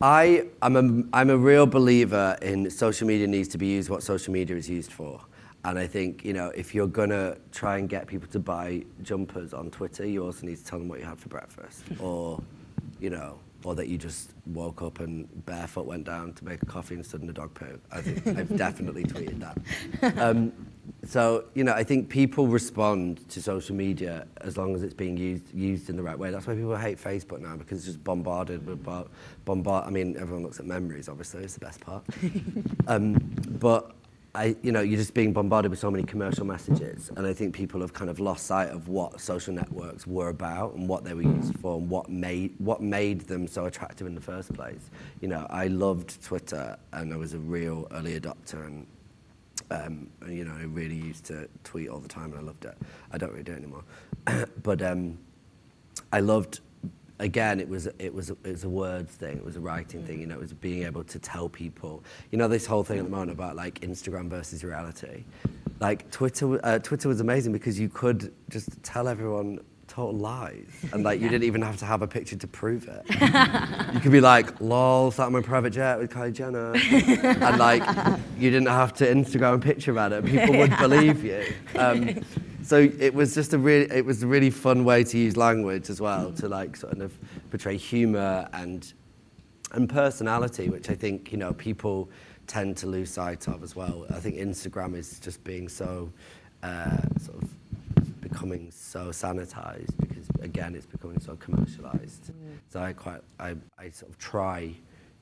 I 0.00 0.46
I'm 0.62 0.76
a 0.76 1.16
I'm 1.16 1.30
a 1.30 1.36
real 1.36 1.66
believer 1.66 2.36
in 2.40 2.70
social 2.70 3.06
media 3.06 3.26
needs 3.26 3.48
to 3.48 3.58
be 3.58 3.66
used 3.66 3.90
what 3.90 4.02
social 4.02 4.32
media 4.32 4.56
is 4.56 4.68
used 4.68 4.92
for. 4.92 5.20
And 5.64 5.78
I 5.78 5.86
think 5.86 6.24
you 6.24 6.32
know 6.32 6.48
if 6.48 6.74
you're 6.74 6.86
gonna 6.86 7.36
try 7.52 7.78
and 7.78 7.88
get 7.88 8.06
people 8.06 8.28
to 8.28 8.38
buy 8.38 8.84
jumpers 9.02 9.52
on 9.52 9.70
Twitter, 9.70 10.06
you 10.06 10.24
also 10.24 10.46
need 10.46 10.56
to 10.56 10.64
tell 10.64 10.78
them 10.78 10.88
what 10.88 11.00
you 11.00 11.04
had 11.04 11.18
for 11.18 11.28
breakfast, 11.28 11.82
or 11.98 12.40
you 13.00 13.10
know, 13.10 13.38
or 13.64 13.74
that 13.74 13.88
you 13.88 13.98
just 13.98 14.30
woke 14.46 14.82
up 14.82 15.00
and 15.00 15.28
barefoot 15.46 15.84
went 15.84 16.04
down 16.04 16.32
to 16.34 16.44
make 16.44 16.62
a 16.62 16.66
coffee 16.66 16.94
and 16.94 17.04
stood 17.04 17.22
in 17.22 17.28
a 17.28 17.32
dog 17.32 17.52
poo. 17.54 17.78
I 17.90 18.00
think 18.00 18.26
I've 18.38 18.56
definitely 18.56 19.04
tweeted 19.04 19.40
that. 19.40 20.18
Um, 20.18 20.52
so 21.04 21.44
you 21.54 21.64
know, 21.64 21.72
I 21.72 21.82
think 21.84 22.08
people 22.08 22.46
respond 22.46 23.28
to 23.30 23.42
social 23.42 23.74
media 23.74 24.26
as 24.40 24.56
long 24.56 24.74
as 24.74 24.82
it's 24.82 24.94
being 24.94 25.16
used 25.16 25.52
used 25.52 25.90
in 25.90 25.96
the 25.96 26.02
right 26.02 26.18
way. 26.18 26.30
That's 26.30 26.46
why 26.46 26.54
people 26.54 26.76
hate 26.76 26.98
Facebook 26.98 27.40
now 27.40 27.56
because 27.56 27.78
it's 27.78 27.86
just 27.86 28.04
bombarded 28.04 28.64
with 28.66 28.82
bo- 28.82 29.08
bombard. 29.44 29.86
I 29.86 29.90
mean, 29.90 30.16
everyone 30.18 30.44
looks 30.44 30.60
at 30.60 30.66
memories. 30.66 31.08
Obviously, 31.08 31.42
it's 31.42 31.54
the 31.54 31.60
best 31.60 31.80
part. 31.80 32.04
um, 32.86 33.14
but 33.58 33.92
I, 34.34 34.56
you 34.62 34.72
know, 34.72 34.80
you're 34.80 34.98
just 34.98 35.14
being 35.14 35.32
bombarded 35.32 35.70
with 35.70 35.80
so 35.80 35.90
many 35.90 36.04
commercial 36.04 36.44
messages, 36.44 37.10
and 37.16 37.26
I 37.26 37.32
think 37.32 37.54
people 37.54 37.80
have 37.80 37.94
kind 37.94 38.10
of 38.10 38.20
lost 38.20 38.46
sight 38.46 38.68
of 38.68 38.88
what 38.88 39.20
social 39.20 39.54
networks 39.54 40.06
were 40.06 40.28
about 40.28 40.74
and 40.74 40.86
what 40.88 41.02
they 41.02 41.14
were 41.14 41.22
used 41.22 41.58
for 41.58 41.78
and 41.78 41.88
what 41.88 42.10
made 42.10 42.54
what 42.58 42.82
made 42.82 43.22
them 43.22 43.48
so 43.48 43.64
attractive 43.64 44.06
in 44.06 44.14
the 44.14 44.20
first 44.20 44.52
place. 44.52 44.90
You 45.20 45.28
know, 45.28 45.46
I 45.48 45.68
loved 45.68 46.22
Twitter, 46.22 46.76
and 46.92 47.12
I 47.12 47.16
was 47.16 47.32
a 47.32 47.38
real 47.38 47.88
early 47.90 48.20
adopter, 48.20 48.66
and 48.66 48.86
um, 49.70 50.08
you 50.28 50.44
know, 50.44 50.54
I 50.54 50.64
really 50.64 50.96
used 50.96 51.24
to 51.26 51.48
tweet 51.64 51.88
all 51.88 51.98
the 51.98 52.08
time, 52.08 52.32
and 52.32 52.40
I 52.40 52.42
loved 52.42 52.66
it. 52.66 52.76
I 53.10 53.18
don't 53.18 53.30
really 53.30 53.44
do 53.44 53.52
it 53.52 53.56
anymore, 53.56 53.84
but 54.62 54.82
um, 54.82 55.18
I 56.12 56.20
loved. 56.20 56.60
Again, 57.20 57.58
it 57.60 57.68
was 57.68 57.86
it 57.98 58.14
was 58.14 58.30
it 58.30 58.44
was 58.44 58.64
a 58.64 58.68
words 58.68 59.12
thing. 59.12 59.36
It 59.36 59.44
was 59.44 59.56
a 59.56 59.60
writing 59.60 60.04
thing. 60.04 60.20
You 60.20 60.26
know, 60.26 60.36
it 60.36 60.40
was 60.40 60.52
being 60.52 60.84
able 60.84 61.04
to 61.04 61.18
tell 61.18 61.48
people. 61.48 62.04
You 62.30 62.38
know, 62.38 62.48
this 62.48 62.66
whole 62.66 62.84
thing 62.84 62.98
at 62.98 63.04
the 63.04 63.10
moment 63.10 63.32
about 63.32 63.56
like 63.56 63.80
Instagram 63.80 64.28
versus 64.28 64.62
reality. 64.62 65.24
Like 65.80 66.10
Twitter, 66.10 66.64
uh, 66.64 66.78
Twitter 66.78 67.08
was 67.08 67.20
amazing 67.20 67.52
because 67.52 67.78
you 67.78 67.88
could 67.88 68.32
just 68.48 68.82
tell 68.82 69.08
everyone 69.08 69.60
total 69.88 70.14
lies, 70.14 70.66
and 70.92 71.02
like 71.02 71.20
you 71.20 71.28
didn't 71.28 71.44
even 71.44 71.62
have 71.62 71.76
to 71.78 71.84
have 71.86 72.02
a 72.02 72.06
picture 72.06 72.36
to 72.36 72.46
prove 72.46 72.88
it. 72.88 73.02
you 73.94 74.00
could 74.00 74.12
be 74.12 74.20
like, 74.20 74.60
"Lol, 74.60 75.10
sat 75.10 75.26
on 75.26 75.32
my 75.32 75.40
private 75.40 75.70
jet 75.70 75.98
with 75.98 76.12
Kylie 76.12 76.32
Jenner," 76.32 76.74
and 76.74 77.58
like 77.58 77.82
you 78.38 78.50
didn't 78.50 78.68
have 78.68 78.92
to 78.94 79.06
Instagram 79.06 79.54
a 79.54 79.58
picture 79.58 79.90
about 79.90 80.12
it. 80.12 80.24
People 80.24 80.56
would 80.58 80.76
believe 80.78 81.24
you. 81.24 81.44
Um, 81.76 82.20
so 82.68 82.76
it 82.98 83.14
was 83.14 83.34
just 83.34 83.54
a 83.54 83.58
really, 83.58 83.90
it 83.90 84.04
was 84.04 84.22
a 84.22 84.26
really 84.26 84.50
fun 84.50 84.84
way 84.84 85.02
to 85.02 85.16
use 85.16 85.38
language 85.38 85.88
as 85.88 86.02
well 86.02 86.32
to 86.32 86.48
like 86.48 86.76
sort 86.76 87.00
of 87.00 87.16
portray 87.50 87.78
humour 87.78 88.46
and 88.52 88.92
and 89.72 89.88
personality, 89.88 90.68
which 90.68 90.90
I 90.90 90.94
think 90.94 91.32
you 91.32 91.38
know 91.38 91.54
people 91.54 92.10
tend 92.46 92.76
to 92.78 92.86
lose 92.86 93.10
sight 93.10 93.48
of 93.48 93.62
as 93.62 93.74
well. 93.74 94.04
I 94.10 94.20
think 94.20 94.36
Instagram 94.36 94.94
is 94.94 95.18
just 95.18 95.42
being 95.44 95.66
so 95.66 96.12
uh, 96.62 96.98
sort 97.18 97.42
of 97.42 98.20
becoming 98.20 98.70
so 98.70 99.08
sanitized 99.08 99.96
because 99.98 100.26
again 100.42 100.74
it's 100.74 100.86
becoming 100.86 101.20
so 101.20 101.36
commercialized. 101.36 102.32
So 102.68 102.80
I 102.82 102.92
quite 102.92 103.22
I, 103.40 103.54
I 103.78 103.88
sort 103.88 104.10
of 104.10 104.18
try 104.18 104.74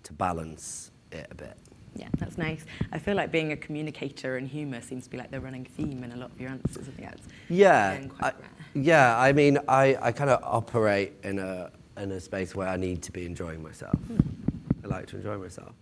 to 0.03 0.13
balance 0.13 0.91
it 1.13 1.29
a 1.31 1.35
bit. 1.37 1.57
Yeah, 1.97 2.09
that's 2.19 2.39
nice. 2.39 2.65
I 2.93 2.99
feel 2.99 3.15
like 3.15 3.33
being 3.33 3.53
a 3.53 3.57
communicator 3.57 4.37
and 4.37 4.47
humour 4.49 4.81
seems 4.81 5.05
to 5.05 5.11
be 5.11 5.17
like 5.17 5.31
the 5.31 5.41
running 5.41 5.65
theme 5.65 6.05
in 6.05 6.13
a 6.13 6.17
lot 6.17 6.31
of 6.31 6.41
your 6.41 6.51
answers. 6.51 6.89
I 6.89 6.91
think 6.93 7.09
that's 7.11 7.27
Yeah, 7.49 7.93
again, 7.93 8.13
I, 8.21 8.33
yeah. 8.75 9.19
I 9.19 9.33
mean, 9.33 9.59
I, 9.69 9.97
I 10.01 10.13
kind 10.13 10.31
of 10.31 10.41
operate 10.43 11.15
in 11.25 11.39
a 11.39 11.71
in 11.97 12.13
a 12.13 12.21
space 12.21 12.55
where 12.55 12.69
I 12.69 12.77
need 12.77 13.03
to 13.03 13.13
be 13.13 13.25
enjoying 13.25 13.63
myself. 13.63 13.97
I 14.85 14.87
like 14.87 15.07
to 15.07 15.17
enjoy 15.17 15.39
myself. 15.39 15.73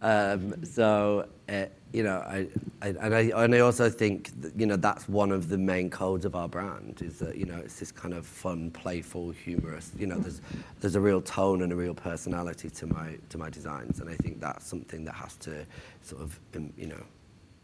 Um, 0.00 0.64
so 0.64 1.26
uh, 1.48 1.66
you 1.92 2.02
know, 2.02 2.18
I, 2.18 2.48
I 2.82 2.88
and 2.88 3.14
I 3.14 3.20
and 3.34 3.54
I 3.54 3.60
also 3.60 3.88
think 3.88 4.40
that, 4.42 4.58
you 4.58 4.66
know 4.66 4.76
that's 4.76 5.08
one 5.08 5.32
of 5.32 5.48
the 5.48 5.58
main 5.58 5.88
codes 5.88 6.24
of 6.24 6.36
our 6.36 6.48
brand 6.48 7.00
is 7.02 7.18
that 7.18 7.36
you 7.36 7.46
know 7.46 7.56
it's 7.56 7.78
this 7.78 7.90
kind 7.90 8.14
of 8.14 8.26
fun, 8.26 8.70
playful, 8.70 9.30
humorous. 9.30 9.92
You 9.98 10.06
know, 10.06 10.18
there's 10.18 10.40
there's 10.80 10.96
a 10.96 11.00
real 11.00 11.22
tone 11.22 11.62
and 11.62 11.72
a 11.72 11.76
real 11.76 11.94
personality 11.94 12.68
to 12.70 12.86
my 12.86 13.16
to 13.30 13.38
my 13.38 13.48
designs, 13.50 14.00
and 14.00 14.10
I 14.10 14.14
think 14.16 14.40
that's 14.40 14.66
something 14.66 15.04
that 15.04 15.14
has 15.14 15.36
to 15.36 15.64
sort 16.02 16.22
of 16.22 16.38
um, 16.56 16.72
you 16.76 16.88
know 16.88 17.02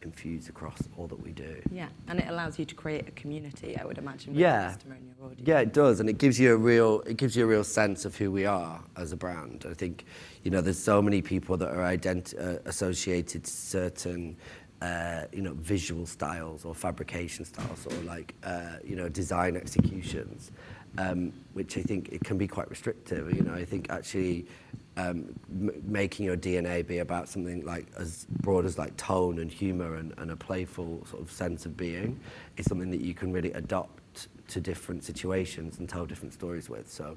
infuse 0.08 0.48
across 0.48 0.78
all 0.96 1.06
that 1.08 1.20
we 1.20 1.32
do. 1.32 1.60
Yeah, 1.72 1.88
and 2.08 2.20
it 2.20 2.28
allows 2.28 2.58
you 2.58 2.64
to 2.66 2.74
create 2.74 3.08
a 3.08 3.10
community, 3.12 3.76
I 3.76 3.84
would 3.84 3.98
imagine, 3.98 4.34
Yeah. 4.34 4.72
customer 4.72 4.94
and 4.94 5.06
your 5.06 5.26
audience. 5.26 5.48
Yeah, 5.48 5.60
it 5.60 5.72
does, 5.72 5.98
and 6.00 6.08
it 6.08 6.18
gives 6.18 6.38
you 6.38 6.52
a 6.52 6.56
real 6.56 7.00
it 7.06 7.16
gives 7.16 7.34
you 7.36 7.44
a 7.44 7.46
real 7.46 7.64
sense 7.64 8.04
of 8.04 8.16
who 8.16 8.30
we 8.30 8.44
are 8.46 8.80
as 8.96 9.10
a 9.12 9.16
brand. 9.16 9.64
I 9.68 9.74
think, 9.74 10.04
you 10.44 10.50
know, 10.50 10.60
there's 10.60 10.78
so 10.78 11.02
many 11.02 11.22
people 11.22 11.56
that 11.56 11.70
are 11.70 11.82
ident- 11.96 12.38
uh, 12.38 12.60
associated 12.66 13.44
to 13.44 13.50
certain, 13.50 14.36
uh, 14.82 15.22
you 15.32 15.42
know, 15.42 15.54
visual 15.54 16.06
styles 16.06 16.64
or 16.64 16.74
fabrication 16.74 17.44
styles 17.44 17.86
or 17.86 17.96
like, 18.04 18.34
uh, 18.44 18.76
you 18.84 18.94
know, 18.96 19.08
design 19.08 19.56
executions, 19.56 20.52
um, 20.98 21.32
which 21.54 21.76
I 21.78 21.82
think 21.82 22.10
it 22.12 22.22
can 22.22 22.36
be 22.38 22.46
quite 22.46 22.68
restrictive. 22.70 23.34
You 23.34 23.42
know, 23.42 23.54
I 23.54 23.64
think 23.64 23.90
actually. 23.90 24.46
Um, 24.96 25.34
m- 25.50 25.82
making 25.82 26.24
your 26.24 26.36
DNA 26.36 26.86
be 26.86 26.98
about 26.98 27.28
something 27.28 27.64
like 27.64 27.86
as 27.98 28.26
broad 28.42 28.64
as 28.64 28.78
like 28.78 28.96
tone 28.96 29.40
and 29.40 29.50
humor 29.50 29.96
and, 29.96 30.14
and 30.18 30.30
a 30.30 30.36
playful 30.36 31.04
sort 31.10 31.20
of 31.20 31.32
sense 31.32 31.66
of 31.66 31.76
being 31.76 32.20
is 32.56 32.66
something 32.66 32.92
that 32.92 33.00
you 33.00 33.12
can 33.12 33.32
really 33.32 33.52
adopt 33.54 34.28
to 34.48 34.60
different 34.60 35.02
situations 35.02 35.78
and 35.80 35.88
tell 35.88 36.06
different 36.06 36.32
stories 36.32 36.70
with. 36.70 36.88
So, 36.88 37.16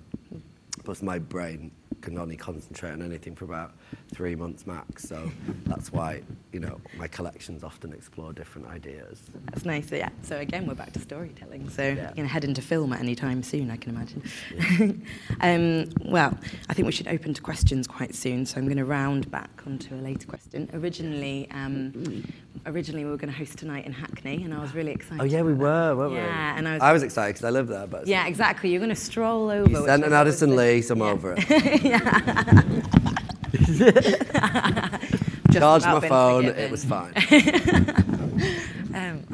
plus 0.84 1.04
my 1.04 1.20
brain 1.20 1.72
can 2.08 2.18
only 2.18 2.38
concentrate 2.38 2.92
on 2.92 3.02
anything 3.02 3.36
for 3.36 3.44
about 3.44 3.74
three 4.14 4.36
months 4.36 4.66
max. 4.66 5.04
So 5.04 5.30
that's 5.66 5.92
why 5.92 6.22
you 6.54 6.60
know 6.60 6.80
my 6.98 7.08
collections 7.08 7.64
often 7.64 7.92
explore 7.92 8.32
different 8.32 8.68
ideas. 8.68 9.24
That's 9.46 9.66
nice. 9.66 9.92
Yeah. 9.92 10.10
So 10.22 10.38
again, 10.38 10.66
we're 10.66 10.76
back 10.76 10.94
to 10.94 11.00
storytelling. 11.00 11.70
So 11.70 11.84
Yeah. 11.84 12.14
going 12.14 12.28
to 12.28 12.34
head 12.34 12.46
into 12.46 12.62
film 12.62 12.94
at 12.94 13.00
any 13.02 13.16
time 13.16 13.44
soon, 13.44 13.70
I 13.70 13.78
can 13.78 13.96
imagine. 13.96 14.22
um, 15.42 15.90
well, 16.10 16.38
I 16.70 16.74
think 16.74 16.86
we 16.86 16.92
should 16.92 17.08
open 17.10 17.34
to 17.34 17.42
questions 17.42 17.88
quite 17.88 18.16
soon. 18.16 18.46
So 18.46 18.58
I'm 18.58 18.66
going 18.66 18.78
to 18.78 18.86
round 18.86 19.30
back 19.30 19.64
onto 19.66 19.94
a 19.94 20.02
later 20.02 20.28
question. 20.28 20.70
Originally, 20.74 21.50
um, 21.52 22.24
originally 22.66 23.04
we 23.04 23.12
were 23.12 23.18
going 23.18 23.32
to 23.32 23.38
host 23.38 23.58
tonight 23.58 23.86
in 23.86 23.92
Hackney, 23.92 24.44
and 24.44 24.54
I 24.54 24.60
was 24.60 24.74
really 24.74 24.92
excited. 24.92 25.22
Oh 25.22 25.26
yeah, 25.26 25.42
we 25.42 25.54
were, 25.54 25.96
weren't 25.96 26.12
we? 26.12 26.18
Yeah, 26.18 26.58
and 26.58 26.68
I 26.68 26.74
was. 26.74 26.82
I 26.82 26.94
was 26.94 27.04
excited 27.04 27.34
because 27.34 27.46
I 27.46 27.50
live 27.50 27.68
there, 27.68 27.88
but 27.88 28.08
yeah, 28.08 28.28
exactly. 28.28 28.70
You're 28.70 28.80
going 28.80 28.90
to 28.90 28.96
stroll 28.96 29.50
over. 29.50 29.70
You 29.70 29.86
sent 29.86 30.06
an 30.06 30.14
Addison 30.14 30.56
Lee, 30.56 30.82
so 30.82 30.94
I'm 30.94 31.00
yeah. 31.00 31.06
over 31.06 31.36
it. 31.38 31.48
Just 31.48 31.97
Charged 35.52 35.86
my 35.86 36.08
phone, 36.08 36.46
it 36.46 36.70
was 36.70 36.86
fine. 36.86 37.14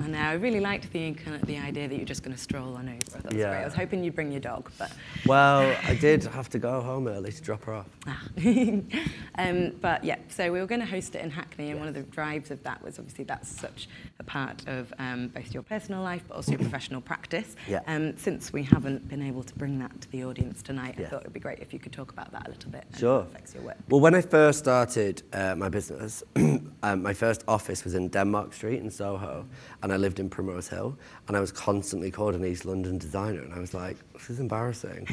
I 0.03 0.07
know. 0.07 0.19
I 0.19 0.33
really 0.33 0.59
liked 0.59 0.91
the 0.91 1.13
kind 1.13 1.35
of 1.35 1.43
the 1.47 1.57
idea 1.57 1.87
that 1.87 1.95
you're 1.95 2.05
just 2.05 2.23
going 2.23 2.35
to 2.35 2.41
stroll 2.41 2.75
on 2.75 2.89
over. 2.89 2.97
I 3.17 3.21
that 3.21 3.25
was 3.25 3.35
Yeah. 3.35 3.49
great. 3.51 3.61
I 3.61 3.65
was 3.65 3.73
hoping 3.73 4.03
you'd 4.03 4.15
bring 4.15 4.31
your 4.31 4.41
dog, 4.41 4.69
but 4.77 4.91
well, 5.25 5.75
I 5.87 5.95
did 6.01 6.23
have 6.25 6.49
to 6.49 6.59
go 6.59 6.81
home 6.81 7.07
early 7.07 7.31
to 7.31 7.41
drop 7.41 7.63
her 7.65 7.73
off. 7.73 7.87
ah. 8.07 8.21
um, 9.37 9.71
but 9.81 10.03
yeah. 10.03 10.17
So 10.29 10.51
we 10.51 10.59
were 10.59 10.65
going 10.65 10.81
to 10.81 10.85
host 10.87 11.15
it 11.15 11.23
in 11.23 11.29
Hackney, 11.29 11.71
and 11.71 11.79
one 11.79 11.87
of 11.87 11.93
the 11.93 12.03
drives 12.03 12.51
of 12.51 12.61
that 12.63 12.83
was 12.83 12.99
obviously 12.99 13.23
that's 13.23 13.47
such 13.49 13.87
a 14.19 14.23
part 14.23 14.67
of 14.67 14.93
um, 14.99 15.29
both 15.29 15.53
your 15.53 15.63
personal 15.63 16.01
life, 16.03 16.23
but 16.27 16.35
also 16.35 16.51
your 16.51 16.59
professional 16.69 17.01
practice. 17.01 17.55
Yeah. 17.67 17.79
Um, 17.87 18.17
since 18.17 18.51
we 18.51 18.63
haven't 18.63 19.07
been 19.07 19.21
able 19.21 19.43
to 19.43 19.53
bring 19.55 19.79
that 19.79 20.01
to 20.01 20.11
the 20.11 20.25
audience 20.25 20.61
tonight, 20.61 20.95
I 20.99 21.03
thought 21.05 21.21
it 21.21 21.25
would 21.27 21.33
be 21.33 21.39
great 21.39 21.59
if 21.59 21.73
you 21.73 21.79
could 21.79 21.93
talk 21.93 22.11
about 22.11 22.31
that 22.31 22.47
a 22.47 22.51
little 22.51 22.71
bit. 22.71 22.85
And 22.91 22.99
Sure. 22.99 23.21
Affects 23.21 23.53
your 23.53 23.63
work. 23.63 23.77
Well, 23.89 24.01
when 24.01 24.15
I 24.15 24.21
first 24.21 24.59
started 24.59 25.23
uh, 25.33 25.55
my 25.55 25.69
business, 25.69 26.23
um, 26.83 27.01
my 27.01 27.13
first 27.13 27.45
office 27.47 27.85
was 27.85 27.95
in 27.95 28.09
Denmark 28.09 28.53
Street 28.53 28.79
in 28.79 28.91
Soho, 28.91 29.45
and 29.81 29.93
I 29.93 29.97
lived 29.97 30.19
in 30.19 30.29
Primrose 30.29 30.67
Hill, 30.67 30.97
and 31.27 31.37
I 31.37 31.39
was 31.39 31.51
constantly 31.51 32.11
called 32.11 32.35
an 32.35 32.45
East 32.45 32.65
London 32.65 32.97
designer, 32.97 33.41
and 33.41 33.53
I 33.53 33.59
was 33.59 33.73
like, 33.73 33.95
this 34.11 34.29
is 34.29 34.41
embarrassing, 34.41 35.07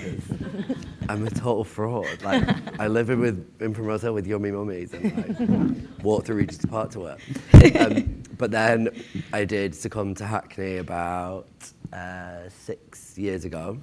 I'm 1.09 1.25
a 1.25 1.31
total 1.31 1.63
fraud. 1.63 2.23
Like, 2.23 2.43
I 2.81 2.89
live 2.89 3.09
in, 3.11 3.21
with, 3.21 3.63
in 3.63 3.73
Primrose 3.73 4.03
Hill 4.03 4.15
with 4.15 4.27
yummy 4.27 4.51
mummies 4.51 4.93
and 4.93 5.39
like, 5.39 6.05
walk 6.05 6.25
through 6.25 6.37
Regent's 6.37 6.67
Park 6.67 6.91
to 6.91 7.01
work. 7.01 7.21
Um, 7.79 8.23
but 8.37 8.51
then 8.51 8.89
I 9.33 9.45
did 9.45 9.75
succumb 9.75 10.15
to 10.17 10.27
Hackney 10.27 10.79
about 10.79 11.47
uh, 11.93 12.49
six 12.49 13.17
years 13.17 13.45
ago 13.45 13.79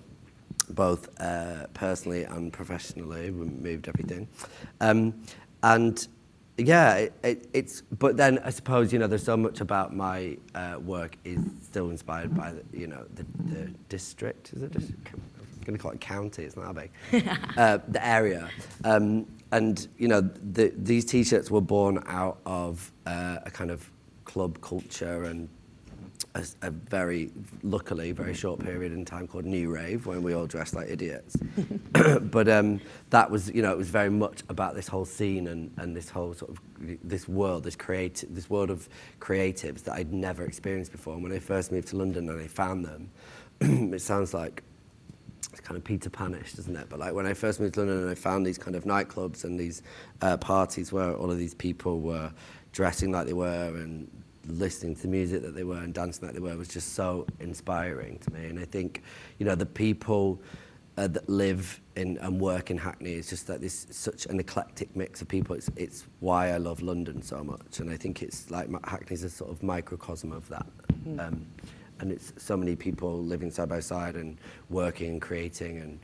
both 0.72 1.10
uh, 1.22 1.68
personally 1.74 2.26
and 2.26 2.52
professionally. 2.52 3.32
We 3.32 3.46
moved 3.46 3.88
everything, 3.88 4.28
um, 4.82 5.14
and 5.64 6.06
yeah, 6.58 6.96
it, 6.96 7.14
it, 7.24 7.50
it's. 7.54 7.82
But 7.82 8.18
then 8.18 8.40
I 8.40 8.50
suppose 8.50 8.92
you 8.92 9.00
know, 9.00 9.08
there's 9.08 9.24
so 9.24 9.38
much 9.38 9.62
about 9.62 9.96
my 9.96 10.38
uh, 10.56 10.78
work 10.84 11.18
is 11.24 11.40
still 11.62 11.90
inspired 11.90 12.36
by 12.36 12.54
the, 12.54 12.64
you 12.78 12.88
know 12.88 13.06
the, 13.16 13.26
the 13.54 13.72
district. 13.90 14.54
Is 14.54 14.64
it? 14.64 14.72
District? 14.72 15.08
I'm 15.14 15.64
going 15.64 15.78
to 15.78 15.82
call 15.82 15.92
it 15.92 16.02
county. 16.02 16.44
It's 16.44 16.56
not 16.56 16.74
that 16.74 16.90
big. 17.12 17.28
uh, 17.58 17.80
the 17.88 18.06
area. 18.06 18.50
Um, 18.84 19.28
and 19.52 19.88
you 19.98 20.08
know, 20.08 20.22
the, 20.22 20.74
these 20.76 21.06
T-shirts 21.06 21.52
were 21.52 21.62
born 21.62 22.04
out 22.08 22.40
of 22.46 22.92
uh, 23.06 23.40
a 23.46 23.52
kind 23.52 23.72
of 23.72 23.90
club 24.26 24.60
culture 24.62 25.24
and 25.24 25.50
a, 26.36 26.46
a 26.64 26.72
very, 26.72 27.32
luckily, 27.64 28.12
very 28.12 28.34
short 28.34 28.60
period 28.60 28.92
in 28.92 29.06
time 29.06 29.28
called 29.28 29.46
New 29.46 29.74
Rave 29.74 30.06
when 30.06 30.24
we 30.24 30.34
all 30.34 30.46
dressed 30.46 30.74
like 30.74 30.90
idiots. 30.90 31.36
but 32.22 32.48
um, 32.48 32.80
that 33.10 33.30
was, 33.30 33.50
you 33.52 33.62
know, 33.62 33.72
it 33.72 33.78
was 33.78 33.90
very 33.90 34.10
much 34.10 34.44
about 34.50 34.76
this 34.76 34.88
whole 34.88 35.06
scene 35.06 35.48
and, 35.48 35.72
and 35.78 35.96
this 35.96 36.10
whole 36.10 36.34
sort 36.34 36.52
of 36.52 36.60
this 37.04 37.28
world, 37.28 37.64
this 37.64 37.76
creative, 37.76 38.34
this 38.34 38.50
world 38.50 38.70
of 38.70 38.88
creatives 39.20 39.84
that 39.84 39.94
I'd 39.94 40.14
never 40.14 40.44
experienced 40.44 40.92
before. 40.92 41.14
And 41.14 41.24
when 41.24 41.32
I 41.32 41.40
first 41.40 41.72
moved 41.72 41.90
to 41.90 41.98
London 41.98 42.30
and 42.30 42.42
I 42.42 42.48
found 42.48 42.86
them, 42.86 43.10
it 43.94 44.02
sounds 44.02 44.34
like 44.34 44.64
it's 45.52 45.62
kind 45.62 45.78
of 45.78 45.84
Peter 45.84 46.10
Panish, 46.10 46.54
doesn't 46.54 46.76
it? 46.76 46.88
But 46.90 47.00
like 47.00 47.14
when 47.14 47.26
I 47.26 47.34
first 47.34 47.60
moved 47.60 47.76
to 47.76 47.82
London 47.82 48.04
and 48.04 48.10
I 48.10 48.16
found 48.16 48.46
these 48.46 48.58
kind 48.58 48.76
of 48.76 48.84
nightclubs 48.84 49.44
and 49.44 49.60
these 49.60 49.82
uh, 50.22 50.38
parties 50.38 50.92
where 50.92 51.16
all 51.16 51.32
of 51.32 51.38
these 51.38 51.56
people 51.56 52.00
were 52.00 52.32
dressing 52.74 53.12
like 53.12 53.26
they 53.26 53.34
were 53.34 53.70
and 53.76 54.08
listening 54.48 54.96
to 54.96 55.02
the 55.04 55.08
music 55.08 55.42
that 55.42 55.56
they 55.56 55.64
were 55.64 55.78
and 55.78 55.94
dancing 55.94 56.26
like 56.26 56.36
they 56.36 56.42
were 56.42 56.56
was 56.56 56.68
just 56.68 56.94
so 56.94 57.26
inspiring 57.40 58.20
to 58.20 58.34
me. 58.34 58.46
And 58.46 58.60
I 58.60 58.66
think, 58.66 59.04
you 59.40 59.46
know, 59.46 59.56
the 59.56 59.66
people 59.66 60.42
uh, 60.98 61.08
that 61.08 61.30
live 61.30 61.80
in 61.96 62.18
and 62.20 62.40
work 62.40 62.72
in 62.72 62.78
Hackney 62.78 63.14
is 63.14 63.30
just 63.30 63.50
like 63.50 63.60
this 63.60 63.86
such 63.92 64.26
an 64.26 64.40
eclectic 64.40 64.96
mix 64.96 65.22
of 65.22 65.28
people. 65.28 65.56
It's 65.56 65.70
it's 65.76 66.06
why 66.20 66.50
I 66.50 66.58
love 66.58 66.82
London 66.82 67.22
so 67.22 67.44
much, 67.44 67.80
and 67.80 67.90
I 67.90 67.98
think 67.98 68.24
it's 68.24 68.50
like 68.50 68.68
Hackney's 68.86 69.24
a 69.24 69.30
sort 69.30 69.52
of 69.52 69.62
microcosm 69.62 70.32
of 70.32 70.48
that. 70.50 70.66
Um, 71.20 71.46
and 72.00 72.12
it's 72.12 72.34
so 72.38 72.58
many 72.58 72.76
people 72.76 73.24
living 73.24 73.50
side 73.50 73.70
by 73.70 73.80
side 73.80 74.16
and 74.16 74.38
working 74.70 75.12
and 75.12 75.22
creating 75.22 75.78
and 75.78 76.00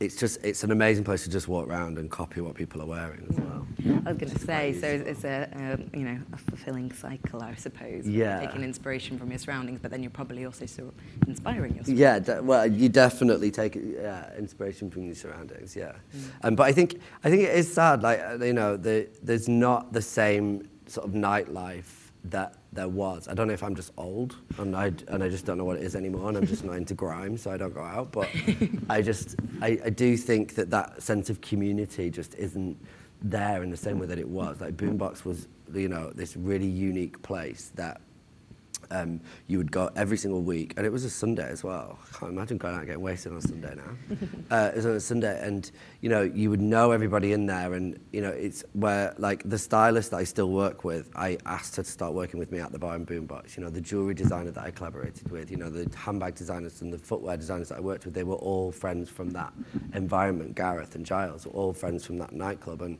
it's 0.00 0.16
just 0.16 0.44
it's 0.44 0.62
an 0.62 0.70
amazing 0.70 1.04
place 1.04 1.24
to 1.24 1.30
just 1.30 1.48
walk 1.48 1.66
around 1.66 1.98
and 1.98 2.10
copy 2.10 2.40
what 2.40 2.54
people 2.54 2.80
are 2.80 2.86
wearing 2.86 3.26
as 3.30 3.36
well. 3.36 3.66
I 4.06 4.12
was 4.12 4.18
going 4.18 4.30
to 4.30 4.38
say, 4.38 4.72
so 4.72 4.86
it's 4.86 5.24
a 5.24 5.48
um, 5.54 5.90
you 5.92 6.04
know 6.04 6.18
a 6.32 6.36
fulfilling 6.36 6.92
cycle, 6.92 7.42
I 7.42 7.54
suppose. 7.56 8.06
Yeah. 8.06 8.40
Taking 8.40 8.62
inspiration 8.62 9.18
from 9.18 9.30
your 9.30 9.38
surroundings, 9.38 9.80
but 9.80 9.90
then 9.90 10.02
you're 10.02 10.10
probably 10.10 10.44
also 10.44 10.66
so 10.66 10.92
inspiring 11.26 11.76
yourself. 11.76 11.98
Yeah, 11.98 12.18
de- 12.20 12.42
well, 12.42 12.66
you 12.66 12.88
definitely 12.88 13.50
take 13.50 13.74
yeah, 13.74 14.30
inspiration 14.36 14.90
from 14.90 15.04
your 15.04 15.14
surroundings. 15.14 15.74
Yeah, 15.74 15.92
um, 16.42 16.54
but 16.54 16.64
I 16.64 16.72
think 16.72 17.00
I 17.24 17.30
think 17.30 17.42
it 17.42 17.54
is 17.56 17.72
sad. 17.72 18.02
Like 18.02 18.20
uh, 18.20 18.44
you 18.44 18.52
know, 18.52 18.76
the, 18.76 19.08
there's 19.22 19.48
not 19.48 19.92
the 19.92 20.02
same 20.02 20.68
sort 20.86 21.06
of 21.06 21.14
nightlife 21.14 22.07
that 22.24 22.54
there 22.72 22.88
was. 22.88 23.28
I 23.28 23.34
don't 23.34 23.48
know 23.48 23.54
if 23.54 23.62
I'm 23.62 23.74
just 23.74 23.92
old 23.96 24.36
and 24.58 24.76
I 24.76 24.92
and 25.08 25.22
I 25.22 25.28
just 25.28 25.46
don't 25.46 25.58
know 25.58 25.64
what 25.64 25.76
it 25.76 25.82
is 25.82 25.96
anymore, 25.96 26.28
and 26.28 26.36
I'm 26.36 26.46
just 26.46 26.64
not 26.64 26.76
into 26.76 26.94
grime, 26.94 27.36
so 27.36 27.50
I 27.50 27.56
don't 27.56 27.74
go 27.74 27.82
out. 27.82 28.12
But 28.12 28.28
I 28.90 29.02
just 29.02 29.36
I, 29.60 29.78
I 29.84 29.90
do 29.90 30.16
think 30.16 30.54
that 30.56 30.70
that 30.70 31.02
sense 31.02 31.30
of 31.30 31.40
community 31.40 32.10
just 32.10 32.34
isn't 32.34 32.76
there 33.22 33.62
in 33.62 33.70
the 33.70 33.76
same 33.76 33.98
way 33.98 34.06
that 34.06 34.18
it 34.18 34.28
was. 34.28 34.60
Like 34.60 34.76
Boombox 34.76 35.24
was, 35.24 35.48
you 35.72 35.88
know, 35.88 36.10
this 36.10 36.36
really 36.36 36.66
unique 36.66 37.20
place 37.22 37.72
that 37.74 38.00
um, 38.90 39.20
you 39.46 39.58
would 39.58 39.70
go 39.70 39.90
every 39.96 40.16
single 40.16 40.42
week, 40.42 40.74
and 40.76 40.86
it 40.86 40.90
was 40.90 41.04
a 41.04 41.10
Sunday 41.10 41.48
as 41.48 41.62
well. 41.62 41.98
I 42.02 42.18
can't 42.18 42.32
imagine 42.32 42.58
going 42.58 42.74
out 42.74 42.78
and 42.78 42.86
getting 42.86 43.02
wasted 43.02 43.32
on 43.32 43.38
a 43.38 43.42
Sunday 43.42 43.74
now. 43.74 44.16
uh, 44.50 44.70
it 44.70 44.76
was 44.76 44.86
on 44.86 44.92
a 44.92 45.00
Sunday, 45.00 45.40
and 45.46 45.70
you 46.00 46.08
know 46.08 46.22
you 46.22 46.50
would 46.50 46.60
know 46.60 46.92
everybody 46.92 47.32
in 47.32 47.46
there, 47.46 47.74
and 47.74 47.98
you 48.12 48.20
know 48.20 48.30
it's 48.30 48.64
where 48.72 49.14
like 49.18 49.48
the 49.48 49.58
stylist 49.58 50.10
that 50.10 50.18
I 50.18 50.24
still 50.24 50.50
work 50.50 50.84
with, 50.84 51.10
I 51.14 51.38
asked 51.46 51.76
her 51.76 51.82
to 51.82 51.90
start 51.90 52.14
working 52.14 52.38
with 52.38 52.50
me 52.52 52.60
at 52.60 52.72
the 52.72 52.78
bar 52.78 52.94
and 52.94 53.06
boombox. 53.06 53.56
You 53.56 53.64
know 53.64 53.70
the 53.70 53.80
jewelry 53.80 54.14
designer 54.14 54.50
that 54.50 54.64
I 54.64 54.70
collaborated 54.70 55.30
with, 55.30 55.50
you 55.50 55.56
know 55.56 55.70
the 55.70 55.88
handbag 55.96 56.34
designers 56.34 56.82
and 56.82 56.92
the 56.92 56.98
footwear 56.98 57.36
designers 57.36 57.68
that 57.68 57.78
I 57.78 57.80
worked 57.80 58.04
with, 58.04 58.14
they 58.14 58.24
were 58.24 58.36
all 58.36 58.72
friends 58.72 59.08
from 59.08 59.30
that 59.30 59.52
environment. 59.94 60.54
Gareth 60.54 60.94
and 60.94 61.04
Giles 61.04 61.46
were 61.46 61.52
all 61.52 61.72
friends 61.72 62.04
from 62.04 62.18
that 62.18 62.32
nightclub, 62.32 62.82
and 62.82 62.98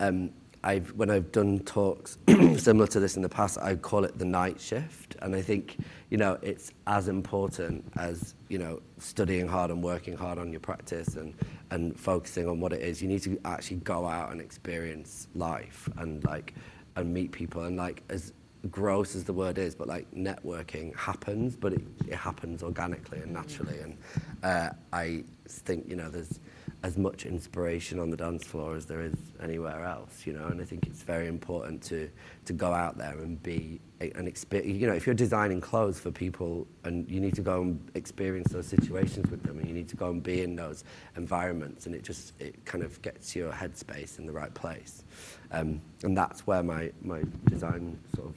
um, 0.00 0.30
I've, 0.62 0.92
when 0.92 1.10
I've 1.10 1.32
done 1.32 1.60
talks 1.60 2.18
similar 2.58 2.86
to 2.88 3.00
this 3.00 3.16
in 3.16 3.22
the 3.22 3.28
past, 3.28 3.58
I 3.58 3.76
call 3.76 4.04
it 4.04 4.18
the 4.18 4.26
night 4.26 4.60
shift. 4.60 5.16
And 5.22 5.34
I 5.34 5.40
think, 5.40 5.78
you 6.10 6.18
know, 6.18 6.38
it's 6.42 6.72
as 6.86 7.08
important 7.08 7.84
as, 7.96 8.34
you 8.48 8.58
know, 8.58 8.82
studying 8.98 9.48
hard 9.48 9.70
and 9.70 9.82
working 9.82 10.16
hard 10.16 10.38
on 10.38 10.50
your 10.50 10.60
practice 10.60 11.16
and, 11.16 11.34
and 11.70 11.98
focusing 11.98 12.46
on 12.46 12.60
what 12.60 12.72
it 12.74 12.82
is. 12.82 13.00
You 13.00 13.08
need 13.08 13.22
to 13.22 13.40
actually 13.44 13.78
go 13.78 14.06
out 14.06 14.32
and 14.32 14.40
experience 14.40 15.28
life 15.34 15.88
and, 15.96 16.22
like, 16.24 16.54
and 16.96 17.12
meet 17.12 17.32
people. 17.32 17.62
And, 17.62 17.78
like, 17.78 18.02
as 18.10 18.34
gross 18.70 19.16
as 19.16 19.24
the 19.24 19.32
word 19.32 19.56
is, 19.56 19.74
but, 19.74 19.88
like, 19.88 20.10
networking 20.12 20.94
happens, 20.94 21.56
but 21.56 21.72
it, 21.72 21.82
it 22.06 22.14
happens 22.14 22.62
organically 22.62 23.20
and 23.20 23.32
naturally. 23.32 23.78
And 23.78 23.96
uh, 24.42 24.70
I 24.92 25.24
think, 25.48 25.88
you 25.88 25.96
know, 25.96 26.10
there's 26.10 26.38
as 26.82 26.96
much 26.96 27.26
inspiration 27.26 27.98
on 27.98 28.08
the 28.10 28.16
dance 28.16 28.44
floor 28.44 28.74
as 28.74 28.86
there 28.86 29.02
is 29.02 29.14
anywhere 29.42 29.84
else, 29.84 30.26
you 30.26 30.32
know. 30.32 30.46
And 30.46 30.60
I 30.60 30.64
think 30.64 30.86
it's 30.86 31.02
very 31.02 31.26
important 31.26 31.82
to 31.84 32.10
to 32.46 32.52
go 32.52 32.72
out 32.72 32.96
there 32.96 33.18
and 33.18 33.42
be 33.42 33.80
an 34.00 34.26
experience. 34.26 34.80
You 34.80 34.86
know, 34.86 34.94
if 34.94 35.06
you're 35.06 35.14
designing 35.14 35.60
clothes 35.60 36.00
for 36.00 36.10
people 36.10 36.66
and 36.84 37.08
you 37.10 37.20
need 37.20 37.34
to 37.34 37.42
go 37.42 37.62
and 37.62 37.90
experience 37.94 38.52
those 38.52 38.66
situations 38.66 39.30
with 39.30 39.42
them, 39.42 39.58
and 39.58 39.68
you 39.68 39.74
need 39.74 39.88
to 39.88 39.96
go 39.96 40.10
and 40.10 40.22
be 40.22 40.42
in 40.42 40.56
those 40.56 40.84
environments, 41.16 41.86
and 41.86 41.94
it 41.94 42.02
just 42.02 42.32
it 42.40 42.64
kind 42.64 42.82
of 42.82 43.00
gets 43.02 43.36
your 43.36 43.52
headspace 43.52 44.18
in 44.18 44.26
the 44.26 44.32
right 44.32 44.54
place. 44.54 45.04
Um, 45.52 45.82
and 46.02 46.16
that's 46.16 46.46
where 46.46 46.62
my 46.62 46.92
my 47.02 47.22
design 47.46 47.98
sort 48.14 48.28
of 48.28 48.34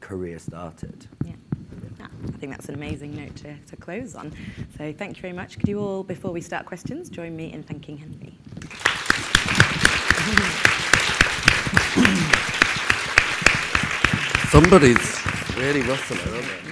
career 0.00 0.38
started. 0.38 1.06
Yeah. 1.24 1.32
I 2.26 2.38
think 2.38 2.52
that's 2.52 2.68
an 2.68 2.74
amazing 2.74 3.16
note 3.16 3.36
to, 3.36 3.56
to 3.56 3.76
close 3.76 4.14
on. 4.14 4.32
So 4.76 4.92
thank 4.92 5.16
you 5.16 5.22
very 5.22 5.34
much. 5.34 5.58
Could 5.58 5.68
you 5.68 5.80
all, 5.80 6.02
before 6.02 6.32
we 6.32 6.40
start 6.40 6.66
questions, 6.66 7.08
join 7.08 7.36
me 7.36 7.52
in 7.52 7.62
thanking 7.62 7.98
Henry? 7.98 8.34
Somebody's 14.50 15.56
really 15.56 15.82
rustling, 15.82 16.20
aren't 16.20 16.44
they? 16.44 16.68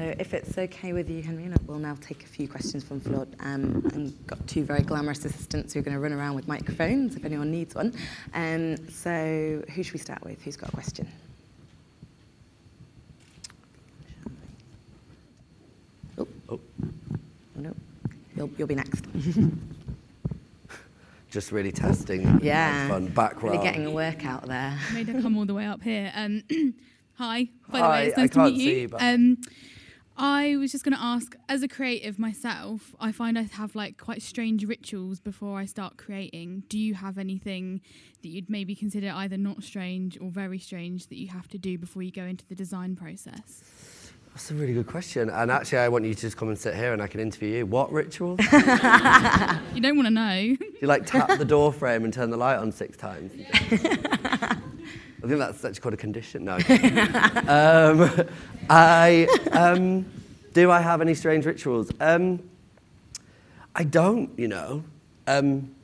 So 0.00 0.14
if 0.18 0.32
it's 0.34 0.56
okay 0.56 0.92
with 0.92 1.10
you, 1.10 1.22
Henry, 1.22 1.50
we'll 1.66 1.78
now 1.78 1.96
take 2.00 2.24
a 2.24 2.26
few 2.26 2.48
questions 2.48 2.82
from 2.82 3.00
Flood. 3.00 3.36
Um, 3.40 3.88
and 3.92 4.26
got 4.26 4.46
two 4.46 4.64
very 4.64 4.82
glamorous 4.82 5.24
assistants 5.24 5.74
who 5.74 5.80
are 5.80 5.82
going 5.82 5.94
to 5.94 6.00
run 6.00 6.12
around 6.12 6.34
with 6.36 6.48
microphones 6.48 7.16
if 7.16 7.24
anyone 7.24 7.50
needs 7.50 7.74
one. 7.74 7.94
Um, 8.32 8.76
so 8.88 9.62
who 9.74 9.82
should 9.82 9.92
we 9.92 9.98
start 9.98 10.24
with? 10.24 10.42
Who's 10.42 10.56
got 10.56 10.70
a 10.70 10.72
question? 10.72 11.06
Oh. 16.18 16.26
Oh. 16.48 16.60
No. 17.56 17.74
You'll, 18.40 18.50
you'll 18.56 18.68
be 18.68 18.74
next. 18.74 19.04
Just 21.30 21.52
really 21.52 21.72
testing. 21.72 22.40
Yeah. 22.42 22.88
Fun 22.88 23.08
back 23.08 23.42
row. 23.42 23.50
Really 23.52 23.62
getting 23.62 23.84
a 23.84 23.90
workout 23.90 24.46
there. 24.46 24.78
Made 24.94 25.08
her 25.08 25.20
come 25.20 25.36
all 25.36 25.44
the 25.44 25.52
way 25.52 25.66
up 25.66 25.82
here. 25.82 26.10
Um, 26.14 26.42
hi, 27.14 27.48
by 27.70 27.78
Hi, 27.78 27.84
the 27.84 27.90
way, 27.90 28.06
it's 28.08 28.18
I 28.18 28.20
nice 28.22 28.30
to 28.30 28.34
can't 28.34 28.52
meet 28.54 28.58
see 28.60 28.74
you. 28.74 28.80
you, 28.80 28.88
but- 28.88 29.02
um, 29.02 29.36
I 30.22 30.56
was 30.56 30.72
just 30.72 30.84
going 30.84 30.94
to 30.96 31.02
ask, 31.02 31.34
as 31.48 31.62
a 31.62 31.68
creative 31.68 32.18
myself, 32.18 32.94
I 33.00 33.10
find 33.12 33.38
I 33.38 33.42
have 33.42 33.74
like 33.74 33.96
quite 33.96 34.20
strange 34.22 34.66
rituals 34.66 35.18
before 35.20 35.58
I 35.58 35.64
start 35.66 35.96
creating. 35.96 36.64
Do 36.68 36.78
you 36.78 36.92
have 36.94 37.16
anything 37.16 37.80
that 38.22 38.28
you'd 38.28 38.50
maybe 38.50 38.74
consider 38.74 39.10
either 39.14 39.38
not 39.38 39.62
strange 39.62 40.18
or 40.20 40.30
very 40.30 40.58
strange 40.58 41.06
that 41.06 41.16
you 41.16 41.28
have 41.28 41.48
to 41.48 41.58
do 41.58 41.78
before 41.78 42.02
you 42.02 42.10
go 42.10 42.24
into 42.24 42.44
the 42.46 42.54
design 42.54 42.96
process? 42.96 43.62
That's 44.34 44.50
a 44.52 44.54
really 44.54 44.72
good 44.72 44.86
question. 44.86 45.28
And 45.28 45.50
actually, 45.50 45.78
I 45.78 45.88
want 45.88 46.04
you 46.04 46.14
to 46.14 46.20
just 46.20 46.36
come 46.36 46.48
and 46.48 46.58
sit 46.58 46.74
here 46.74 46.92
and 46.92 47.02
I 47.02 47.08
can 47.08 47.20
interview 47.20 47.58
you. 47.58 47.66
What 47.66 47.92
rituals? 47.92 48.40
You 49.74 49.80
don't 49.80 49.96
want 49.96 50.06
to 50.06 50.10
know. 50.10 50.34
you 50.34 50.58
like 50.82 51.06
tap 51.06 51.38
the 51.38 51.44
door 51.44 51.72
frame 51.72 52.04
and 52.04 52.12
turn 52.12 52.30
the 52.30 52.36
light 52.36 52.56
on 52.56 52.70
six 52.72 52.96
times? 52.96 53.32
I 55.22 55.26
think 55.26 55.38
that's 55.38 55.64
actually 55.64 55.80
called 55.80 55.94
a 55.94 55.96
condition. 55.96 56.44
No. 56.44 56.54
um, 57.46 58.28
I 58.68 59.26
um, 59.52 60.06
do. 60.52 60.70
I 60.70 60.80
have 60.80 61.00
any 61.00 61.14
strange 61.14 61.46
rituals? 61.46 61.90
Um, 62.00 62.42
I 63.74 63.84
don't. 63.84 64.30
You 64.38 64.48
know. 64.48 64.84
Um, 65.26 65.74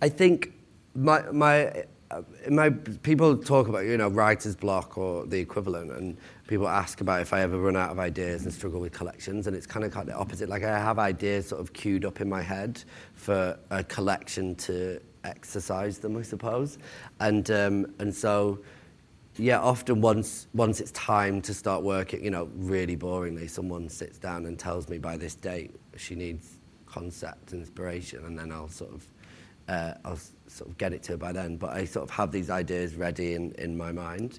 I 0.00 0.08
think 0.08 0.52
my 0.94 1.22
my 1.30 1.84
uh, 2.10 2.22
my 2.50 2.70
people 2.70 3.36
talk 3.36 3.68
about 3.68 3.84
you 3.86 3.96
know 3.96 4.08
writer's 4.08 4.56
block 4.56 4.98
or 4.98 5.26
the 5.26 5.38
equivalent, 5.38 5.92
and 5.92 6.16
people 6.52 6.68
ask 6.68 7.00
about 7.00 7.22
if 7.22 7.32
I 7.32 7.40
ever 7.40 7.58
run 7.58 7.76
out 7.76 7.90
of 7.90 7.98
ideas 7.98 8.44
and 8.44 8.52
struggle 8.52 8.78
with 8.78 8.92
collections, 8.92 9.46
and 9.46 9.56
it's 9.56 9.66
kind 9.66 9.86
of 9.86 9.90
kind 9.90 10.10
of 10.10 10.20
opposite. 10.20 10.50
Like 10.50 10.62
I 10.64 10.78
have 10.78 10.98
ideas 10.98 11.48
sort 11.48 11.62
of 11.62 11.72
queued 11.72 12.04
up 12.04 12.20
in 12.20 12.28
my 12.28 12.42
head 12.42 12.84
for 13.14 13.58
a 13.70 13.82
collection 13.82 14.54
to 14.66 15.00
exercise 15.24 15.98
them, 15.98 16.14
I 16.14 16.20
suppose, 16.20 16.76
and 17.20 17.50
um, 17.50 17.86
and 17.98 18.14
so 18.14 18.58
yeah, 19.38 19.60
often 19.60 20.02
once 20.02 20.46
once 20.52 20.78
it's 20.78 20.90
time 20.90 21.40
to 21.40 21.54
start 21.54 21.82
working, 21.82 22.22
you 22.22 22.30
know, 22.30 22.50
really 22.54 22.98
boringly, 22.98 23.48
someone 23.48 23.88
sits 23.88 24.18
down 24.18 24.44
and 24.44 24.58
tells 24.58 24.90
me 24.90 24.98
by 24.98 25.16
this 25.16 25.34
date 25.34 25.74
she 25.96 26.14
needs 26.14 26.58
concept 26.84 27.54
inspiration, 27.54 28.26
and 28.26 28.38
then 28.38 28.52
I'll 28.52 28.68
sort 28.68 28.92
of 28.92 29.06
uh, 29.68 29.94
I'll 30.04 30.20
sort 30.48 30.68
of 30.68 30.76
get 30.76 30.92
it 30.92 31.02
to 31.04 31.12
her 31.12 31.16
by 31.16 31.32
then. 31.32 31.56
But 31.56 31.70
I 31.70 31.86
sort 31.86 32.02
of 32.02 32.10
have 32.10 32.30
these 32.30 32.50
ideas 32.50 32.94
ready 32.94 33.32
in, 33.32 33.52
in 33.52 33.74
my 33.74 33.90
mind, 33.90 34.38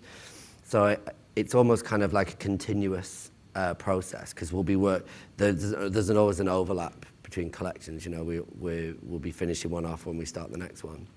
so 0.64 0.86
I, 0.86 0.97
it's 1.36 1.55
almost 1.55 1.86
kind 1.86 2.03
of 2.03 2.13
like 2.13 2.34
a 2.34 2.36
continuous 2.36 3.31
uh, 3.55 3.73
process 3.75 4.34
because 4.34 4.51
we'll 4.51 4.63
be 4.63 4.75
work. 4.75 5.05
There's, 5.38 5.71
there's 5.71 6.09
an, 6.09 6.17
always 6.17 6.39
an 6.39 6.47
overlap 6.47 7.05
between 7.21 7.49
collections. 7.49 8.05
You 8.05 8.11
know, 8.11 8.23
we 8.23 8.39
we 8.59 8.95
will 9.03 9.19
be 9.19 9.31
finishing 9.31 9.71
one 9.71 9.86
off 9.86 10.05
when 10.05 10.17
we 10.17 10.25
start 10.25 10.51
the 10.51 10.57
next 10.57 10.84
one, 10.84 11.07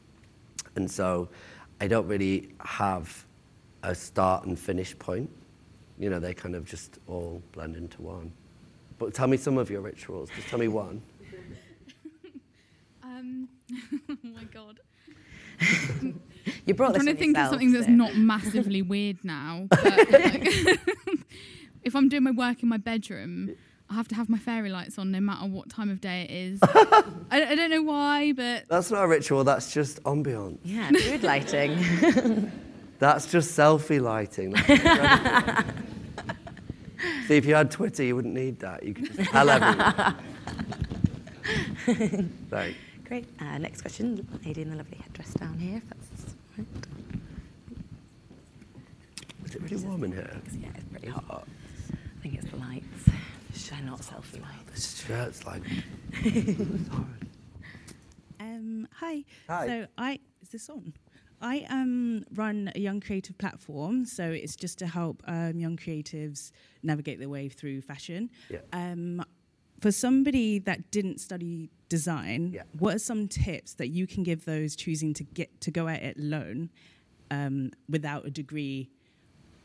and 0.76 0.90
so 0.90 1.28
I 1.80 1.88
don't 1.88 2.06
really 2.06 2.48
have 2.60 3.24
a 3.82 3.94
start 3.94 4.46
and 4.46 4.58
finish 4.58 4.98
point. 4.98 5.30
You 5.98 6.10
know, 6.10 6.18
they 6.18 6.34
kind 6.34 6.54
of 6.54 6.64
just 6.64 6.98
all 7.06 7.42
blend 7.52 7.76
into 7.76 8.02
one. 8.02 8.32
But 8.98 9.14
tell 9.14 9.26
me 9.26 9.36
some 9.36 9.58
of 9.58 9.70
your 9.70 9.82
rituals. 9.82 10.30
Just 10.34 10.48
tell 10.48 10.58
me 10.58 10.68
one. 10.68 11.02
Um, 13.02 13.48
oh 14.10 14.16
my 14.24 14.44
god. 14.44 14.80
You 16.64 16.74
brought 16.74 16.88
I'm 16.88 16.92
this 16.94 17.02
trying 17.04 17.06
to 17.06 17.10
on 17.12 17.16
think 17.16 17.36
of 17.36 17.40
yourself, 17.40 17.50
something 17.52 17.72
that's 17.72 17.88
not 17.88 18.16
massively 18.16 18.82
weird 18.92 19.18
now. 19.24 19.66
But 19.70 19.84
like, 20.12 20.78
if 21.82 21.94
I'm 21.96 22.08
doing 22.08 22.22
my 22.24 22.30
work 22.30 22.62
in 22.62 22.68
my 22.68 22.76
bedroom, 22.76 23.54
I 23.88 23.94
have 23.94 24.08
to 24.08 24.14
have 24.14 24.28
my 24.28 24.38
fairy 24.38 24.70
lights 24.70 24.98
on 24.98 25.10
no 25.12 25.20
matter 25.20 25.46
what 25.46 25.68
time 25.70 25.90
of 25.90 26.00
day 26.00 26.22
it 26.22 26.30
is. 26.30 26.58
I, 26.62 27.12
I 27.30 27.54
don't 27.54 27.70
know 27.70 27.82
why, 27.82 28.32
but 28.32 28.64
That's 28.68 28.90
not 28.90 29.04
a 29.04 29.06
ritual, 29.08 29.44
that's 29.44 29.72
just 29.72 30.02
ambiance. 30.02 30.58
Yeah, 30.64 30.90
mood 30.90 31.22
lighting. 31.22 32.50
That's 32.98 33.30
just 33.30 33.56
selfie 33.56 34.00
lighting. 34.00 34.56
See, 37.28 37.36
if 37.36 37.44
you 37.44 37.54
had 37.54 37.70
Twitter, 37.70 38.02
you 38.02 38.16
wouldn't 38.16 38.34
need 38.34 38.58
that. 38.60 38.82
You 38.82 38.94
could 38.94 39.14
just 39.14 39.30
tell 39.30 39.50
everyone. 39.50 40.16
Thanks. 42.50 42.78
Great. 43.04 43.26
Uh, 43.38 43.58
next 43.58 43.82
question, 43.82 44.26
lady 44.44 44.62
in 44.62 44.70
the 44.70 44.76
lovely 44.76 44.98
headdress 44.98 45.34
down 45.34 45.58
here, 45.58 45.76
if 45.76 45.88
that's 45.88 46.34
right. 46.58 46.66
Is 49.64 49.84
it 49.84 49.86
warm 49.86 50.04
in 50.04 50.12
here? 50.12 50.40
Yeah, 50.58 50.68
it's 50.74 50.84
pretty 50.84 51.08
hot. 51.08 51.24
Hot. 51.24 51.48
I 51.92 52.22
think 52.22 52.34
it's 52.34 52.50
the 52.50 52.56
lights. 52.56 52.84
They're 53.70 53.82
not 53.82 54.00
selfie 54.00 54.40
lights. 54.42 54.72
This 54.72 55.04
shirt's 55.06 55.44
like. 55.44 55.62
Um, 58.38 58.86
hi. 58.92 59.24
Hi. 59.48 59.66
So 59.66 59.86
I 59.96 60.20
is 60.42 60.50
this 60.50 60.68
on? 60.68 60.92
I 61.40 61.66
um, 61.70 62.24
run 62.34 62.70
a 62.74 62.78
young 62.78 63.00
creative 63.00 63.36
platform, 63.38 64.04
so 64.04 64.30
it's 64.30 64.56
just 64.56 64.78
to 64.78 64.86
help 64.86 65.22
um, 65.26 65.58
young 65.58 65.76
creatives 65.76 66.50
navigate 66.82 67.18
their 67.18 67.28
way 67.28 67.48
through 67.48 67.82
fashion. 67.82 68.30
Yeah. 68.48 68.58
Um, 68.72 69.22
for 69.80 69.92
somebody 69.92 70.58
that 70.60 70.90
didn't 70.90 71.20
study 71.20 71.70
design, 71.88 72.52
Yeah. 72.54 72.62
what 72.78 72.94
are 72.94 72.98
some 72.98 73.28
tips 73.28 73.74
that 73.74 73.88
you 73.88 74.06
can 74.06 74.22
give 74.22 74.44
those 74.44 74.76
choosing 74.76 75.12
to 75.14 75.24
get 75.24 75.60
to 75.62 75.70
go 75.70 75.88
at 75.88 76.02
it 76.02 76.18
alone 76.18 76.70
um, 77.30 77.72
without 77.88 78.26
a 78.26 78.30
degree 78.30 78.90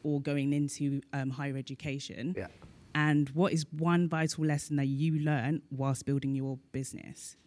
or 0.04 0.22
going 0.22 0.54
into 0.54 1.02
um, 1.14 1.30
higher 1.30 1.58
education? 1.58 2.36
Yeah. 2.38 2.47
And 2.93 3.30
what 3.30 3.54
is 3.54 3.66
one 3.72 4.10
vital 4.10 4.45
lesson 4.45 4.76
that 4.78 4.88
you 4.88 5.20
learned 5.20 5.62
whilst 5.72 6.06
building 6.06 6.36
your 6.36 6.58
business? 6.72 7.38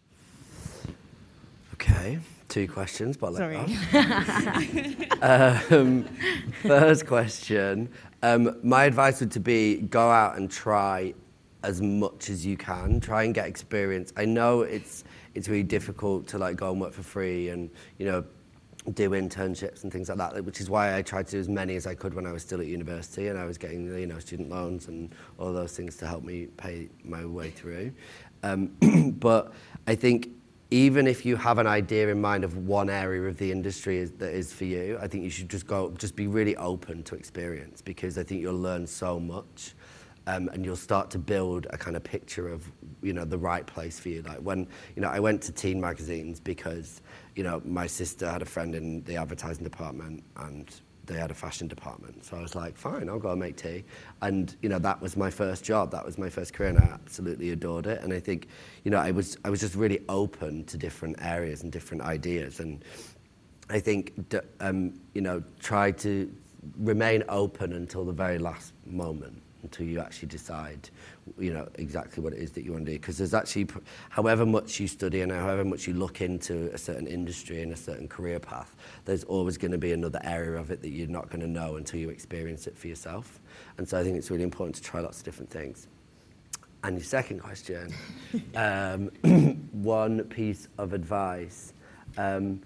Okay, 1.73 2.19
two 2.47 2.67
questions, 2.67 3.17
but 3.17 3.33
let 3.33 3.39
Sorry. 3.39 3.57
that. 3.91 5.67
um, 5.71 6.05
first 6.61 7.05
question. 7.05 7.89
Um, 8.23 8.57
my 8.63 8.85
advice 8.85 9.19
would 9.19 9.31
to 9.31 9.39
be 9.39 9.81
go 9.81 10.09
out 10.09 10.37
and 10.37 10.49
try 10.49 11.13
as 11.63 11.81
much 11.81 12.29
as 12.29 12.45
you 12.45 12.55
can. 12.55 12.99
Try 12.99 13.23
and 13.23 13.33
get 13.33 13.47
experience. 13.47 14.13
I 14.15 14.25
know 14.25 14.61
it's 14.61 15.03
it's 15.33 15.49
really 15.49 15.63
difficult 15.63 16.27
to 16.27 16.37
like 16.37 16.55
go 16.55 16.71
and 16.71 16.79
work 16.79 16.93
for 16.93 17.03
free 17.03 17.49
and 17.49 17.69
you 17.97 18.05
know 18.05 18.23
do 18.93 19.11
internships 19.11 19.83
and 19.83 19.91
things 19.91 20.09
like 20.09 20.17
that, 20.17 20.45
which 20.45 20.61
is 20.61 20.69
why 20.69 20.95
I 20.95 21.01
tried 21.01 21.25
to 21.27 21.31
do 21.31 21.39
as 21.39 21.49
many 21.49 21.75
as 21.75 21.87
I 21.87 21.95
could 21.95 22.13
when 22.13 22.27
I 22.27 22.31
was 22.31 22.43
still 22.43 22.61
at 22.61 22.67
university 22.67 23.27
and 23.27 23.39
I 23.39 23.45
was 23.45 23.57
getting 23.57 23.85
you 23.97 24.05
know 24.05 24.19
student 24.19 24.49
loans 24.49 24.87
and 24.87 25.13
all 25.37 25.51
those 25.53 25.75
things 25.75 25.97
to 25.97 26.07
help 26.07 26.23
me 26.23 26.47
pay 26.57 26.89
my 27.03 27.25
way 27.25 27.49
through. 27.49 27.91
Um, 28.43 28.67
but 29.19 29.53
I 29.87 29.95
think 29.95 30.29
even 30.71 31.07
if 31.07 31.25
you 31.25 31.35
have 31.35 31.57
an 31.57 31.67
idea 31.67 32.09
in 32.09 32.19
mind 32.19 32.43
of 32.43 32.57
one 32.57 32.89
area 32.89 33.27
of 33.27 33.37
the 33.37 33.51
industry 33.51 33.97
is, 33.97 34.11
that 34.13 34.33
is 34.33 34.51
for 34.51 34.65
you, 34.65 34.97
I 35.01 35.07
think 35.07 35.23
you 35.23 35.29
should 35.29 35.49
just 35.49 35.67
go, 35.67 35.91
just 35.91 36.15
be 36.15 36.27
really 36.27 36.55
open 36.57 37.03
to 37.03 37.15
experience 37.15 37.81
because 37.81 38.17
I 38.17 38.23
think 38.23 38.41
you'll 38.41 38.59
learn 38.59 38.87
so 38.87 39.19
much. 39.19 39.73
Um, 40.27 40.49
and 40.53 40.65
you'll 40.65 40.75
start 40.75 41.11
to 41.11 41.19
build 41.19 41.67
a 41.69 41.77
kind 41.77 41.95
of 41.95 42.03
picture 42.03 42.47
of 42.47 42.67
you 43.05 43.13
know 43.13 43.23
the 43.23 43.37
right 43.37 43.65
place 43.65 43.99
for 43.99 44.09
you. 44.09 44.21
Like 44.23 44.39
when 44.39 44.67
you 44.95 45.01
know 45.01 45.09
I 45.09 45.19
went 45.19 45.41
to 45.43 45.51
teen 45.51 45.79
magazines 45.79 46.39
because 46.39 47.01
you 47.35 47.43
know 47.43 47.61
my 47.63 47.87
sister 47.87 48.29
had 48.29 48.41
a 48.41 48.45
friend 48.45 48.73
in 48.75 49.03
the 49.03 49.15
advertising 49.15 49.63
department 49.63 50.23
and 50.37 50.69
they 51.05 51.19
had 51.19 51.29
a 51.29 51.35
fashion 51.35 51.67
department. 51.67 52.25
So 52.25 52.35
I 52.35 52.41
was 52.41 52.55
like 52.55 52.75
fine 52.75 53.07
I'll 53.07 53.19
go 53.19 53.29
and 53.31 53.39
make 53.39 53.57
tea. 53.57 53.83
And 54.21 54.55
you 54.61 54.69
know 54.69 54.79
that 54.79 55.01
was 55.01 55.15
my 55.15 55.29
first 55.29 55.63
job. 55.63 55.91
That 55.91 56.03
was 56.03 56.17
my 56.17 56.29
first 56.29 56.53
career 56.53 56.69
and 56.69 56.79
I 56.79 56.85
absolutely 56.85 57.51
adored 57.51 57.85
it. 57.85 58.01
And 58.01 58.11
I 58.11 58.19
think 58.19 58.47
you 58.83 58.91
know 58.91 58.97
I 58.97 59.11
was 59.11 59.37
I 59.45 59.49
was 59.49 59.59
just 59.59 59.75
really 59.75 60.03
open 60.09 60.65
to 60.65 60.77
different 60.77 61.17
areas 61.21 61.61
and 61.61 61.71
different 61.71 62.03
ideas. 62.03 62.59
And 62.59 62.83
I 63.69 63.79
think 63.79 64.35
um, 64.59 64.99
you 65.13 65.21
know 65.21 65.43
try 65.59 65.91
to 65.91 66.33
remain 66.79 67.23
open 67.29 67.73
until 67.73 68.03
the 68.05 68.11
very 68.11 68.39
last 68.39 68.73
moment 68.87 69.43
until 69.65 69.87
you 69.87 69.99
actually 69.99 70.27
decide, 70.27 70.89
you 71.39 71.51
know, 71.51 71.67
exactly 71.75 72.21
what 72.23 72.33
it 72.33 72.39
is 72.39 72.51
that 72.51 72.63
you 72.63 72.71
want 72.71 72.85
to 72.85 72.91
do. 72.91 72.97
Because 72.99 73.17
there's 73.17 73.33
actually, 73.33 73.67
however 74.09 74.45
much 74.45 74.79
you 74.79 74.87
study 74.87 75.21
and 75.21 75.31
however 75.31 75.65
much 75.65 75.87
you 75.87 75.93
look 75.93 76.21
into 76.21 76.69
a 76.71 76.77
certain 76.77 77.07
industry 77.07 77.63
and 77.63 77.73
a 77.73 77.75
certain 77.75 78.07
career 78.07 78.39
path, 78.39 78.75
there's 79.05 79.23
always 79.23 79.57
going 79.57 79.71
to 79.71 79.79
be 79.79 79.91
another 79.91 80.19
area 80.23 80.59
of 80.59 80.69
it 80.69 80.81
that 80.83 80.89
you're 80.89 81.07
not 81.07 81.29
going 81.29 81.41
to 81.41 81.47
know 81.47 81.77
until 81.77 81.99
you 81.99 82.09
experience 82.09 82.67
it 82.67 82.77
for 82.77 82.87
yourself. 82.87 83.41
And 83.79 83.89
so 83.89 83.99
I 83.99 84.03
think 84.03 84.17
it's 84.17 84.29
really 84.29 84.43
important 84.43 84.75
to 84.75 84.83
try 84.83 85.01
lots 85.01 85.17
of 85.17 85.25
different 85.25 85.49
things. 85.49 85.87
And 86.83 86.95
your 86.95 87.05
second 87.05 87.39
question, 87.39 87.91
um, 88.55 89.07
one 89.71 90.23
piece 90.25 90.67
of 90.77 90.93
advice. 90.93 91.73
Um, 92.17 92.61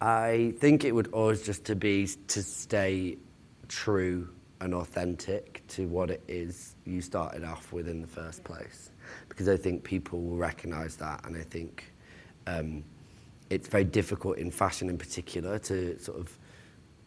I 0.00 0.54
think 0.58 0.84
it 0.84 0.92
would 0.92 1.08
always 1.12 1.42
just 1.42 1.66
to 1.66 1.76
be 1.76 2.08
to 2.28 2.42
stay 2.42 3.18
true 3.68 4.30
and 4.60 4.74
authentic 4.74 5.62
to 5.68 5.86
what 5.86 6.10
it 6.10 6.22
is 6.28 6.74
you 6.84 7.00
started 7.00 7.44
off 7.44 7.72
with 7.72 7.88
in 7.88 8.00
the 8.00 8.06
first 8.06 8.44
place. 8.44 8.90
Because 9.28 9.48
I 9.48 9.56
think 9.56 9.82
people 9.82 10.20
will 10.20 10.36
recognise 10.36 10.96
that, 10.96 11.24
and 11.24 11.36
I 11.36 11.42
think 11.42 11.92
um, 12.46 12.84
it's 13.48 13.68
very 13.68 13.84
difficult 13.84 14.38
in 14.38 14.50
fashion 14.50 14.88
in 14.88 14.98
particular 14.98 15.58
to 15.60 15.98
sort 15.98 16.18
of 16.18 16.38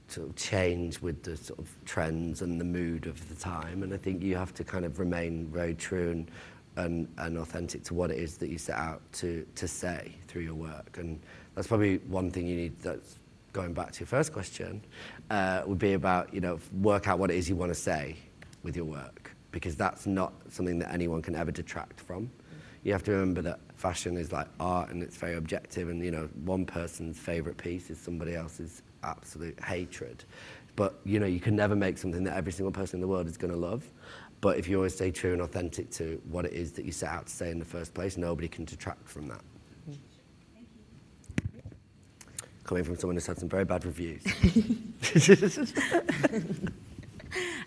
sort 0.08 0.30
of 0.30 0.36
change 0.36 1.02
with 1.02 1.24
the 1.24 1.38
sort 1.38 1.58
of 1.60 1.74
trends 1.86 2.42
and 2.42 2.60
the 2.60 2.66
mood 2.66 3.08
of 3.08 3.28
the 3.30 3.36
time. 3.36 3.84
And 3.84 3.94
I 3.94 3.98
think 3.98 4.22
you 4.22 4.36
have 4.36 4.54
to 4.56 4.64
kind 4.64 4.86
of 4.86 5.00
remain 5.00 5.48
very 5.48 5.76
true 5.76 6.12
and 6.12 6.32
and, 6.76 7.08
and 7.20 7.38
authentic 7.38 7.84
to 7.84 7.94
what 7.94 8.10
it 8.10 8.18
is 8.18 8.38
that 8.38 8.50
you 8.50 8.58
set 8.58 8.78
out 8.78 9.02
to 9.14 9.46
to 9.56 9.68
say 9.68 10.16
through 10.28 10.42
your 10.42 10.56
work. 10.56 10.98
And 11.00 11.20
that's 11.56 11.68
probably 11.68 11.98
one 12.08 12.32
thing 12.32 12.48
you 12.48 12.56
need 12.56 12.80
that's 12.80 13.20
going 13.54 13.74
back 13.74 13.92
to 13.94 14.00
your 14.02 14.08
first 14.08 14.34
question, 14.34 14.84
uh, 15.30 15.62
would 15.66 15.80
be 15.80 15.94
about, 15.94 16.34
you 16.34 16.42
know, 16.42 16.60
work 16.82 17.08
out 17.08 17.20
what 17.20 17.32
it 17.32 17.38
is 17.38 17.48
you 17.48 17.56
want 17.56 17.72
to 17.72 17.80
say 17.80 18.18
with 18.64 18.76
your 18.76 18.86
work, 18.86 19.32
because 19.52 19.76
that's 19.76 20.06
not 20.06 20.34
something 20.50 20.80
that 20.80 20.92
anyone 20.92 21.22
can 21.22 21.36
ever 21.36 21.52
detract 21.52 22.02
from. 22.02 22.30
You 22.84 22.92
have 22.92 23.04
to 23.04 23.12
remember 23.12 23.42
that 23.44 23.60
fashion 23.76 24.18
is 24.18 24.32
like 24.32 24.48
art 24.60 24.90
and 24.90 25.02
it's 25.02 25.16
very 25.16 25.36
objective, 25.36 25.90
and, 25.90 26.04
you 26.04 26.12
know, 26.12 26.28
one 26.44 26.66
person's 26.66 27.18
favorite 27.18 27.58
piece 27.58 27.90
is 27.90 27.98
somebody 27.98 28.36
else's 28.36 28.82
absolute 29.04 29.58
hatred. 29.64 30.26
But, 30.76 31.00
you 31.06 31.20
know, 31.20 31.28
you 31.28 31.40
can 31.40 31.56
never 31.56 31.76
make 31.76 31.98
something 31.98 32.24
that 32.24 32.36
every 32.36 32.52
single 32.52 32.72
person 32.72 32.98
in 32.98 33.02
the 33.02 33.08
world 33.08 33.28
is 33.28 33.38
going 33.38 33.54
to 33.54 33.60
love. 33.60 33.88
But 34.42 34.58
if 34.58 34.68
you 34.68 34.78
always 34.78 34.96
stay 34.96 35.12
true 35.12 35.32
and 35.32 35.42
authentic 35.42 35.92
to 35.92 36.20
what 36.30 36.46
it 36.46 36.54
is 36.54 36.72
that 36.74 36.84
you 36.84 36.92
set 36.92 37.10
out 37.10 37.28
to 37.28 37.32
say 37.32 37.52
in 37.52 37.60
the 37.60 37.66
first 37.66 37.94
place, 37.94 38.18
nobody 38.18 38.48
can 38.48 38.66
detract 38.66 39.08
from 39.08 39.28
that. 39.28 39.42
Coming 42.64 42.84
from 42.84 42.96
someone 42.96 43.16
who's 43.16 43.28
had 43.28 43.38
some 43.38 43.50
very 43.50 43.66
bad 43.66 43.86
reviews. 43.86 44.24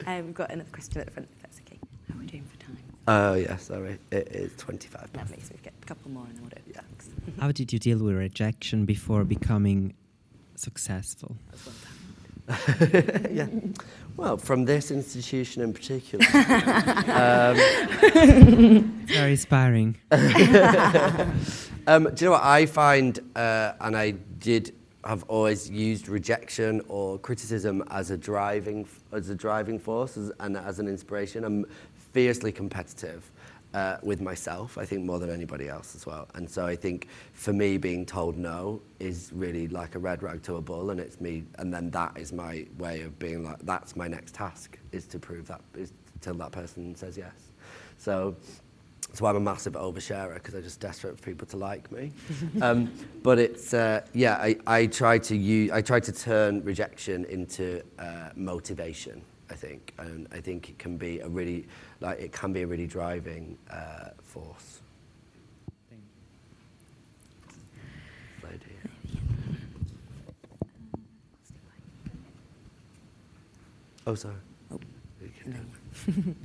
um, 0.07 0.26
we've 0.26 0.34
got 0.34 0.51
another 0.51 0.68
question 0.70 1.01
at 1.01 1.07
the 1.07 1.12
front, 1.12 1.28
if 1.36 1.42
that's 1.42 1.61
okay. 1.61 1.78
How 2.09 2.16
are 2.16 2.20
we 2.20 2.26
doing 2.26 2.44
for 2.44 2.59
time? 2.64 2.76
Oh, 3.09 3.34
yeah, 3.34 3.57
sorry. 3.57 3.99
It 4.11 4.28
is 4.28 4.53
25 4.57 5.12
past. 5.12 5.16
Lovely, 5.16 5.40
so 5.42 5.51
we've 5.53 5.62
got 5.62 5.72
a 5.80 5.84
couple 5.86 6.11
more 6.11 6.24
and 6.24 6.34
then 6.34 6.42
we'll 6.42 6.51
do 6.51 6.57
it. 6.57 6.64
Yeah. 6.74 6.80
How 7.40 7.53
did 7.53 7.72
you 7.72 7.78
deal 7.78 7.99
with 7.99 8.16
rejection 8.16 8.84
before 8.84 9.24
becoming 9.24 9.94
successful? 10.55 11.36
yeah. 13.30 13.47
Well, 14.16 14.36
from 14.38 14.64
this 14.64 14.90
institution 14.90 15.62
in 15.62 15.72
particular. 15.72 16.24
um, 17.12 17.57
Very 19.07 19.32
inspiring. 19.32 19.97
um, 21.86 22.05
do 22.14 22.24
you 22.24 22.26
know 22.26 22.30
what 22.32 22.44
I 22.44 22.66
find, 22.66 23.18
uh, 23.34 23.72
and 23.80 23.97
I 23.97 24.12
did 24.38 24.74
have 25.07 25.24
always 25.28 25.70
used 25.70 26.09
rejection 26.09 26.82
or 26.88 27.18
criticism 27.18 27.82
as 27.90 28.11
a 28.11 28.16
driving 28.16 28.86
as 29.12 29.30
a 29.30 29.34
driving 29.34 29.78
force 29.78 30.16
as, 30.16 30.32
and 30.40 30.57
as 30.57 30.78
an 30.78 30.88
inspiration. 30.88 31.44
I'm 31.44 31.64
fiercely 32.12 32.50
competitive 32.50 33.30
uh, 33.72 33.98
with 34.02 34.20
myself. 34.20 34.78
I 34.78 34.84
think 34.84 35.04
more 35.04 35.18
than 35.18 35.30
anybody 35.30 35.68
else 35.68 35.94
as 35.94 36.07
well. 36.07 36.28
And 36.34 36.48
so 36.50 36.66
I 36.66 36.74
think 36.74 37.09
for 37.34 37.52
me, 37.52 37.76
being 37.76 38.04
told 38.07 38.36
no 38.36 38.80
is 38.98 39.30
really 39.34 39.68
like 39.68 39.94
a 39.94 39.98
red 39.98 40.22
rag 40.22 40.42
to 40.44 40.57
a 40.57 40.62
bull, 40.62 40.90
and 40.90 40.98
it's 40.98 41.20
me. 41.20 41.44
And 41.59 41.72
then 41.72 41.90
that 41.90 42.16
is 42.16 42.32
my 42.32 42.66
way 42.78 43.02
of 43.02 43.18
being 43.18 43.44
like 43.44 43.59
that's 43.61 43.94
my 43.94 44.09
next 44.09 44.34
task 44.34 44.78
is 44.92 45.07
to 45.07 45.18
prove 45.18 45.46
that 45.48 45.61
is 45.76 45.92
till 46.20 46.34
that 46.34 46.52
person 46.52 46.94
says 46.94 47.16
yes. 47.16 47.52
So 47.98 48.36
that's 49.16 49.22
why 49.22 49.30
I'm 49.30 49.36
a 49.36 49.40
massive 49.40 49.72
oversharer 49.72 50.34
because 50.34 50.52
I'm 50.52 50.62
just 50.62 50.78
desperate 50.78 51.16
for 51.16 51.22
people 51.22 51.46
to 51.46 51.56
like 51.56 51.90
me. 51.90 52.12
um, 52.60 52.92
but 53.22 53.38
it's 53.38 53.72
uh, 53.72 54.02
yeah, 54.12 54.34
I, 54.34 54.58
I 54.66 54.86
try 54.88 55.16
to 55.16 55.34
use 55.34 55.70
I 55.70 55.80
try 55.80 56.00
to 56.00 56.12
turn 56.12 56.62
rejection 56.62 57.24
into 57.24 57.82
uh, 57.98 58.28
motivation. 58.36 59.22
I 59.48 59.54
think, 59.54 59.94
and 59.96 60.28
I 60.32 60.40
think 60.40 60.68
it 60.68 60.78
can 60.78 60.98
be 60.98 61.20
a 61.20 61.28
really 61.28 61.66
like 62.00 62.20
it 62.20 62.32
can 62.32 62.52
be 62.52 62.60
a 62.60 62.66
really 62.66 62.86
driving 62.86 63.56
uh, 63.70 64.10
force. 64.22 64.82
Oh, 74.06 74.14
sorry. 74.14 74.34
Oh. 74.70 74.78
You 75.22 75.30
can 75.42 75.52
do 75.52 76.30
it. 76.30 76.36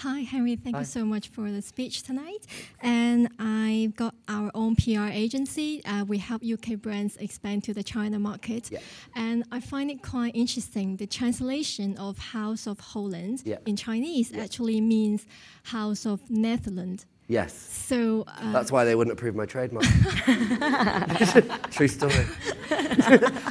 Hi, 0.00 0.20
Henry. 0.20 0.56
Thank 0.56 0.76
Hi. 0.76 0.80
you 0.80 0.86
so 0.86 1.04
much 1.04 1.28
for 1.28 1.50
the 1.50 1.60
speech 1.60 2.04
tonight. 2.04 2.46
And 2.80 3.28
I've 3.38 3.94
got 3.96 4.14
our 4.28 4.50
own 4.54 4.74
PR 4.74 5.08
agency. 5.12 5.84
Uh, 5.84 6.06
we 6.08 6.16
help 6.16 6.42
UK 6.42 6.78
brands 6.80 7.18
expand 7.18 7.64
to 7.64 7.74
the 7.74 7.82
China 7.82 8.18
market. 8.18 8.70
Yeah. 8.70 8.78
And 9.14 9.44
I 9.52 9.60
find 9.60 9.90
it 9.90 10.00
quite 10.02 10.34
interesting. 10.34 10.96
The 10.96 11.06
translation 11.06 11.98
of 11.98 12.16
House 12.16 12.66
of 12.66 12.80
Holland 12.80 13.42
Yeah. 13.44 13.58
in 13.66 13.76
Chinese 13.76 14.30
Yeah. 14.30 14.42
actually 14.44 14.80
means 14.80 15.26
House 15.64 16.06
of 16.06 16.30
Netherlands. 16.30 17.04
Yes. 17.28 17.52
So 17.52 18.24
uh, 18.26 18.52
That's 18.52 18.72
why 18.72 18.86
they 18.86 18.94
wouldn't 18.94 19.12
approve 19.12 19.36
my 19.36 19.44
trademark. 19.44 19.84
True 21.70 21.88
story. 21.88 22.12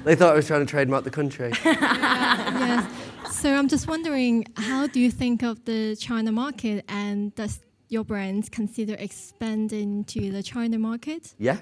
they 0.03 0.15
thought 0.15 0.33
I 0.33 0.35
was 0.35 0.47
trying 0.47 0.65
to 0.65 0.69
trademark 0.69 1.03
the 1.03 1.11
country. 1.11 1.51
yes. 1.63 2.91
So 3.39 3.55
I'm 3.55 3.69
just 3.69 3.87
wondering, 3.87 4.47
how 4.57 4.87
do 4.87 4.99
you 4.99 5.09
think 5.09 5.43
of 5.43 5.63
the 5.63 5.95
China 5.95 6.29
market, 6.29 6.83
and 6.89 7.33
does 7.35 7.61
your 7.87 8.03
brand 8.03 8.51
consider 8.51 8.95
expanding 8.99 10.03
to 10.05 10.29
the 10.29 10.43
China 10.43 10.77
market? 10.77 11.35
Yeah. 11.37 11.59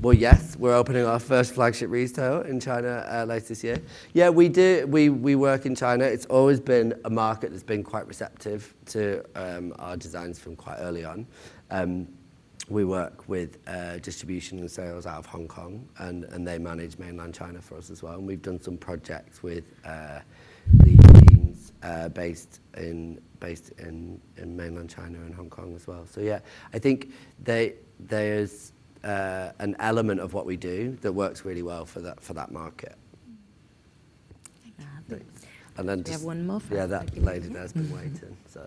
Well, 0.00 0.14
yes, 0.14 0.56
we're 0.56 0.74
opening 0.74 1.04
our 1.04 1.18
first 1.18 1.52
flagship 1.52 1.90
retail 1.90 2.40
in 2.40 2.60
China 2.60 3.06
uh, 3.12 3.26
later 3.26 3.48
this 3.48 3.62
year. 3.62 3.82
Yeah, 4.14 4.30
we 4.30 4.48
do. 4.48 4.86
We, 4.86 5.10
we 5.10 5.34
work 5.34 5.66
in 5.66 5.74
China. 5.74 6.04
It's 6.04 6.24
always 6.26 6.60
been 6.60 6.94
a 7.04 7.10
market 7.10 7.50
that's 7.50 7.62
been 7.62 7.82
quite 7.82 8.06
receptive 8.08 8.72
to 8.86 9.22
um, 9.34 9.74
our 9.78 9.98
designs 9.98 10.38
from 10.38 10.56
quite 10.56 10.78
early 10.78 11.04
on. 11.04 11.26
Um, 11.70 12.08
we 12.70 12.86
work 12.86 13.28
with 13.28 13.58
uh, 13.66 13.98
distribution 13.98 14.60
and 14.60 14.70
sales 14.70 15.04
out 15.04 15.18
of 15.18 15.26
Hong 15.26 15.46
Kong, 15.46 15.86
and, 15.98 16.24
and 16.24 16.48
they 16.48 16.58
manage 16.58 16.98
mainland 16.98 17.34
China 17.34 17.60
for 17.60 17.76
us 17.76 17.90
as 17.90 18.02
well. 18.02 18.14
And 18.14 18.26
we've 18.26 18.40
done 18.40 18.62
some 18.62 18.78
projects 18.78 19.42
with 19.42 19.64
uh, 19.84 20.20
the 20.72 20.96
teams 21.28 21.72
uh, 21.82 22.08
based 22.08 22.60
in 22.76 23.20
based 23.40 23.70
in, 23.78 24.20
in 24.38 24.56
mainland 24.56 24.90
China 24.90 25.18
and 25.18 25.34
Hong 25.34 25.50
Kong 25.50 25.74
as 25.74 25.86
well. 25.86 26.06
So 26.06 26.20
yeah, 26.20 26.40
I 26.72 26.78
think 26.78 27.12
they 27.42 27.74
there's 28.00 28.72
uh, 29.04 29.52
an 29.58 29.76
element 29.78 30.20
of 30.20 30.34
what 30.34 30.46
we 30.46 30.56
do 30.56 30.96
that 31.02 31.12
works 31.12 31.44
really 31.44 31.62
well 31.62 31.86
for 31.86 32.00
that 32.00 32.20
for 32.20 32.34
that 32.34 32.50
market. 32.50 32.96
And 35.78 35.88
then 35.88 35.98
we 35.98 36.04
just, 36.04 36.12
have 36.14 36.22
one 36.22 36.46
more 36.46 36.60
for 36.60 36.74
Yeah, 36.74 36.86
that 36.86 37.22
lady 37.22 37.48
there's 37.48 37.72
been 37.72 37.92
waiting. 37.92 38.36
So. 38.48 38.66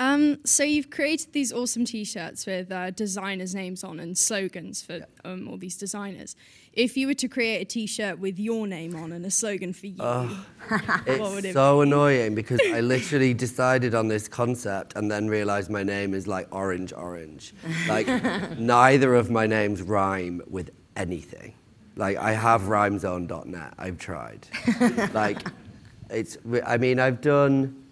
Um, 0.00 0.38
so 0.44 0.64
you've 0.64 0.90
created 0.90 1.32
these 1.32 1.52
awesome 1.52 1.84
T-shirts 1.84 2.46
with 2.46 2.72
uh, 2.72 2.90
designers' 2.90 3.54
names 3.54 3.84
on 3.84 4.00
and 4.00 4.18
slogans 4.18 4.82
for 4.82 5.06
um, 5.24 5.48
all 5.48 5.56
these 5.56 5.76
designers. 5.76 6.34
If 6.72 6.96
you 6.96 7.06
were 7.06 7.14
to 7.14 7.28
create 7.28 7.60
a 7.62 7.64
T-shirt 7.64 8.18
with 8.18 8.38
your 8.38 8.66
name 8.66 8.96
on 8.96 9.12
and 9.12 9.24
a 9.24 9.30
slogan 9.30 9.72
for 9.72 9.86
you, 9.86 9.96
It's 11.06 11.20
would 11.20 11.44
it 11.44 11.52
so 11.52 11.82
annoying 11.82 12.34
because 12.34 12.60
I 12.72 12.80
literally 12.94 13.34
decided 13.34 13.94
on 13.94 14.08
this 14.08 14.26
concept 14.26 14.94
and 14.96 15.08
then 15.08 15.28
realized 15.28 15.70
my 15.70 15.84
name 15.84 16.12
is 16.12 16.26
like 16.26 16.48
orange 16.52 16.92
orange. 16.92 17.54
Like 17.88 18.08
neither 18.58 19.14
of 19.14 19.30
my 19.30 19.46
names 19.46 19.82
rhyme 19.82 20.42
with 20.50 20.70
anything. 20.96 21.54
Like 21.96 22.16
I 22.16 22.32
have 22.32 22.62
rhymezone.net. 22.62 23.74
I've 23.78 23.98
tried. 23.98 24.48
like 25.12 25.46
it's 26.10 26.36
I 26.66 26.76
mean 26.78 26.98
I've 26.98 27.20
done 27.20 27.83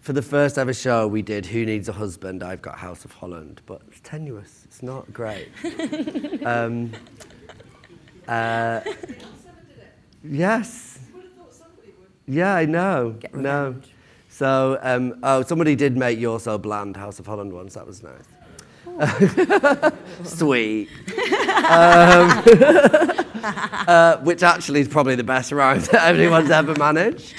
for 0.00 0.12
the 0.12 0.22
first 0.22 0.58
ever 0.58 0.72
show 0.72 1.06
we 1.06 1.22
did 1.22 1.46
Who 1.46 1.64
Needs 1.64 1.88
a 1.88 1.92
Husband? 1.92 2.42
I've 2.42 2.62
got 2.62 2.78
House 2.78 3.04
of 3.04 3.12
Holland, 3.12 3.62
but 3.66 3.82
it's 3.88 4.00
tenuous. 4.00 4.62
It's 4.64 4.82
not 4.82 5.12
great. 5.12 5.48
um, 6.44 6.92
uh, 8.26 8.80
yes. 10.22 10.98
You 11.08 11.14
would 11.14 11.24
have 11.24 11.32
thought 11.32 11.54
somebody 11.54 11.92
would. 11.98 12.08
Yeah, 12.26 12.54
I 12.54 12.64
know. 12.64 13.16
Get 13.18 13.34
no. 13.34 13.66
revenge. 13.66 13.92
So, 14.28 14.78
um, 14.82 15.18
oh, 15.22 15.42
somebody 15.42 15.74
did 15.74 15.96
make 15.96 16.18
You're 16.18 16.38
So 16.38 16.58
Bland 16.58 16.96
House 16.96 17.18
of 17.18 17.26
Holland 17.26 17.52
once. 17.52 17.74
That 17.74 17.86
was 17.86 18.02
nice. 18.02 18.22
Sweet. 20.24 20.88
um, 21.68 22.30
uh, 23.88 24.16
which 24.18 24.42
actually 24.42 24.80
is 24.80 24.88
probably 24.88 25.14
the 25.14 25.24
best 25.24 25.52
rhyme 25.52 25.80
that 25.80 26.14
anyone's 26.14 26.50
ever 26.50 26.74
managed, 26.76 27.34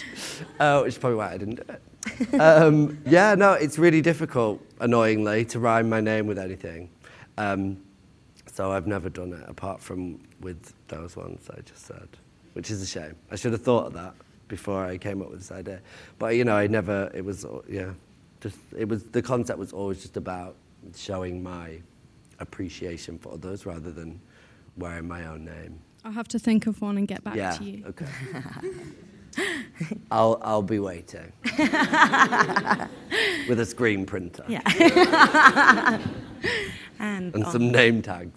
uh, 0.60 0.82
which 0.82 0.94
is 0.94 0.98
probably 0.98 1.18
why 1.18 1.34
I 1.34 1.38
didn't 1.38 1.56
do 1.56 1.74
it. 1.74 1.82
Um, 2.40 3.02
yeah, 3.06 3.36
no, 3.36 3.54
it's 3.54 3.78
really 3.78 4.02
difficult, 4.02 4.62
annoyingly, 4.80 5.46
to 5.46 5.60
rhyme 5.60 5.90
my 5.90 6.02
name 6.02 6.28
with 6.28 6.40
anything. 6.40 6.90
Um, 7.38 7.82
so 8.52 8.72
I've 8.72 8.88
never 8.88 9.10
done 9.10 9.34
it 9.34 9.44
apart 9.48 9.82
from 9.82 10.20
with 10.42 10.74
those 10.88 11.16
ones 11.16 11.50
I 11.50 11.62
just 11.62 11.86
said, 11.86 12.10
which 12.54 12.72
is 12.72 12.82
a 12.82 12.86
shame. 12.86 13.16
I 13.32 13.36
should 13.36 13.54
have 13.54 13.62
thought 13.62 13.88
of 13.88 13.94
that 13.94 14.14
before 14.48 14.86
I 14.86 14.98
came 14.98 15.22
up 15.22 15.30
with 15.30 15.40
this 15.40 15.52
idea. 15.52 15.80
But 16.18 16.36
you 16.36 16.44
know, 16.44 16.58
I 16.58 16.68
never. 16.68 17.10
It 17.14 17.24
was 17.24 17.46
uh, 17.46 17.62
yeah, 17.70 17.92
just 18.42 18.58
it 18.78 18.88
was 18.88 19.04
the 19.04 19.22
concept 19.22 19.60
was 19.60 19.72
always 19.72 20.02
just 20.02 20.18
about 20.18 20.56
showing 20.96 21.42
my 21.42 21.80
appreciation 22.40 23.18
for 23.18 23.34
others 23.34 23.66
rather 23.66 23.92
than 23.92 24.20
wearing 24.78 25.08
my 25.08 25.26
own 25.26 25.46
name. 25.46 25.80
I'll 26.04 26.12
have 26.12 26.28
to 26.30 26.40
think 26.40 26.68
of 26.68 26.82
one 26.82 26.98
and 26.98 27.08
get 27.08 27.24
back 27.24 27.36
yeah. 27.36 27.52
to 27.52 27.64
you. 27.64 27.86
Okay. 27.88 28.06
I'll 30.12 30.40
I'll 30.44 30.62
be 30.62 30.80
waiting 30.80 31.32
with 33.48 33.60
a 33.60 33.66
screen 33.66 34.06
printer 34.06 34.46
Yeah. 34.48 34.62
and 37.00 37.34
and 37.34 37.44
on, 37.44 37.52
some 37.52 37.72
name 37.72 38.02
tags. 38.02 38.32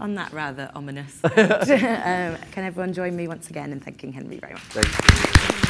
on 0.00 0.14
that 0.14 0.32
rather 0.32 0.70
ominous, 0.74 1.20
note, 1.22 1.70
um, 1.70 2.36
can 2.52 2.64
everyone 2.64 2.92
join 2.92 3.16
me 3.16 3.26
once 3.28 3.50
again 3.50 3.72
in 3.72 3.80
thanking 3.80 4.12
Henry 4.12 4.38
very 4.38 4.52
much? 4.54 4.62
Thank 4.62 5.62
you. 5.62 5.67